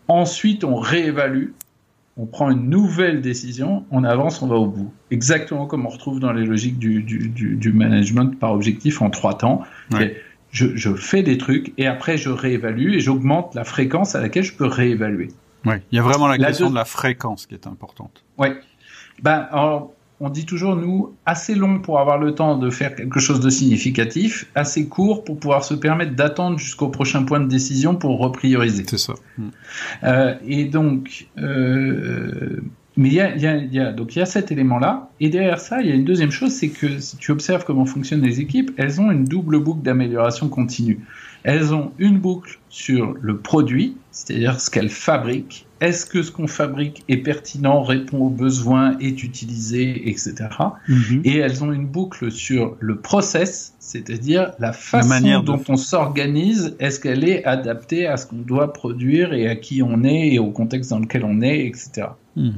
[0.08, 1.50] Ensuite, on réévalue,
[2.16, 4.92] on prend une nouvelle décision, on avance, on va au bout.
[5.12, 9.64] Exactement comme on retrouve dans les logiques du, du, management par objectif en trois temps.
[10.50, 14.44] Je, je, fais des trucs et après je réévalue et j'augmente la fréquence à laquelle
[14.44, 15.28] je peux réévaluer.
[15.66, 18.24] Oui, il y a vraiment la, question de la fréquence qui est importante.
[18.38, 18.48] Oui.
[19.22, 19.50] Ben,
[20.20, 23.50] on dit toujours, nous, assez long pour avoir le temps de faire quelque chose de
[23.50, 28.84] significatif, assez court pour pouvoir se permettre d'attendre jusqu'au prochain point de décision pour reprioriser.
[28.88, 29.14] C'est ça.
[30.04, 32.62] Euh, et donc, euh,
[32.98, 35.12] mais il y a, y, a, y a, donc il y a cet élément-là.
[35.20, 37.86] Et derrière ça, il y a une deuxième chose, c'est que si tu observes comment
[37.86, 41.02] fonctionnent les équipes, elles ont une double boucle d'amélioration continue.
[41.44, 45.67] Elles ont une boucle sur le produit, c'est-à-dire ce qu'elles fabriquent.
[45.80, 50.34] Est-ce que ce qu'on fabrique est pertinent, répond aux besoins, est utilisé, etc.
[50.88, 51.22] Mhm.
[51.24, 56.76] Et elles ont une boucle sur le process, c'est-à-dire la façon dont on s'organise.
[56.80, 60.40] Est-ce qu'elle est adaptée à ce qu'on doit produire et à qui on est et
[60.40, 62.08] au contexte dans lequel on est, etc.
[62.36, 62.54] Mhm.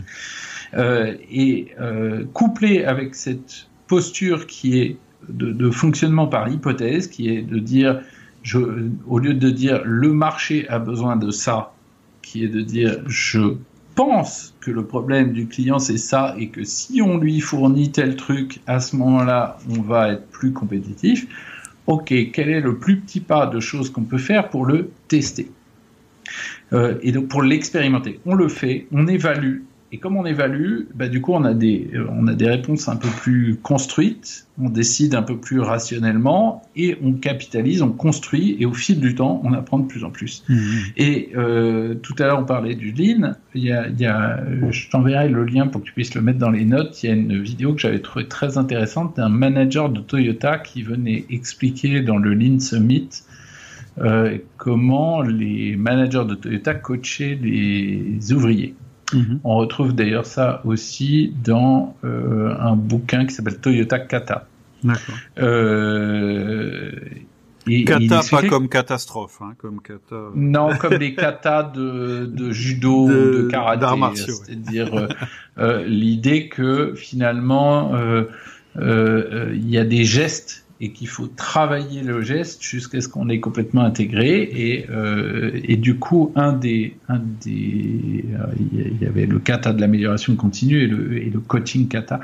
[0.76, 4.98] Euh, et euh, couplé avec cette posture qui est
[5.28, 8.02] de, de fonctionnement par hypothèse, qui est de dire
[8.44, 8.60] je,
[9.08, 11.74] au lieu de dire le marché a besoin de ça,
[12.30, 13.56] qui est de dire je
[13.96, 18.16] pense que le problème du client c'est ça et que si on lui fournit tel
[18.16, 21.26] truc, à ce moment-là, on va être plus compétitif.
[21.88, 25.50] Ok, quel est le plus petit pas de choses qu'on peut faire pour le tester?
[26.72, 29.62] Euh, et donc pour l'expérimenter On le fait, on évalue
[29.92, 32.88] et comme on évalue, bah, du coup, on a, des, euh, on a des réponses
[32.88, 38.56] un peu plus construites, on décide un peu plus rationnellement, et on capitalise, on construit,
[38.60, 40.44] et au fil du temps, on apprend de plus en plus.
[40.48, 40.56] Mmh.
[40.98, 43.34] Et euh, tout à l'heure, on parlait du Lean.
[43.56, 46.22] Il y a, il y a, je t'enverrai le lien pour que tu puisses le
[46.22, 47.02] mettre dans les notes.
[47.02, 50.84] Il y a une vidéo que j'avais trouvée très intéressante d'un manager de Toyota qui
[50.84, 53.10] venait expliquer dans le Lean Summit
[53.98, 58.76] euh, comment les managers de Toyota coachaient les ouvriers.
[59.14, 59.40] Mhm.
[59.44, 64.48] On retrouve d'ailleurs ça aussi dans euh, un bouquin qui s'appelle Toyota Kata.
[64.84, 65.16] D'accord.
[65.40, 66.92] Euh,
[67.86, 70.16] kata, pas comme catastrophe, hein, comme kata.
[70.16, 70.30] Euh.
[70.36, 73.86] Non, comme les katas de, judo, de, de karaté.
[74.16, 75.08] C'est-à-dire
[75.86, 77.94] l'idée que finalement
[78.76, 83.42] il y a des gestes et qu'il faut travailler le geste jusqu'à ce qu'on ait
[83.42, 84.44] complètement intégré.
[84.44, 89.74] Et, euh, et du coup, un des, un des, euh, il y avait le kata
[89.74, 92.22] de l'amélioration continue et le, coaching kata.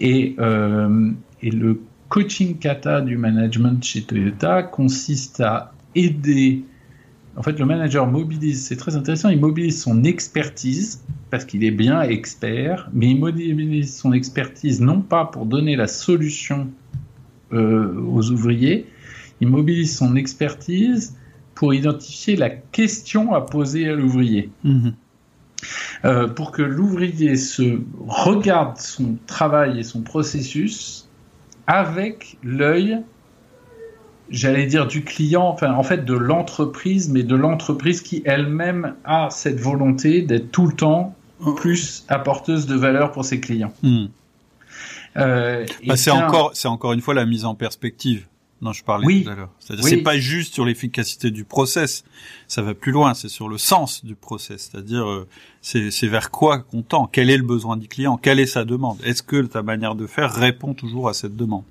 [0.00, 1.10] Et, euh,
[1.42, 6.64] et le coaching kata du management chez Toyota consiste à aider.
[7.36, 11.72] En fait, le manager mobilise, c'est très intéressant, il mobilise son expertise parce qu'il est
[11.72, 16.70] bien expert, mais il mobilise son expertise non pas pour donner la solution
[17.54, 18.86] aux ouvriers.
[19.40, 21.16] Il mobilise son expertise
[21.54, 24.50] pour identifier la question à poser à l'ouvrier.
[24.64, 24.94] Mhm.
[26.04, 31.08] Euh, pour que l'ouvrier se regarde son travail et son processus
[31.66, 32.98] avec l'œil,
[34.28, 39.28] j'allais dire du client, enfin en fait de l'entreprise, mais de l'entreprise qui elle-même a
[39.30, 41.14] cette volonté d'être tout le temps
[41.44, 41.52] oh.
[41.52, 43.72] plus apporteuse de valeur pour ses clients.
[43.82, 44.08] Mhm.
[45.16, 48.26] Euh, bah, c'est encore, c'est encore une fois la mise en perspective
[48.62, 49.50] dont je parlais tout à l'heure.
[49.60, 52.04] C'est-à-dire, c'est pas juste sur l'efficacité du process,
[52.48, 54.70] ça va plus loin, c'est sur le sens du process.
[54.70, 55.28] C'est-à-dire, euh,
[55.60, 58.98] c'est, vers quoi qu'on tend, quel est le besoin du client, quelle est sa demande?
[59.04, 61.64] Est-ce que ta manière de faire répond toujours à cette demande?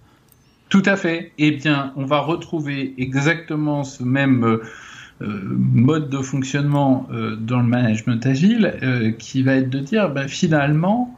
[0.69, 1.33] Tout à fait.
[1.37, 7.67] Eh bien, on va retrouver exactement ce même euh, mode de fonctionnement euh, dans le
[7.67, 11.17] management agile, qui va être de dire, ben, finalement,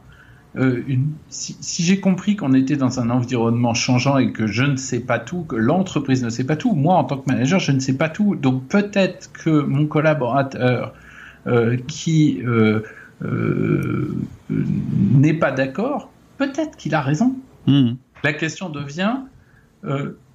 [0.56, 0.82] euh,
[1.28, 5.18] si, j'ai compris qu'on était dans un environnement changeant et que je ne sais pas
[5.18, 7.96] tout, que l'entreprise ne sait pas tout, moi en tant que manager, je ne sais
[7.96, 8.36] pas tout.
[8.36, 10.94] Donc peut-être que mon collaborateur
[11.46, 12.82] euh, qui euh,
[14.50, 17.36] n'est pas d'accord, peut-être qu'il a raison.
[17.66, 17.92] Hmm.
[18.24, 19.16] La question devient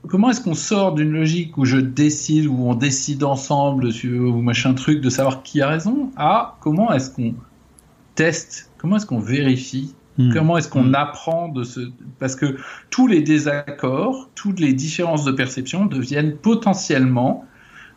[0.08, 4.74] comment est-ce qu'on sort d'une logique où je décide, où on décide ensemble, ou machin
[4.74, 7.34] truc, de savoir qui a raison, à comment est-ce qu'on
[8.16, 10.34] teste, comment est-ce qu'on vérifie Hmm.
[10.34, 10.96] Comment est-ce qu'on hmm.
[10.96, 11.80] apprend de ce...
[12.20, 12.58] Parce que
[12.90, 17.46] tous les désaccords, toutes les différences de perception deviennent potentiellement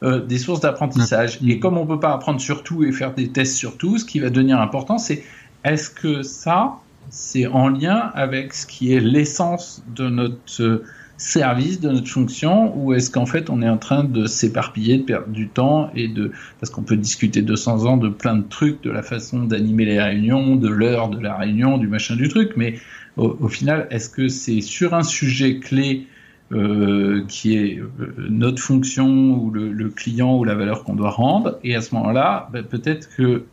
[0.03, 1.41] euh, des sources d'apprentissage.
[1.41, 1.51] Hmm.
[1.51, 3.99] Et comme on ne peut pas apprendre sur tout et faire des tests sur tout,
[3.99, 5.25] ce qui va devenir important, c'est
[5.65, 6.77] est-ce que ça,
[7.11, 10.83] c'est en lien avec ce qui est l'essence de notre
[11.17, 15.03] service de notre fonction ou est-ce qu'en fait on est en train de s'éparpiller, de
[15.03, 18.83] perdre du temps et de parce qu'on peut discuter 200 ans de plein de trucs,
[18.83, 22.53] de la façon d'animer les réunions, de l'heure de la réunion, du machin du truc,
[22.57, 22.75] mais
[23.17, 26.07] au, final, est-ce que c'est sur un sujet clé
[26.53, 31.59] euh, qui est euh, notre fonction ou le, client ou la valeur qu'on doit rendre?
[31.63, 33.45] Et à ce moment-là, ben, peut-être que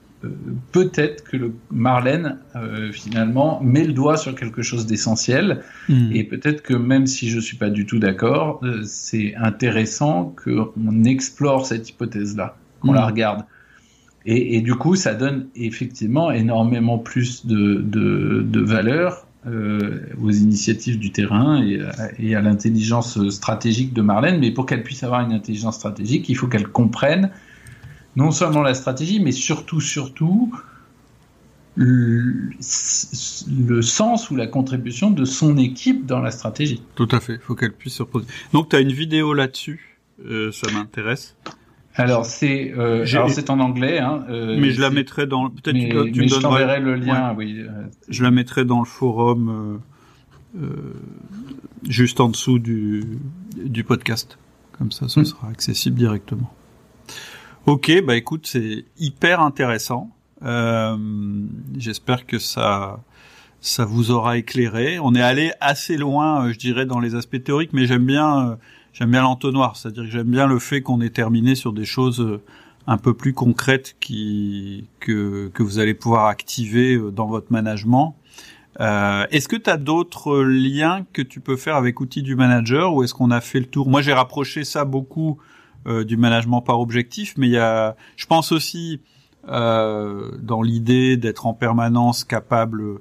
[0.72, 2.38] peut-être que le Marlène
[2.92, 6.12] finalement met le doigt sur quelque chose d'essentiel hmm.
[6.14, 11.66] et peut-être que même si je suis pas du tout d'accord, c'est intéressant qu'on explore
[11.66, 13.10] cette hypothèse-là, qu'on la hmm.
[13.10, 13.46] regarde.
[14.26, 21.00] Et, du coup, ça donne effectivement énormément plus de, de, de valeur euh, aux initiatives
[21.00, 21.66] du terrain
[22.20, 24.40] et, à l'intelligence stratégique de Marlène.
[24.40, 27.32] Mais pour qu'elle puisse avoir une intelligence stratégique, il faut qu'elle comprenne
[28.16, 30.52] non seulement la stratégie, mais surtout, surtout,
[31.76, 32.52] le,
[33.82, 36.82] sens ou la contribution de son équipe dans la stratégie.
[36.96, 38.28] Tout à fait, il faut qu'elle puisse se reposer.
[38.54, 41.36] Donc tu as une vidéo là-dessus, euh, ça m'intéresse.
[41.96, 46.12] Alors c'est euh, c'est en anglais, hein, euh, mais je la mettrai dans peut-être tu,
[46.14, 47.34] tu mais je t'enverrai le lien.
[47.38, 47.66] Oui.
[48.08, 49.82] Je la mettrai dans le forum
[51.88, 53.04] juste en dessous du
[53.58, 54.38] du podcast,
[54.78, 55.26] comme ça, ce hmm.
[55.26, 56.54] sera accessible directement.
[57.68, 60.10] Ok, bah écoute, c'est hyper intéressant.
[61.78, 63.00] J'espère que ça
[63.62, 64.98] ça vous aura éclairé.
[65.00, 68.58] On est allé assez loin, je dirais, dans les aspects théoriques, mais j'aime bien
[68.94, 72.20] j'aime bien l'entonnoir, c'est-à-dire que j'aime bien le fait qu'on ait terminé sur des choses
[72.22, 72.42] euh,
[72.88, 78.16] un peu plus concrètes qui que que vous allez pouvoir activer euh, dans votre management.
[78.80, 82.94] Euh, est-ce que tu as d'autres liens que tu peux faire avec outils du manager
[82.94, 83.90] ou est-ce qu'on a fait le tour?
[83.90, 85.51] Moi, j'ai rapproché ça beaucoup euh,
[85.86, 89.02] du management par objectif, mais il y a, je pense aussi
[89.48, 93.00] euh, dans l'idée d'être en permanence capable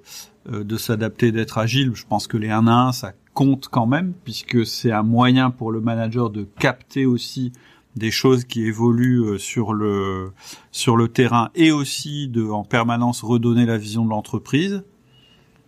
[0.48, 1.92] de s'adapter, d'être agile.
[1.94, 5.50] Je pense que les 1 à 1, ça compte quand même, puisque c'est un moyen
[5.50, 7.52] pour le manager de capter aussi
[7.96, 10.32] des choses qui évoluent euh, sur le
[10.70, 14.84] sur le terrain et aussi de en permanence redonner la vision de l'entreprise.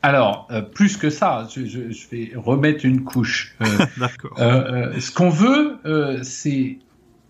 [0.05, 3.55] Alors, euh, plus que ça, je, je, vais remettre une couche.
[3.61, 4.37] Euh, D'accord.
[4.37, 5.79] ce qu'on veut,
[6.25, 6.79] c'est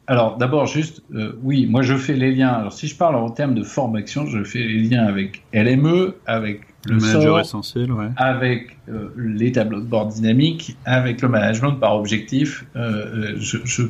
[0.07, 1.03] alors d'abord juste,
[1.43, 2.49] oui, moi je fais les liens.
[2.49, 6.63] Alors si je parle en termes de formation, je fais les liens avec LME, avec
[6.87, 8.09] le, manager essentiel, ouais.
[8.17, 12.65] avec euh, les tableaux de bord dynamiques, avec le management par objectif.
[12.75, 13.83] Euh, euh je, je,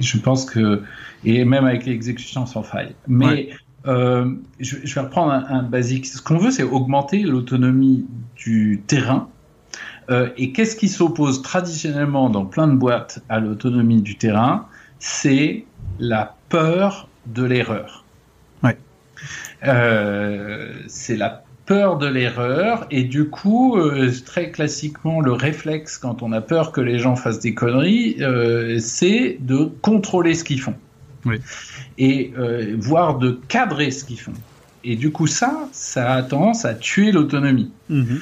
[0.00, 0.82] je, pense que
[1.24, 2.94] et même avec l'exécution sans faille.
[3.08, 3.50] Mais
[3.86, 6.06] euh, je, je, vais reprendre un, un basique.
[6.06, 8.06] Ce qu'on veut, c'est augmenter l'autonomie
[8.36, 9.28] du terrain.
[10.10, 14.66] Euh, et qu'est-ce qui s'oppose traditionnellement dans plein de boîtes à l'autonomie du terrain?
[14.98, 15.64] C'est
[15.98, 18.04] la peur de l'erreur.
[18.62, 18.78] Ouais.
[19.64, 26.22] Euh, c'est la peur de l'erreur et du coup euh, très classiquement le réflexe quand
[26.22, 30.60] on a peur que les gens fassent des conneries euh, c'est de contrôler ce qu'ils
[30.60, 30.74] font
[31.24, 31.36] oui.
[31.96, 34.34] et euh, voire de cadrer ce qu'ils font
[34.84, 38.20] et du coup ça ça a tendance à tuer l'autonomie mhm.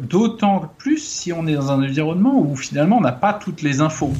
[0.00, 3.82] d'autant plus si on est dans un environnement où finalement on n'a pas toutes les
[3.82, 4.14] infos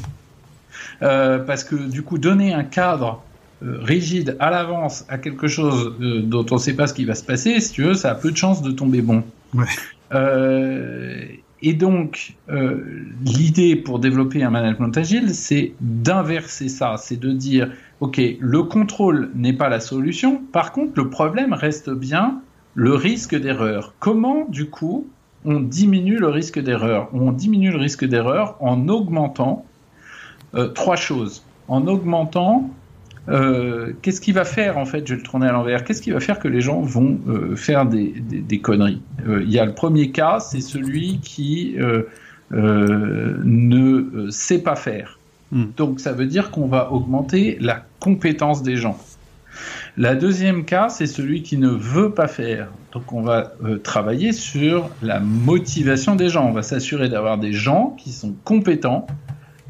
[1.00, 3.22] parce que du coup donner un cadre
[3.60, 7.04] euh, rigide à l'avance à quelque chose euh, dont on ne sait pas ce qui
[7.04, 9.24] va se passer, si tu veux, ça a peu de chances de tomber bon.
[9.52, 9.66] Ouais.
[10.14, 11.24] Euh,
[11.60, 12.84] et donc, euh,
[13.24, 19.30] l'idée pour développer un management agile, c'est d'inverser ça, c'est de dire, OK, le contrôle
[19.34, 22.40] n'est pas la solution, par contre, le problème reste bien
[22.74, 23.92] le risque d'erreur.
[23.98, 25.08] Comment, du coup,
[25.44, 27.08] on diminue le risque d'erreur?
[27.12, 29.66] On diminue le risque d'erreur en augmentant
[30.54, 31.44] euh, trois choses.
[31.68, 32.70] En augmentant
[33.28, 35.84] euh, qu'est-ce qui va faire en fait Je vais le tourner à l'envers.
[35.84, 39.58] Qu'est-ce qui va faire que les gens vont euh, faire des, des, conneries Il y
[39.58, 41.76] a le premier cas, c'est celui qui
[42.50, 45.18] ne sait pas faire.
[45.52, 45.66] Hmm.
[45.76, 48.98] Donc ça veut dire qu'on va augmenter la compétence des gens.
[49.98, 52.68] La deuxième cas, c'est celui qui ne veut pas faire.
[52.92, 53.52] Donc on va
[53.82, 56.48] travailler sur la motivation des gens.
[56.48, 59.06] On va s'assurer d'avoir des gens qui sont compétents,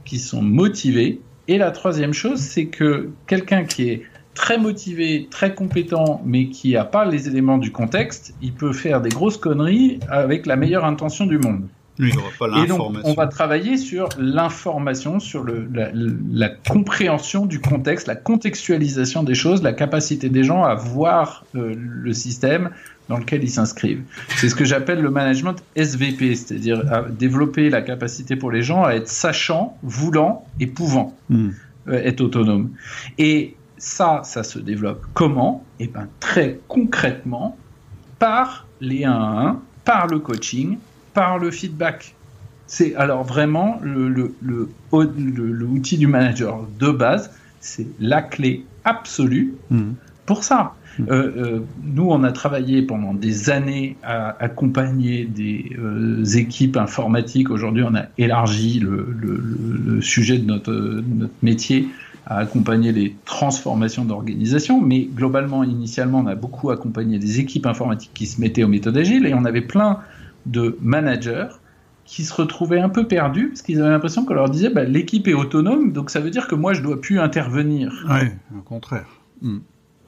[0.08, 4.02] qui sont motivés et la troisième chose, c'est que quelqu'un qui est
[4.34, 9.00] très motivé, très compétent, mais qui n'a pas les éléments du contexte, il peut faire
[9.00, 11.62] des grosses conneries avec la meilleure intention du monde.
[11.98, 15.68] il pas Et donc, on va travailler sur l'information, sur le,
[16.30, 21.74] la, compréhension du contexte, la contextualisation des choses, la capacité des gens à voir euh,
[21.74, 22.70] le système,
[23.08, 24.02] dans lequel ils s'inscrivent.
[24.36, 28.92] C'est ce que j'appelle le management SVP, c'est-à-dire développer la capacité pour les gens à
[28.92, 31.50] être sachant, voulant et pouvant hmm.
[31.88, 32.70] euh, être autonome.
[33.16, 35.64] Et ça, ça se développe comment?
[35.80, 37.56] Eh bien, très concrètement,
[38.18, 40.78] par les 1 à 1, par le coaching,
[41.14, 42.14] par le feedback.
[42.66, 47.30] C'est alors vraiment le, le, le, l'outil du manager de base,
[47.60, 49.92] c'est la clé absolue mmh.
[50.26, 50.74] pour ça.
[51.00, 57.50] Euh, euh, nous, on a travaillé pendant des années à accompagner des euh, équipes informatiques.
[57.50, 61.02] Aujourd'hui, on a élargi le, sujet de notre,
[61.42, 61.88] métier
[62.26, 68.12] à accompagner les transformations d'organisation, mais globalement, initialement, on a beaucoup accompagné des équipes informatiques
[68.12, 70.00] qui se mettaient aux méthodes agiles et on avait plein
[70.44, 71.48] de managers
[72.04, 75.26] qui se retrouvaient un peu perdus parce qu'ils avaient l'impression qu'on leur disait bah, l'équipe
[75.28, 77.92] est autonome, donc ça veut dire que moi je dois plus intervenir.
[78.08, 79.06] Oui, au contraire.
[79.40, 79.58] Hmm.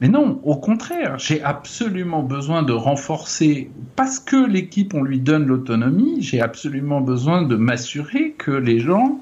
[0.01, 5.45] Mais non, au contraire, j'ai absolument besoin de renforcer, parce que l'équipe, on lui donne
[5.45, 9.19] l'autonomie, j'ai absolument besoin de m'assurer que les gens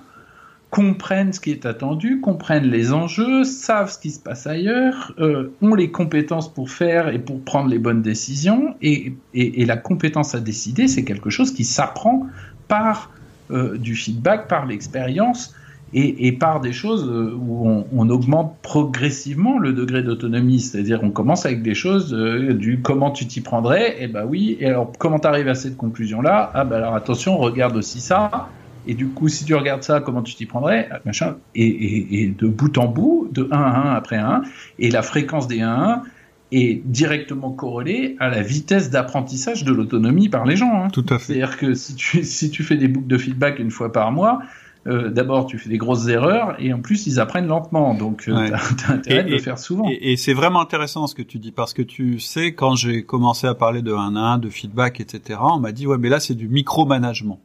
[0.70, 5.52] comprennent ce qui est attendu, comprennent les enjeux, savent ce qui se passe ailleurs, euh,
[5.62, 8.76] ont les compétences pour faire et pour prendre les bonnes décisions.
[8.82, 12.28] Et, la compétence à décider, c'est quelque chose qui s'apprend
[12.70, 13.12] par
[13.52, 15.56] euh, du feedback, par l'expérience.
[15.94, 21.00] Et, et, par des choses euh, où on, on, augmente progressivement le degré d'autonomie, c'est-à-dire
[21.04, 24.58] on commence avec des choses euh, du comment tu t'y prendrais, et eh ben oui,
[24.60, 26.52] et alors comment tu arrives à cette conclusion-là?
[26.54, 28.50] Ah ben alors attention, regarde aussi ça,
[28.88, 30.90] et du coup, si tu regardes ça, comment tu t'y prendrais?
[31.06, 34.42] Machin, et, et, de bout en bout, de 1 à 1 après 1,
[34.80, 36.04] et la fréquence des 1 à 1
[36.52, 40.84] est directement corrélée à la vitesse d'apprentissage de l'autonomie par les gens.
[40.84, 40.88] Hein.
[40.90, 41.34] Tout à fait.
[41.34, 44.40] C'est-à-dire que si tu, si tu fais des boucles de feedback une fois par mois,
[44.88, 48.50] euh, d'abord tu fais des grosses erreurs et en plus ils apprennent lentement donc euh,
[48.78, 49.90] t'as intérêt de le faire souvent.
[49.90, 53.04] Et, et c'est vraiment intéressant ce que tu dis parce que tu sais quand j'ai
[53.04, 55.40] commencé à parler de 1 à 1, de feedback, etc.
[55.42, 57.40] On m'a dit ouais mais là c'est du micromanagement.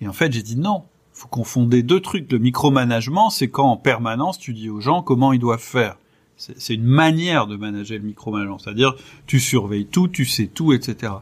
[0.00, 0.84] Et en fait, j'ai dit non.
[1.12, 2.30] Faut confonder deux trucs.
[2.30, 5.96] Le micromanagement, c'est quand en permanence tu dis aux gens comment ils doivent faire.
[6.36, 8.94] C'est une manière de manager le micromanagement, c'est-à-dire
[9.26, 11.14] tu surveilles tout, tu sais tout, etc.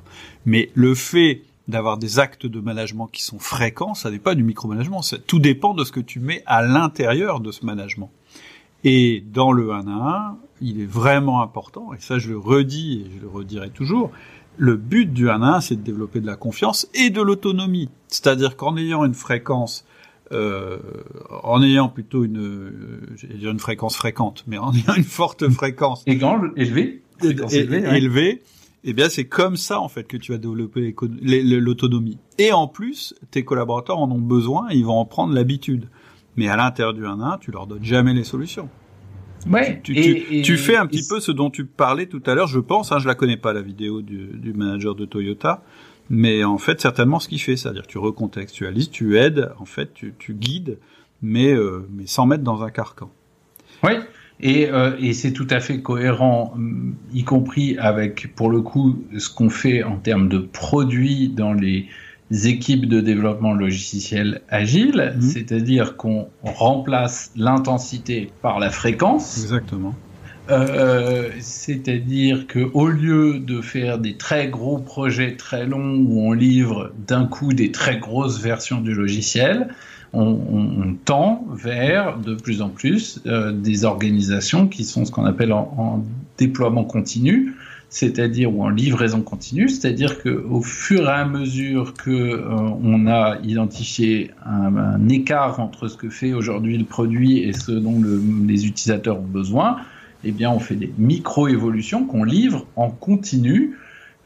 [0.44, 4.44] Mais le fait d'avoir des actes de management qui sont fréquents, ça n'est pas du
[4.44, 5.00] micromanagement.
[5.26, 8.10] Tout dépend de ce que tu mets à l'intérieur de ce management.
[8.84, 13.04] Et dans le 1 à 1, il est vraiment important, et ça je le redis
[13.04, 14.12] et je le redirai toujours,
[14.58, 17.90] le but du 1 à 1, c'est de développer de la confiance et de l'autonomie.
[18.08, 19.84] C'est-à-dire qu'en ayant une fréquence,
[20.32, 20.78] euh,
[21.42, 26.04] en ayant plutôt une, euh, dire une fréquence fréquente, mais en ayant une forte fréquence
[26.56, 28.42] élevée, élevée,
[28.86, 30.94] eh bien c'est comme ça en fait que tu vas développer
[31.32, 32.18] l'autonomie.
[32.38, 35.88] Et en plus, tes collaborateurs en ont besoin, et ils vont en prendre l'habitude.
[36.36, 38.68] Mais à l'intérieur du 1 à 1, tu leur donnes jamais les solutions.
[39.50, 42.48] Ouais, tu, tu, tu, fais un petit peu ce dont tu parlais tout à l'heure,
[42.48, 45.62] je pense, hein, je la connais pas la vidéo du, du, manager de Toyota,
[46.10, 50.14] mais en fait certainement ce qu'il fait, c'est-à-dire tu recontextualises, tu aides, en fait tu,
[50.18, 50.78] tu guides,
[51.22, 53.10] mais, euh, mais sans mettre dans un carcan.
[53.84, 53.92] Oui,
[54.40, 56.54] et, euh, et c'est tout à fait cohérent,
[57.12, 61.88] y compris avec, pour le coup, ce qu'on fait en termes de produits dans les
[62.30, 65.20] équipes de développement logiciel agile, mmh.
[65.22, 69.38] c'est-à-dire qu'on remplace l'intensité par la fréquence.
[69.38, 69.94] Exactement.
[70.48, 76.32] Euh, c'est-à-dire que au lieu de faire des très gros projets très longs où on
[76.32, 79.68] livre d'un coup des très grosses versions du logiciel,
[80.12, 85.52] on, tend vers de plus en plus euh, des organisations qui sont ce qu'on appelle
[85.52, 86.04] en, en
[86.38, 87.54] déploiement continu,
[87.88, 92.44] c'est-à-dire ou en livraison continue, c'est-à-dire que au fur et à mesure que euh,
[92.82, 98.00] on a identifié un, écart entre ce que fait aujourd'hui le produit et ce dont
[98.00, 99.78] le, les utilisateurs ont besoin,
[100.24, 103.76] eh bien on fait des micro-évolutions qu'on livre en continu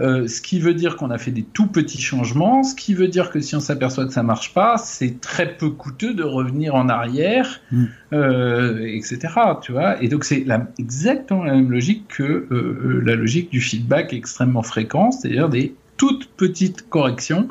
[0.00, 3.08] euh, ce qui veut dire qu'on a fait des tout petits changements, ce qui veut
[3.08, 6.74] dire que si on s'aperçoit que ça marche pas, c'est très peu coûteux de revenir
[6.74, 7.84] en arrière, mm.
[8.14, 9.18] euh, etc.
[9.60, 10.46] Tu vois Et donc c'est
[10.78, 15.74] exactement la même logique que euh, euh, la logique du feedback extrêmement fréquent, c'est-à-dire des
[15.98, 17.48] toutes petites corrections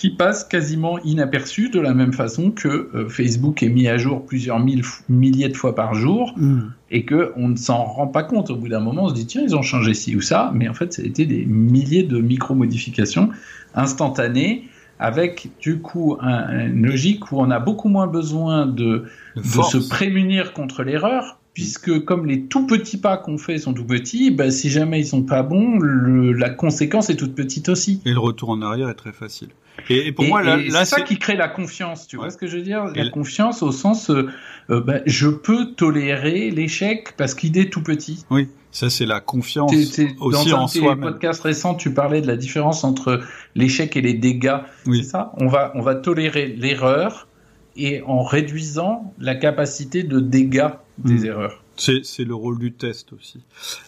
[0.00, 4.24] qui passe quasiment inaperçu de la même façon que euh, Facebook est mis à jour
[4.24, 6.72] plusieurs mille, milliers de fois par jour mm.
[6.90, 8.48] et que on ne s'en rend pas compte.
[8.48, 10.70] Au bout d'un moment, on se dit tiens, ils ont changé ci ou ça, mais
[10.70, 13.28] en fait, ça a été des milliers de micro-modifications
[13.74, 14.64] instantanées
[14.98, 19.04] avec du coup un, une logique où on a beaucoup moins besoin de,
[19.36, 23.74] de, de se prémunir contre l'erreur puisque comme les tout petits pas qu'on fait sont
[23.74, 27.68] tout petits, bah, si jamais ils sont pas bons, le, la conséquence est toute petite
[27.68, 28.00] aussi.
[28.04, 29.48] Et le retour en arrière est très facile.
[29.88, 32.06] Et, et pour et, moi, là, là c'est ça qui crée la confiance.
[32.06, 32.22] Tu ouais.
[32.22, 32.84] vois ce que je veux dire?
[32.94, 34.28] La et confiance au sens, euh,
[34.68, 38.24] euh, bah, je peux tolérer l'échec parce qu'il est tout petit.
[38.30, 40.82] Oui, ça c'est la confiance t es, t es, aussi en soi.
[40.82, 43.20] Dans un podcast récent, tu parlais de la différence entre
[43.54, 44.58] l'échec et les dégâts.
[44.86, 45.02] Oui.
[45.02, 45.32] C'est ça?
[45.38, 47.26] On va, on va tolérer l'erreur
[47.80, 51.24] et en réduisant la capacité de dégâts des mmh.
[51.24, 51.62] erreurs.
[51.76, 53.40] C'est le rôle du test aussi.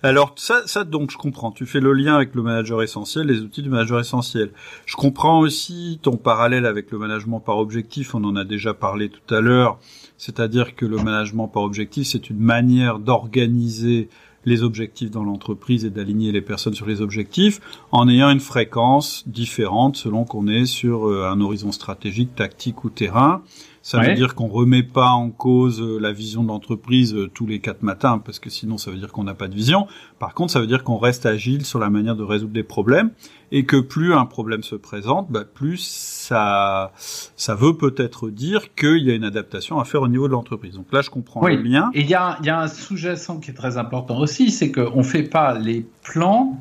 [0.03, 1.53] Alors ça, ça donc je comprends.
[1.53, 4.51] Tu fais le lien avec le manager essentiel, les outils du manager essentiel.
[4.87, 8.15] Je comprends aussi ton parallèle avec le management par objectif.
[8.15, 9.79] On en a déjà parlé tout à l'heure.
[10.17, 14.09] C'est-à-dire que le management par objectif, c'est une manière d'organiser
[14.45, 17.61] les objectifs dans l'entreprise et d'aligner les personnes sur les objectifs
[17.91, 22.91] en ayant une fréquence différente selon qu'on est sur euh, un horizon stratégique, tactique ou
[22.91, 23.43] terrain.
[23.83, 27.47] Ça veut dire qu'on remet pas en cause euh, la vision de l'entreprise euh, tous
[27.47, 29.89] les quatre matins, parce que sinon ça veut dire qu'on n'a pas de vision.
[30.21, 33.11] Par contre, ça veut dire qu'on reste agile sur la manière de résoudre des problèmes,
[33.51, 39.03] et que plus un problème se présente, bah, plus ça, ça veut peut-être dire qu'il
[39.03, 40.75] y a une adaptation à faire au niveau de l'entreprise.
[40.75, 41.91] Donc là, je comprends le lien.
[41.93, 45.03] Et il y a, y a un sous-jacent qui est très important aussi, c'est qu'on
[45.03, 46.61] fait pas les plans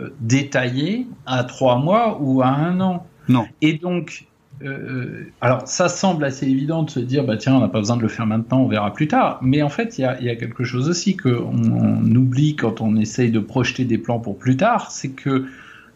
[0.00, 3.06] euh, détaillés à trois mois ou à un an.
[3.28, 3.46] Non.
[3.60, 4.26] Et donc,
[4.64, 7.96] euh, alors ça semble assez évident de se dire bah tiens on n'a pas besoin
[7.96, 9.38] de le faire maintenant on verra plus tard.
[9.42, 13.30] Mais en fait il y a, quelque chose aussi que on, oublie quand on essaye
[13.30, 15.46] de projeter des plans pour plus tard c'est que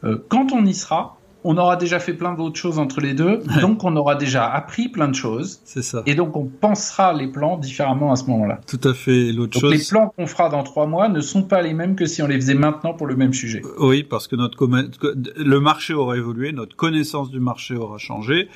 [0.04, 1.15] euh, quand on y sera
[1.46, 4.88] on aura déjà fait plein d'autres choses entre les deux, donc on aura déjà appris
[4.88, 5.60] plein de choses.
[5.64, 6.02] C'est ça.
[6.06, 8.60] Et donc on pensera les plans différemment à ce moment-là.
[8.66, 9.32] Tout à fait.
[9.32, 9.72] L'autre chose.
[9.72, 12.26] Les plans qu'on fera dans trois mois ne sont pas les mêmes que si on
[12.26, 13.62] les faisait maintenant pour le même sujet.
[13.64, 18.48] Euh, oui, parce que notre le marché aura évolué, notre connaissance du marché aura changé,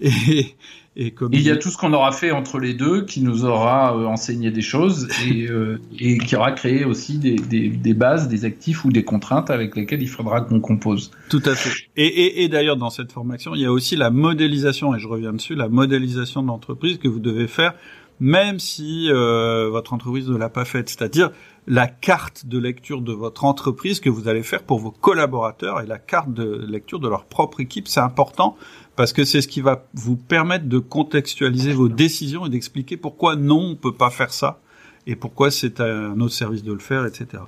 [0.00, 0.54] et,
[0.98, 4.06] il y a tout ce qu'on aura fait entre les deux qui nous aura euh,
[4.06, 8.44] enseigné des choses et, euh, et, qui aura créé aussi des, des, des, bases, des
[8.44, 11.12] actifs ou des contraintes avec lesquelles il faudra qu'on compose.
[11.28, 11.86] Tout à fait.
[11.96, 15.06] Et, et, et d'ailleurs, dans cette formation, il y a aussi la modélisation, et je
[15.06, 17.74] reviens dessus, la modélisation de l'entreprise que vous devez faire,
[18.18, 20.88] même si euh, votre entreprise ne l'a pas faite.
[20.88, 21.30] C'est-à-dire
[21.68, 25.86] la carte de lecture de votre entreprise que vous allez faire pour vos collaborateurs et
[25.86, 27.88] la carte de lecture de leur propre équipe.
[27.88, 28.56] C'est important
[28.96, 33.36] parce que c'est ce qui va vous permettre de contextualiser vos décisions et d'expliquer pourquoi
[33.36, 34.60] non, on peut pas faire ça
[35.06, 37.42] et pourquoi c'est à un autre service de le faire, etc.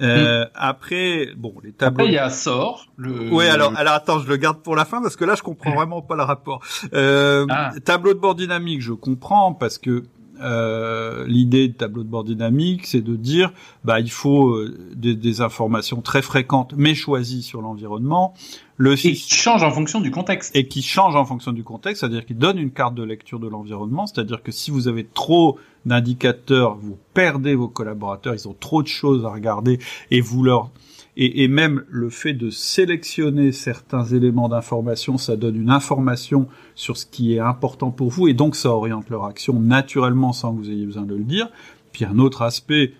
[0.00, 2.04] Euh, Après, bon, les tableaux.
[2.04, 2.86] Après, il y a sort.
[2.96, 3.30] Le...
[3.30, 5.74] Oui, alors, alors attends, je le garde pour la fin parce que là, je comprends
[5.74, 6.62] vraiment pas le rapport.
[6.94, 7.72] Euh, ah.
[7.84, 10.04] Tableau de bord dynamique, je comprends parce que
[10.40, 13.52] euh, l'idée de tableau de bord dynamique, c'est de dire,
[13.84, 18.34] bah, il faut euh, des, des, informations très fréquentes, mais choisies sur l'environnement.
[18.76, 20.54] Le et qui change en fonction du contexte.
[20.56, 23.46] Et qui change en fonction du contexte, c'est-à-dire qu'il donne une carte de lecture de
[23.46, 28.82] l'environnement, c'est-à-dire que si vous avez trop d'indicateurs, vous perdez vos collaborateurs, ils ont trop
[28.82, 29.78] de choses à regarder
[30.10, 30.70] et vous leur
[31.16, 37.06] et, même le fait de sélectionner certains éléments d'information, ça donne une information sur ce
[37.06, 40.70] qui est important pour vous, et donc ça oriente leur action naturellement sans que vous
[40.70, 41.48] ayez besoin de le dire.
[41.92, 42.94] Puis un autre aspect,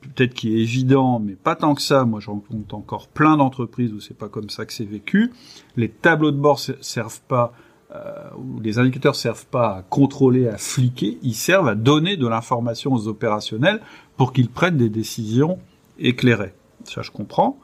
[0.00, 3.92] peut-être qui est évident, mais pas tant que ça, moi je rencontre encore plein d'entreprises
[3.92, 5.30] où c'est pas comme ça que c'est vécu,
[5.76, 7.52] les tableaux de bord servent pas
[7.92, 8.30] euh,
[8.62, 13.08] les indicateurs servent pas à contrôler, à fliquer, ils servent à donner de l'information aux
[13.08, 13.80] opérationnels
[14.16, 15.58] pour qu'ils prennent des décisions
[15.98, 17.58] éclairées ça je comprends.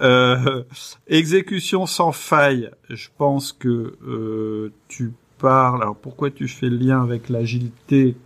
[0.00, 0.62] Euh,
[1.08, 5.82] exécution sans faille, je pense que euh, tu parles.
[5.82, 8.16] Alors pourquoi tu fais le lien avec l'agilité?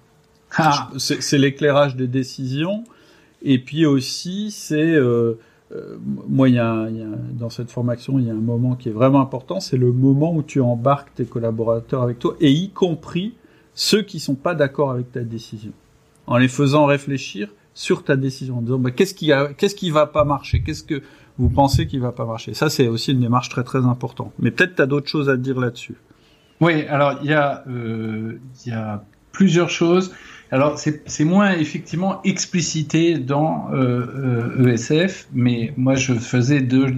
[0.57, 0.91] Ah.
[0.99, 2.85] C'est l'éclairage des décisions.
[3.41, 4.95] Et puis aussi, c'est
[5.75, 5.97] euh,
[6.29, 8.75] moi, il y, a, il y, a, dans cette formation, il y a un moment
[8.75, 12.51] qui est vraiment important, c'est le moment où tu embarques tes collaborateurs avec toi, et
[12.51, 13.35] y compris
[13.75, 15.73] ceux qui sont pas d'accord avec ta décision,
[16.27, 20.07] en les faisant réfléchir sur ta décision, en disant bah, qu'est-ce qui qu'est-ce qui va
[20.07, 21.03] pas marcher, qu'est-ce que
[21.39, 22.55] vous pensez qui va pas marcher?
[22.55, 24.33] Ça, c'est aussi une démarche très très importante.
[24.39, 25.97] Mais peut-être tu as d'autres choses à dire là-dessus.
[26.61, 30.15] Oui, alors il y a euh, il y a plusieurs choses.
[30.51, 36.95] Alors c'est moins effectivement explicité dans euh, ESF, euh, e mais moi je faisais deux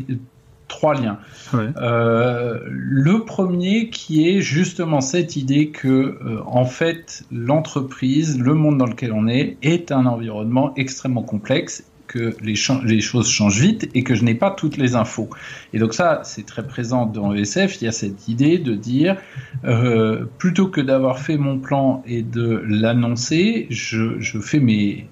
[0.74, 1.18] trois liens.
[1.54, 8.78] Euh, le premier qui est justement cette idée que euh, en fait l'entreprise, le monde
[8.78, 13.88] dans lequel on est, est un environnement extrêmement complexe que les, les, choses changent vite
[13.94, 15.30] et que je n'ai pas toutes les infos.
[15.72, 17.80] Et donc ça, c'est très présent dans ESF.
[17.80, 19.16] Il y a cette idée de dire,
[19.64, 25.06] euh, plutôt que d'avoir fait mon plan et de l'annoncer, je, je, fais mes,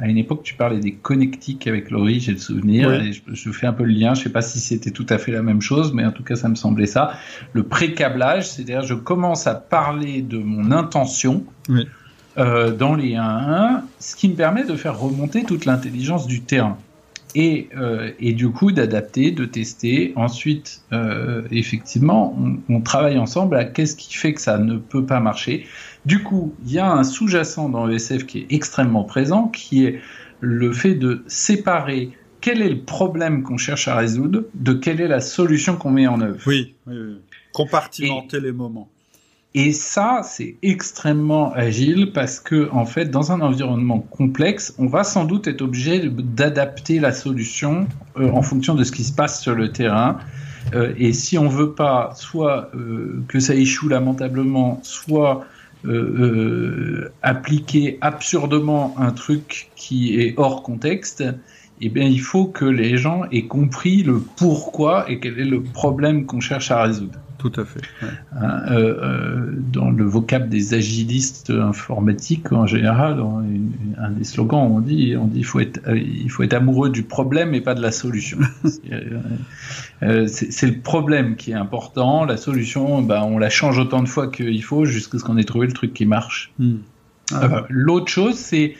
[0.00, 3.66] à une époque, tu parlais des connectiques avec Laurie, j'ai le souvenir, et je, fais
[3.66, 4.14] un peu le lien.
[4.14, 6.36] Je sais pas si c'était tout à fait la même chose, mais en tout cas,
[6.36, 7.12] ça me semblait ça.
[7.52, 11.44] Le pré-câblage, c'est-à-dire, je commence à parler de mon intention
[12.38, 16.78] euh, dans les 1-1, ce qui me permet de faire remonter toute l'intelligence du terrain.
[17.34, 20.12] Et, euh, et, du coup d'adapter, de tester.
[20.16, 25.04] Ensuite, euh, effectivement, on, on, travaille ensemble à qu'est-ce qui fait que ça ne peut
[25.04, 25.66] pas marcher.
[26.06, 30.00] Du coup, il y a un sous-jacent dans ESF qui est extrêmement présent, qui est
[30.40, 32.10] le fait de séparer
[32.40, 36.06] quel est le problème qu'on cherche à résoudre de quelle est la solution qu'on met
[36.06, 36.40] en œuvre.
[36.46, 37.18] Oui, oui,
[37.52, 38.88] compartimenter les moments.
[39.52, 45.02] Et ça, c'est extrêmement agile parce que, en fait, dans un environnement complexe, on va
[45.02, 49.42] sans doute être obligé d'adapter la solution euh, en fonction de ce qui se passe
[49.42, 50.18] sur le terrain.
[50.74, 55.44] Euh, et si on veut pas soit euh, que ça échoue lamentablement, soit
[57.22, 61.24] appliquer absurdement un truc qui est hors contexte,
[61.80, 65.62] eh bien, il faut que les gens aient compris le pourquoi et quel est le
[65.62, 67.18] problème qu'on cherche à résoudre.
[67.40, 67.80] Tout à fait.
[68.02, 68.08] Hein,
[68.70, 73.24] euh, euh, dans le vocable des agilistes informatiques en général,
[73.96, 76.90] un des slogans, on dit, on dit, il faut être, euh, il faut être amoureux
[76.90, 78.36] du problème et pas de la solution.
[78.62, 82.26] c'est le problème qui est important.
[82.26, 85.44] La solution, bah, on la change autant de fois qu'il faut jusqu'à ce qu'on ait
[85.44, 86.52] trouvé le truc qui marche.
[86.58, 86.80] Hmm.
[87.70, 88.74] L'autre chose, c'est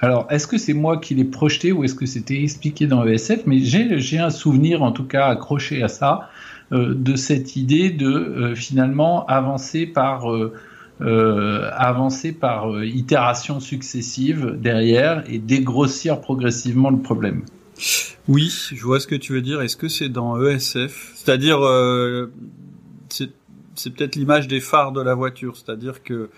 [0.00, 3.46] alors, est-ce que c'est moi qui l'ai projeté ou est-ce que c'était expliqué dans ESF
[3.46, 6.30] Mais j'ai un souvenir, en tout cas accroché à ça,
[6.70, 15.24] euh, de cette idée de euh, finalement avancer par euh, avancer par itération successive derrière
[15.28, 17.44] et dégrossir progressivement le problème.
[18.26, 19.62] Oui, je vois ce que tu veux dire.
[19.62, 21.60] Est-ce que c'est dans ESF C'est-à-dire,
[23.08, 26.30] c'est peut-être l'image des phares de la voiture, c'est-à-dire que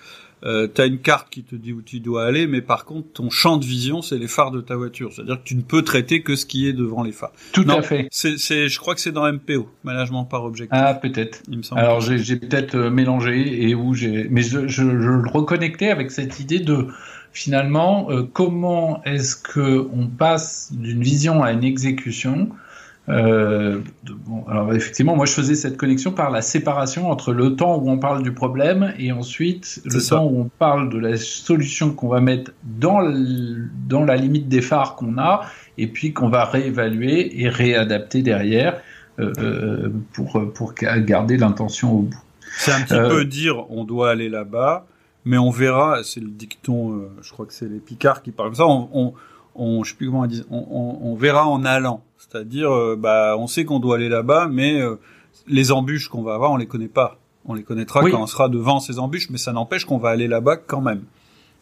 [0.45, 3.09] euh, tu as une carte qui te dit où tu dois aller, mais par contre,
[3.13, 5.13] ton champ de vision, c'est les phares de ta voiture.
[5.13, 7.33] C'est-à-dire que tu ne peux traiter que ce qui est devant les phares.
[7.53, 8.09] Tout à fait.
[8.11, 10.79] C'est, c'est, je crois que c'est dans MPO, management par objectif.
[10.81, 11.43] Ah, peut-être.
[11.49, 11.81] Il me semble.
[11.81, 15.91] Alors, j'ai, j'ai peut-être euh, mélangé et où j'ai, mais je, je, je, le reconnectais
[15.91, 16.89] avec cette idée de
[17.33, 22.49] finalement euh, comment est-ce que on passe d'une vision à une exécution
[23.09, 27.79] euh, bon, alors effectivement, moi je faisais cette connexion par la séparation entre le temps
[27.79, 31.93] où on parle du problème et ensuite le temps où on parle de la solution
[31.93, 33.01] qu'on va mettre dans,
[33.89, 35.43] dans la limite des phares qu'on a
[35.79, 38.81] et puis qu'on va réévaluer et réadapter derrière
[39.19, 42.23] euh, euh pour, pour garder l'intention au bout.
[42.59, 44.87] C'est un petit peu dire on doit aller là-bas,
[45.25, 48.57] mais on verra, c'est le dicton, je crois que c'est les Picards qui parlent comme
[48.57, 49.15] ça, on, on,
[49.55, 52.05] on je sais plus comment on verra en allant.
[52.21, 54.97] C'est-à-dire, euh, bah, on sait qu'on doit aller là-bas, mais euh,
[55.49, 57.19] les embûches qu'on va avoir, on les connaît pas.
[57.47, 60.29] On les connaîtra quand on sera devant ces embûches, mais ça n'empêche qu'on va aller
[60.29, 61.03] là-bas quand même.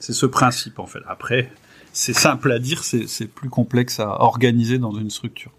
[0.00, 0.98] C'est ce principe en fait.
[1.06, 1.50] Après,
[1.92, 5.52] c'est simple à dire, c'est plus complexe à organiser dans une structure.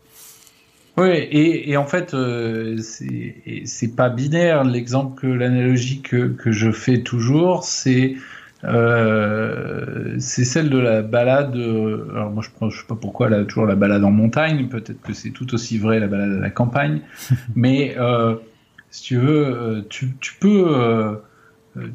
[0.98, 4.66] Oui, et, et en fait, euh, c'est pas binaire.
[4.66, 8.16] L'exemple que l'analogie que, que je fais toujours, c'est
[8.64, 11.56] euh, c'est celle de la balade.
[11.56, 14.68] Euh, alors moi je ne sais pas pourquoi là toujours la balade en montagne.
[14.68, 17.02] Peut-être que c'est tout aussi vrai la balade à la campagne.
[17.56, 18.36] Mais euh,
[18.92, 21.20] si tu veux, tu, tu peux,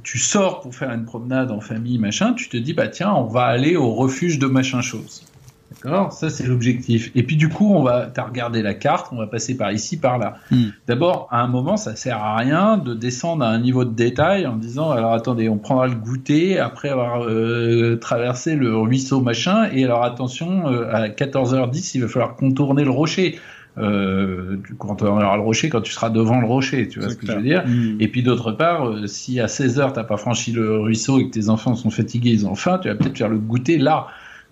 [0.02, 2.34] tu sors pour faire une promenade en famille machin.
[2.34, 5.24] Tu te dis bah tiens on va aller au refuge de machin chose.
[5.70, 6.12] D'accord?
[6.12, 7.10] Ça, c'est l'objectif.
[7.14, 9.98] Et puis, du coup, on va, t'as regardé la carte, on va passer par ici,
[9.98, 10.34] par là.
[10.50, 10.68] Hmm.
[10.86, 14.46] D'abord, à un moment, ça sert à rien de descendre à un niveau de détail
[14.46, 19.68] en disant, alors attendez, on prendra le goûter après avoir euh, traversé le ruisseau machin,
[19.72, 23.38] et alors attention, euh, à 14h10, il va falloir contourner le rocher.
[23.76, 27.26] Euh, tu contourneras le rocher quand tu seras devant le rocher, tu vois ce que
[27.26, 27.64] je veux dire?
[27.66, 27.96] Hmm.
[27.98, 31.32] Et puis d'autre part, euh, si à 16h t'as pas franchi le ruisseau et que
[31.32, 34.06] tes enfants sont fatigués, ils ont faim, tu vas peut-être faire le goûter là.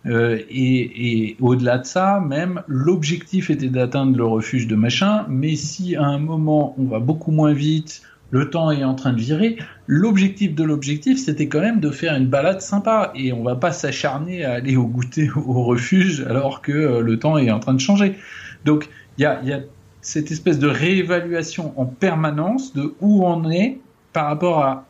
[0.07, 5.95] Euh, et, au-delà de ça, même l'objectif était d'atteindre le refuge de machin, mais si
[5.97, 9.59] à un moment on va beaucoup moins vite, le temps est en train de virer,
[9.87, 13.73] l'objectif de l'objectif c'était quand même de faire une balade sympa et on va pas
[13.73, 17.74] s'acharner à aller au goûter au refuge alors que euh, le temps est en train
[17.74, 18.16] de changer.
[18.65, 18.89] Donc
[19.19, 19.61] il y a
[20.01, 23.79] cette espèce de réévaluation en permanence de où on est
[24.12, 24.87] par rapport à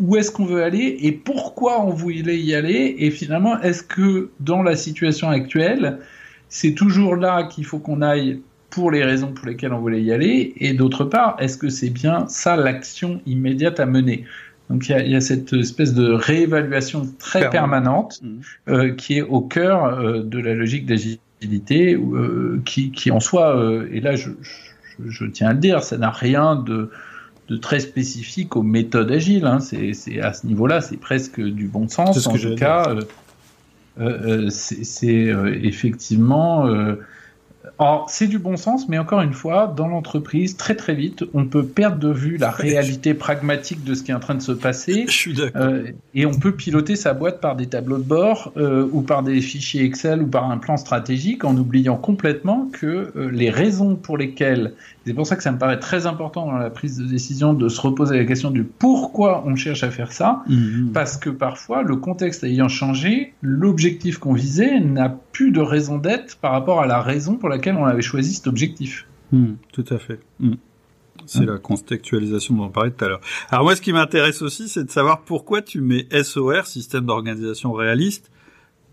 [0.00, 2.96] où est-ce qu'on veut aller et pourquoi on voulait y aller.
[2.98, 5.98] Et finalement est-ce que dans la situation actuelle
[6.48, 8.40] c'est toujours là qu'il faut qu'on aille
[8.70, 11.90] pour les raisons pour lesquelles on voulait y aller et d'autre part est-ce que c'est
[11.90, 14.24] bien ça l'action immédiate à mener?
[14.70, 18.28] Donc il y a, cette espèce de réévaluation très permanente mmh.
[18.70, 23.84] euh, qui est au cœur euh, de la logique d'agilité euh, qui, qui, en soi
[23.92, 26.90] et là je, je, je, tiens à le dire ça n'a rien de
[27.48, 29.46] de très spécifique aux méthodes agiles.
[29.46, 29.60] Hein.
[29.60, 32.26] C'est à ce niveau-là, c'est presque du bon sens.
[32.26, 33.02] En tout cas, euh,
[34.00, 36.66] euh, euh, c'est effectivement
[37.78, 41.46] alors, c'est du bon sens, mais encore une fois, dans l'entreprise, très très vite, on
[41.46, 44.52] peut perdre de vue la réalité pragmatique de ce qui est en train de se
[44.52, 45.04] passer.
[45.08, 48.88] Je suis euh, et on peut piloter sa boîte par des tableaux de bord euh,
[48.92, 53.30] ou par des fichiers Excel ou par un plan stratégique en oubliant complètement que euh,
[53.30, 54.74] les raisons pour lesquelles,
[55.04, 57.68] c'est pour ça que ça me paraît très important dans la prise de décision de
[57.68, 60.90] se reposer la question du pourquoi on cherche à faire ça, mhm.
[60.94, 66.36] parce que parfois, le contexte ayant changé, l'objectif qu'on visait n'a plus de raison d'être
[66.36, 69.06] par rapport à la raison pour laquelle on avait choisi cet objectif.
[69.32, 70.20] Hmm, tout à fait.
[70.40, 70.54] Hmm.
[71.26, 73.20] C'est la contextualisation dont on parlait tout à l'heure.
[73.50, 77.72] Alors moi, ce qui m'intéresse aussi, c'est de savoir pourquoi tu mets SOR, système d'organisation
[77.72, 78.30] réaliste,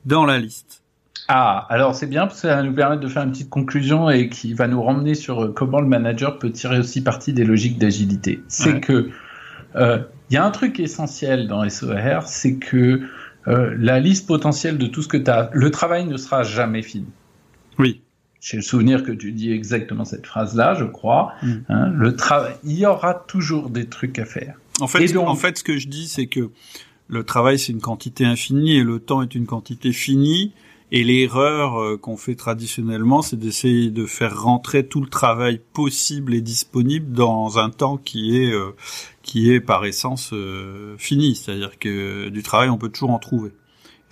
[0.05, 0.81] dans la liste.
[1.27, 4.09] Ah, alors c'est bien parce que ça va nous permettre de faire une petite conclusion
[4.09, 7.43] et qui va nous ramener sur euh, comment le manager peut tirer aussi parti des
[7.43, 8.41] logiques d'agilité.
[8.47, 9.09] C'est que
[9.75, 9.99] euh,
[10.29, 13.01] il y a un truc essentiel dans SOR, c'est que
[13.47, 16.81] euh, la liste potentielle de tout ce que tu as, le travail ne sera jamais
[16.81, 17.07] fini.
[17.77, 18.01] Oui.
[18.41, 21.33] J'ai le souvenir que tu dis exactement cette phrase-là, je crois.
[21.43, 21.53] Mm.
[21.69, 24.55] Hein, le travail, il y aura toujours des trucs à faire.
[24.79, 26.49] En fait, en fait, ce que je dis, c'est que
[27.07, 30.53] le travail, c'est une quantité infinie et le temps est une quantité finie.
[30.93, 36.33] Et l'erreur euh, qu'on fait traditionnellement, c'est d'essayer de faire rentrer tout le travail possible
[36.33, 38.71] et disponible dans un temps qui est euh,
[39.21, 41.35] qui est par essence euh, fini.
[41.35, 43.51] C'est-à-dire que du travail, on peut toujours en trouver.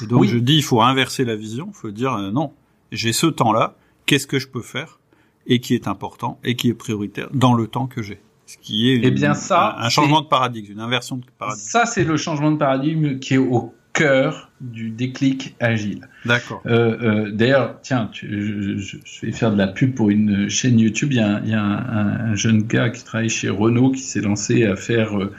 [0.04, 1.68] Et donc je dis, il faut inverser la vision.
[1.70, 2.54] Il faut dire non,
[2.92, 3.76] j'ai ce temps-là.
[4.10, 5.00] Qu'est-ce que je peux faire
[5.46, 8.90] et qui est important et qui est prioritaire dans le temps que j'ai ce qui
[8.90, 11.62] est eh bien ça, un, changement de paradigme, une inversion de paradigme.
[11.62, 16.08] Ça, c'est le changement de paradigme qui est au cœur du déclic agile.
[16.26, 16.64] D'accord.
[16.66, 21.10] Euh, euh, D'ailleurs, tiens, je, je, vais faire de la pub pour une chaîne YouTube.
[21.12, 24.02] Il y a, il y a un, un, jeune gars qui travaille chez Renault qui
[24.02, 25.32] s'est lancé à faire euh,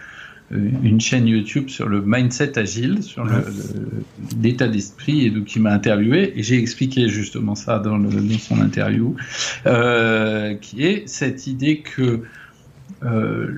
[0.50, 3.24] une chaîne YouTube sur le mindset agile, sur
[4.42, 8.38] l'état d'esprit, et donc il m'a interviewé et j'ai expliqué justement ça dans, le, dans
[8.38, 9.14] son interview,
[9.66, 12.22] euh, qui est cette idée que
[13.04, 13.54] euh,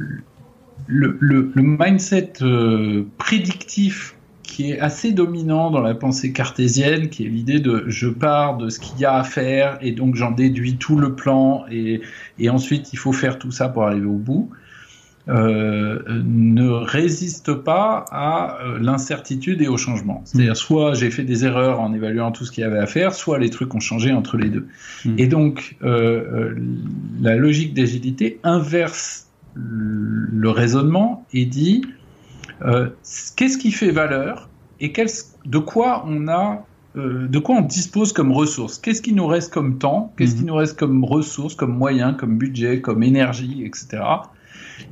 [0.87, 7.25] le, le, le, mindset euh, prédictif qui est assez dominant dans la pensée cartésienne, qui
[7.25, 10.31] est l'idée de je pars de ce qu'il y a à faire et donc j'en
[10.31, 12.03] déduis tout le plan et,
[12.39, 14.51] et, ensuite il faut faire tout ça pour arriver au bout,
[15.29, 20.23] euh, ne résiste pas à euh, l'incertitude et au changement.
[20.25, 23.15] C'est-à-dire soit j'ai fait des erreurs en évaluant tout ce qu'il y avait à faire,
[23.15, 24.67] soit les trucs ont changé entre les deux.
[25.05, 25.15] Mmh.
[25.19, 26.55] Et donc euh,
[27.21, 31.83] la logique d'agilité inverse le raisonnement et dit
[32.65, 32.89] euh,
[33.37, 34.49] qu'est-ce qui fait valeur
[34.81, 35.09] et quel,
[35.45, 36.65] de quoi on a
[36.97, 38.79] euh, de quoi on dispose comme ressources?
[38.79, 40.13] Qu'est-ce qui nous reste comme temps?
[40.17, 40.49] Qu'est-ce qui mhm.
[40.49, 44.03] nous reste comme ressources, comme moyens, comme budget, comme énergie, etc.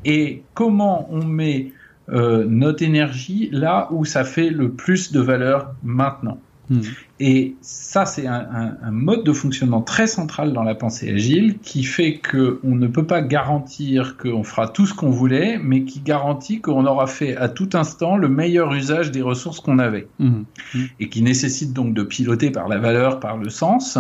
[0.05, 1.73] Et comment on met
[2.09, 6.83] euh, notre énergie là où ça fait le plus de valeur maintenant Hmm.
[7.19, 11.83] Et ça, c'est un, un, mode de fonctionnement très central dans la pensée agile qui
[11.83, 16.01] fait que on ne peut pas garantir qu'on fera tout ce qu'on voulait, mais qui
[16.01, 20.07] garantit qu'on aura fait à tout instant le meilleur usage des ressources qu'on avait.
[20.21, 20.43] Hmm.
[20.73, 20.85] Hmm.
[21.01, 23.99] Et qui nécessite donc de piloter par la valeur, par le sens,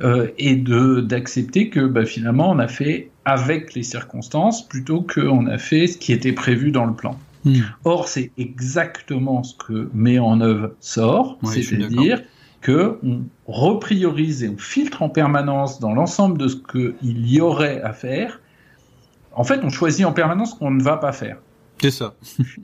[0.00, 5.46] euh, et de d'accepter que bah, finalement on a fait avec les circonstances plutôt qu'on
[5.46, 7.18] a fait ce qui était prévu dans le plan.
[7.44, 7.60] Hmm.
[7.84, 12.22] Or, c'est exactement ce que met en œuvre sort, c'est-à-dire
[12.60, 17.82] que on repriorise et on filtre en permanence dans l'ensemble de ce qu'il y aurait
[17.82, 18.40] à faire.
[19.32, 21.38] En fait, on choisit en permanence ce qu'on ne va pas faire.
[21.82, 22.14] C'est ça.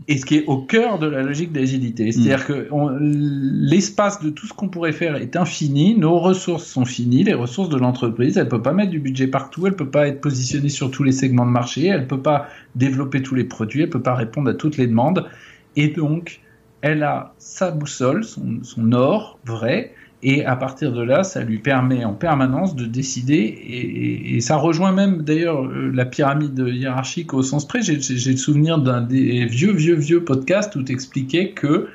[0.09, 2.13] et ce qui est au cœur de la logique d'agilité.
[2.13, 2.45] C'est-à-dire mm.
[2.45, 2.69] que
[3.01, 7.69] l'espace de tout ce qu'on pourrait faire est infini, nos ressources sont finies, les ressources
[7.69, 10.93] de l'entreprise, elle peut pas mettre du budget partout, elle peut pas être positionnée sur
[10.93, 12.47] tous les segments de marché, elle peut pas
[12.77, 15.27] développer tous les produits, elle peut pas répondre à toutes les demandes.
[15.75, 16.41] Et donc,
[16.81, 21.59] elle a sa boussole, son, son or vrai, et à partir de là, ça lui
[21.59, 27.35] permet en permanence de décider, et, et, ça rejoint même d'ailleurs euh, la pyramide hiérarchique
[27.35, 27.83] au sens près.
[27.83, 31.87] J'ai le souvenir d'un des vieux, vieux, vieux podcasts où t'expliquais que,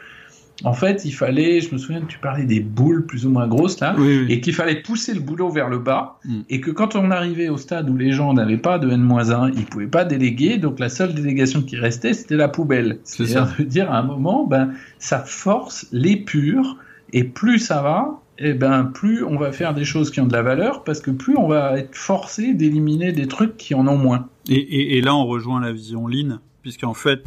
[0.63, 3.45] en fait, il fallait, je me souviens que tu parlais des boules plus ou moins
[3.45, 4.31] grosses là, oui, oui.
[4.31, 6.41] et qu'il fallait pousser le boulot vers le bas, mm.
[6.49, 9.65] et que quand on arrivait au stade où les gens n'avaient pas de N-1, ils
[9.65, 12.99] pouvaient pas déléguer, donc la seule délégation qui restait, c'était la poubelle.
[13.03, 16.77] C'est-à-dire à un moment, ben, ça force l'épure
[17.13, 20.25] et plus ça va, et eh ben plus on va faire des choses qui ont
[20.25, 23.87] de la valeur, parce que plus on va être forcé d'éliminer des trucs qui en
[23.87, 24.27] ont moins.
[24.49, 27.23] Et, et, et là, on rejoint la vision Lean, puisqu'en fait,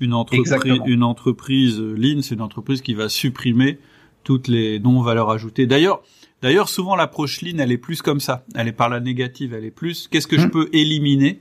[0.00, 3.78] une entreprise, une entreprise Lean, c'est une entreprise qui va supprimer
[4.22, 5.66] toutes les non-valeurs ajoutées.
[5.66, 6.02] D'ailleurs,
[6.42, 8.44] d'ailleurs, souvent l'approche Lean, elle est plus comme ça.
[8.54, 9.54] Elle est par la négative.
[9.54, 10.40] Elle est plus, qu'est-ce que mmh.
[10.40, 11.40] je peux éliminer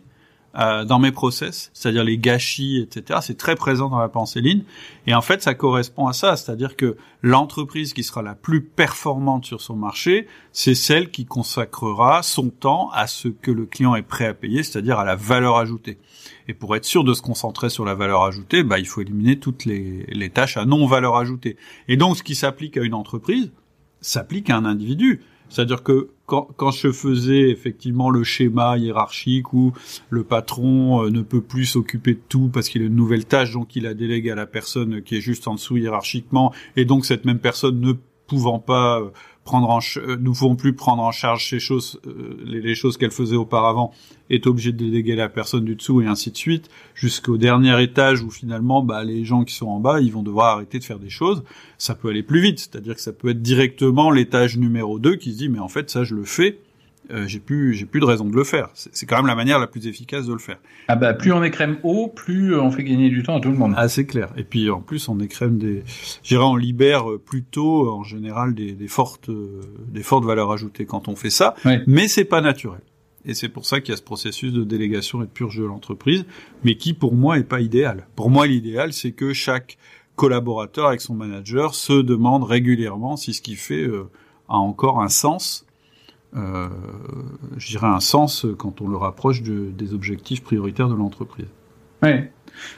[0.58, 3.20] euh, dans mes process, c'est-à-dire les gâchis, etc.
[3.22, 4.64] C'est très présent dans la pensée ligne.
[5.06, 9.46] Et en fait, ça correspond à ça, c'est-à-dire que l'entreprise qui sera la plus performante
[9.46, 14.02] sur son marché, c'est celle qui consacrera son temps à ce que le client est
[14.02, 16.00] prêt à payer, c'est-à-dire à la valeur ajoutée.
[16.48, 19.38] Et pour être sûr de se concentrer sur la valeur ajoutée, bah, il faut éliminer
[19.38, 21.58] toutes les, les tâches à non valeur ajoutée.
[21.88, 23.52] Et donc, ce qui s'applique à une entreprise,
[24.02, 25.22] s'applique à un individu.
[25.50, 29.74] C'est-à-dire que quand, quand, je faisais effectivement le schéma hiérarchique où
[30.10, 33.52] le patron euh, ne peut plus s'occuper de tout parce qu'il a une nouvelle tâche,
[33.52, 37.06] donc il a délégué à la personne qui est juste en dessous hiérarchiquement, et donc
[37.06, 37.94] cette même personne ne
[38.28, 39.10] pouvant pas euh,
[39.50, 43.10] prendre en euh, ne vont plus prendre en charge ces choses, euh, les, choses qu'elle
[43.10, 43.92] faisait auparavant,
[44.30, 48.22] est obligé de déléguer la personne du dessous et ainsi de suite, jusqu'au dernier étage
[48.22, 51.00] où finalement, bah, les gens qui sont en bas, ils vont devoir arrêter de faire
[51.00, 51.44] des choses.
[51.80, 55.32] Ça peut aller plus vite, c'est-à-dire que ça peut être directement l'étage numéro 2 qui
[55.34, 56.60] se dit, mais en fait, ça, je le fais
[57.12, 58.70] euh, j'ai plus j'ai plus de raison de le faire.
[58.74, 60.58] C'est quand même la manière la plus efficace de le faire.
[60.88, 63.58] Ah bah plus on écrème haut, plus on fait gagner du temps à tout le
[63.58, 63.74] monde.
[63.78, 64.30] Ah c'est clair.
[64.38, 65.84] Et puis en plus on écrème des,
[66.24, 69.30] j'irais on libère plutôt en général des, des fortes
[69.88, 71.56] des fortes valeurs ajoutées quand on fait ça.
[71.88, 72.82] Mais c'est pas naturel.
[73.26, 75.66] Et c'est pour ça qu'il y a ce processus de délégation et de purge de
[75.66, 76.26] l'entreprise,
[76.64, 78.08] mais qui pour moi est pas idéal.
[78.16, 79.78] Pour moi l'idéal c'est que chaque
[80.16, 84.10] collaborateur avec son manager se demande régulièrement si ce qu'il fait euh,
[84.50, 85.66] a encore un sens
[86.36, 86.68] euh,
[87.58, 91.48] je dirais, un sens quand on le rapproche de, des objectifs prioritaires de l'entreprise.
[92.04, 92.32] Ouais.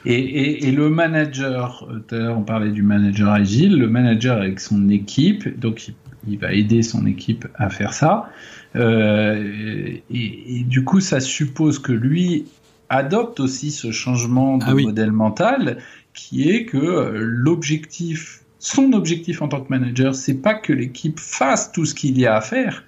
[0.06, 3.88] Et, et, et, le manager, euh, tout à l'heure on parlait du manager agile, le
[3.88, 5.95] manager avec son équipe, donc il,
[6.28, 8.30] il va aider son équipe à faire ça.
[8.76, 12.45] Euh, et, et, du coup, ça suppose que lui
[12.90, 15.78] adopte aussi ce changement de ah modèle mental,
[16.14, 21.19] qui est que euh, l'objectif, son objectif en tant que manager, c'est pas que l'équipe
[21.19, 22.84] fasse tout ce qu'il y a à faire,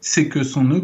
[0.00, 0.82] c'est que son,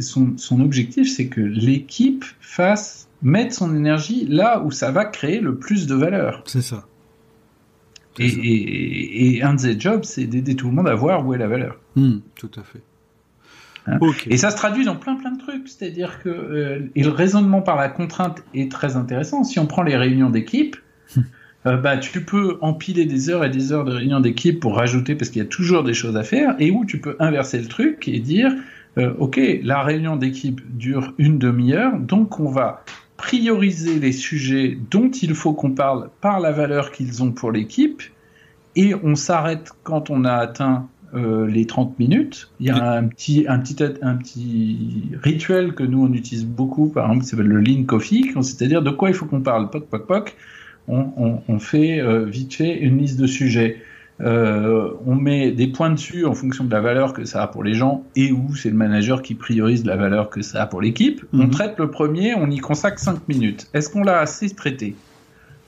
[0.00, 5.40] son, son objectif, c'est que l'équipe fasse mettre son énergie là où ça va créer
[5.40, 6.42] le plus de valeur.
[6.46, 6.86] C'est ça.
[8.18, 11.34] Et, et, et, un de ses jobs, c'est d'aider tout le monde à voir où
[11.34, 11.80] est la valeur.
[11.96, 12.80] Hmm, tout à fait.
[13.86, 13.98] Hein
[14.28, 15.68] et ça se traduit dans plein plein de trucs.
[15.68, 19.44] C'est-à-dire que euh, et le raisonnement par la contrainte est très intéressant.
[19.44, 20.76] Si on prend les réunions d'équipe.
[21.66, 25.14] Euh, bah, tu peux empiler des heures et des heures de réunion d'équipe pour rajouter
[25.14, 27.68] parce qu'il y a toujours des choses à faire, et où tu peux inverser le
[27.68, 28.52] truc et dire,
[28.98, 32.84] euh, ok, la réunion d'équipe dure une demi-heure, donc on va
[33.16, 38.02] prioriser les sujets dont il faut qu'on parle par la valeur qu'ils ont pour l'équipe,
[38.76, 42.50] et on s'arrête quand on a atteint euh, les 30 minutes.
[42.58, 46.88] Il y a un petit, un, petit, un petit rituel que nous on utilise beaucoup,
[46.88, 49.86] par exemple, qui s'appelle le lean coffee, c'est-à-dire de quoi il faut qu'on parle, poc,
[49.88, 50.36] poc, poc
[50.88, 53.78] on, fait euh, vite fait une liste de sujets.
[54.20, 57.64] Euh, on met des points dessus en fonction de la valeur que ça a pour
[57.64, 60.80] les gens et où c'est le manager qui priorise la valeur que ça a pour
[60.80, 61.24] l'équipe.
[61.32, 61.50] On mhm.
[61.50, 63.68] traite le premier, on y consacre 5 minutes.
[63.74, 64.94] Est-ce qu'on l'a assez traité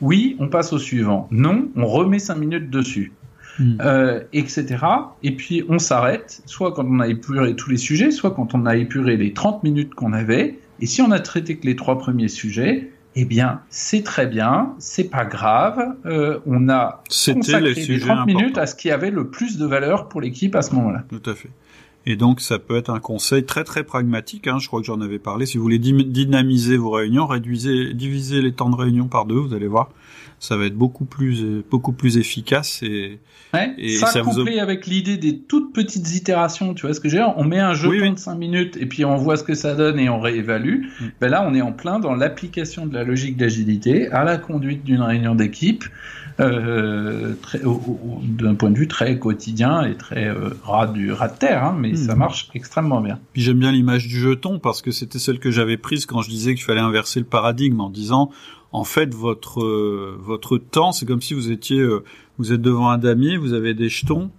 [0.00, 1.28] Oui, on passe au suivant.
[1.32, 3.12] Non, on remet 5 minutes dessus.
[3.58, 3.78] Mhm.
[3.80, 4.76] Euh, etc.
[5.22, 8.66] Et puis on s'arrête, soit quand on a épuré tous les sujets, soit quand on
[8.66, 10.58] a épuré les 30 minutes qu'on avait.
[10.80, 14.74] Et si on a traité que les trois premiers sujets, eh bien, c'est très bien,
[14.78, 15.96] c'est pas grave.
[16.04, 20.08] Euh, on a consacré les 30 minutes à ce qui avait le plus de valeur
[20.08, 21.02] pour l'équipe à ce moment-là.
[21.08, 21.48] Tout à fait.
[22.04, 24.46] Et donc, ça peut être un conseil très très pragmatique.
[24.46, 25.46] Hein, je crois que j'en avais parlé.
[25.46, 29.38] Si vous voulez dynamiser vos réunions, réduisez, divisez les temps de réunion par deux.
[29.38, 29.88] Vous allez voir,
[30.38, 33.18] ça va être beaucoup plus beaucoup plus efficace et,
[33.78, 37.24] et ça, ça couplé avec l'idée des toutes petites itérations tu vois ce que j'ai
[37.36, 39.98] on met un jeu de 5 minutes et puis on voit ce que ça donne
[39.98, 40.84] et on réévalue.
[41.00, 41.04] Mm.
[41.20, 44.84] ben là on est en plein dans l'application de la logique d'agilité à la conduite
[44.84, 45.84] d'une réunion d'équipe
[46.38, 47.34] euh,
[47.64, 51.76] d'un point de vue très quotidien et très euh, ras du ras de terre, hein,
[51.78, 52.18] mais ça mm.
[52.18, 53.18] marche extrêmement bien.
[53.32, 56.28] Puis j'aime bien l'image du jeton parce que c'était celle que j'avais prise quand je
[56.28, 58.30] disais qu'il fallait inverser le paradigme en disant
[58.72, 62.04] en fait votre euh, votre temps c'est comme si vous étiez euh,
[62.38, 64.30] vous êtes devant un damier vous avez des jetons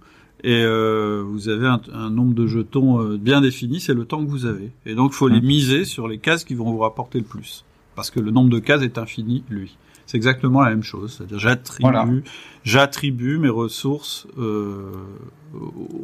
[0.44, 4.46] et euh, vous avez un, nombre de jetons bien défini c'est le temps que vous
[4.46, 5.44] avez et donc il faut les mmh.
[5.46, 7.64] miser sur les cases qui vont vous rapporter le plus
[7.96, 9.76] parce que le nombre de cases est infini lui
[10.08, 12.24] c'est exactement la même chose c'est-à-dire j'attribue
[12.64, 14.26] j'attribue mes ressources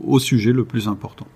[0.06, 1.26] au sujet le plus important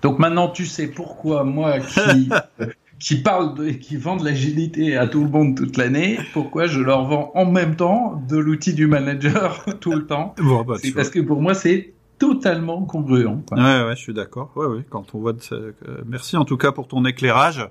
[0.00, 2.30] donc maintenant tu sais pourquoi moi qui
[3.02, 7.04] qui parlent de, qui vendent l'agilité à tout le monde toute l'année, pourquoi je leur
[7.04, 10.34] vends en même temps de l'outil du manager tout le temps?
[10.38, 13.42] Bah, C'est parce que pour moi, c'est totalement congruent.
[13.48, 13.58] Quoi.
[13.58, 14.52] Ouais, ouais, je suis d'accord.
[14.54, 14.84] Ouais, ouais.
[14.88, 15.72] Quand on voit, de euh,
[16.06, 17.68] merci en tout cas pour ton éclairage,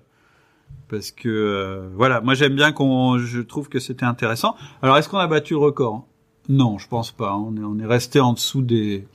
[0.89, 4.55] parce que euh, voilà, moi j'aime bien qu'on, je trouve que c'était intéressant.
[4.81, 6.05] Alors, est-ce qu'on a battu le record
[6.49, 7.35] Non, je pense pas.
[7.35, 9.07] On est, on est resté en dessous des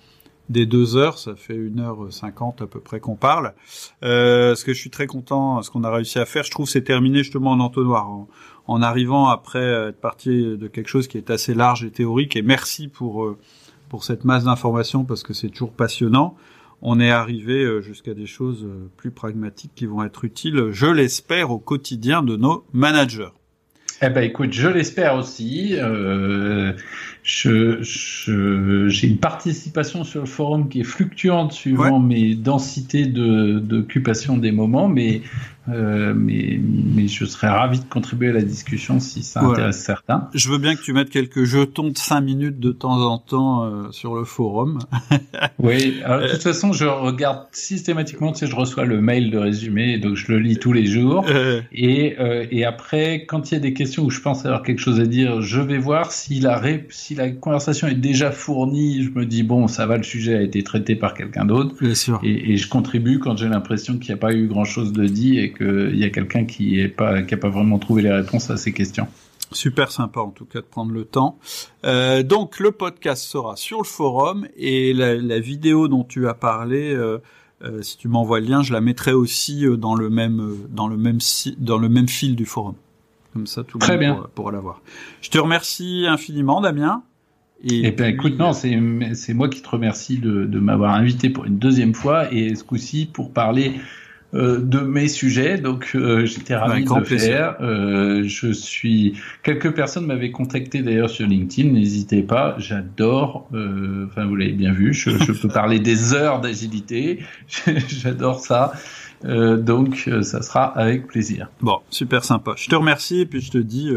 [0.49, 3.53] des deux heures, ça fait une heure cinquante à peu près qu'on parle.
[4.05, 6.69] Euh, ce que je suis très content, ce qu'on a réussi à faire, je trouve,
[6.69, 8.09] c'est terminé justement en entonnoir,
[8.69, 12.37] en, arrivant après être parti de quelque chose qui est assez large et théorique.
[12.37, 13.37] Et merci pour euh,
[13.89, 16.37] pour cette masse d'informations parce que c'est toujours passionnant.
[16.83, 20.87] On est arrivé euh, jusqu'à des choses euh, plus pragmatiques qui vont être utiles, je
[20.87, 23.31] l'espère, au quotidien de nos managers.
[24.03, 25.75] Eh ben écoute, je l'espère aussi.
[25.79, 26.75] Euh,
[27.23, 34.37] je, j'ai une participation sur le forum qui est fluctuante suivant mes densités de, d'occupation
[34.37, 35.23] des moments, mais
[35.69, 40.29] euh, mais, mais je serais ravi de contribuer à la discussion si ça intéresse certains.
[40.35, 43.65] Je veux bien que tu mettes quelques jetons de 5 minutes de temps en temps
[43.65, 44.79] euh, sur le forum.
[45.59, 49.39] oui, alors, de toute façon, je regarde systématiquement, tu sais, je reçois le mail de
[49.39, 51.25] résumé, donc je le lis tous les jours.
[51.29, 51.61] Euh.
[51.73, 52.17] Et,
[52.51, 55.07] et après, quand il y a des questions où je pense avoir quelque chose à
[55.07, 56.61] dire, je vais voir si la,
[56.91, 59.03] si la conversation est déjà fournie.
[59.03, 61.75] Je me dis, bon, ça va, le sujet a été traité par quelqu'un d'autre.
[62.23, 65.39] Et, et je contribue quand j'ai l'impression qu'il n'y a pas eu grand-chose de dit
[65.39, 68.51] et qu'il y a quelqu'un qui n'a pas, qui a pas vraiment trouvé les réponses
[68.51, 69.09] à ces questions.
[69.53, 71.39] Super sympa en tout cas de prendre le temps.
[71.85, 76.35] Euh, donc le podcast sera sur le forum et la, la vidéo dont tu as
[76.35, 77.19] parlé, euh,
[77.63, 80.97] euh, si tu m'envoies le lien, je la mettrai aussi dans le même dans le
[80.97, 81.19] même
[81.59, 82.75] dans le même fil du forum.
[83.33, 84.83] Comme ça tout le monde pourra, la voir.
[85.21, 87.03] Je te remercie infiniment Damien.
[87.63, 88.79] Et, eh bien, écoute, non, c'est
[89.15, 92.65] c'est moi qui te remercie de, de m'avoir invité pour une deuxième fois et ce
[92.65, 93.75] coup-ci pour parler
[94.35, 97.57] euh, de mes sujets, donc euh, j'étais ravi de le faire.
[97.61, 99.15] Euh, je suis.
[99.45, 101.71] Quelques personnes m'avaient contacté d'ailleurs sur LinkedIn.
[101.71, 103.49] N'hésitez pas, j'adore.
[103.51, 107.21] Enfin, vous l'avez bien vu, je, je peux parler des heures d'agilité.
[107.89, 108.73] j'adore ça.
[109.25, 111.49] donc, ça sera avec plaisir.
[111.61, 112.55] Bon, super sympa.
[112.57, 113.91] Je te remercie et puis je te dis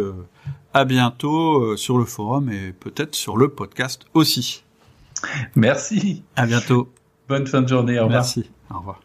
[0.75, 4.63] à bientôt sur le forum et peut-être sur le podcast aussi.
[5.55, 6.23] Merci.
[6.35, 6.93] À bientôt.
[7.27, 7.99] Bonne fin de journée.
[7.99, 8.21] Au revoir.
[8.21, 8.49] Merci.
[8.71, 9.01] Au revoir.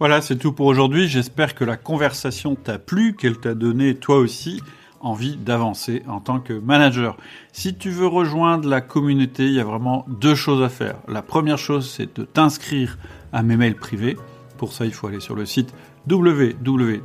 [0.00, 1.08] Voilà, c'est tout pour aujourd'hui.
[1.08, 4.62] J'espère que la conversation t'a plu, qu'elle t'a donné toi aussi
[5.00, 7.16] envie d'avancer en tant que manager.
[7.52, 10.98] Si tu veux rejoindre la communauté, il y a vraiment deux choses à faire.
[11.08, 12.96] La première chose, c'est de t'inscrire
[13.32, 14.16] à mes mails privés.
[14.56, 15.74] Pour ça, il faut aller sur le site
[16.08, 17.02] www.outils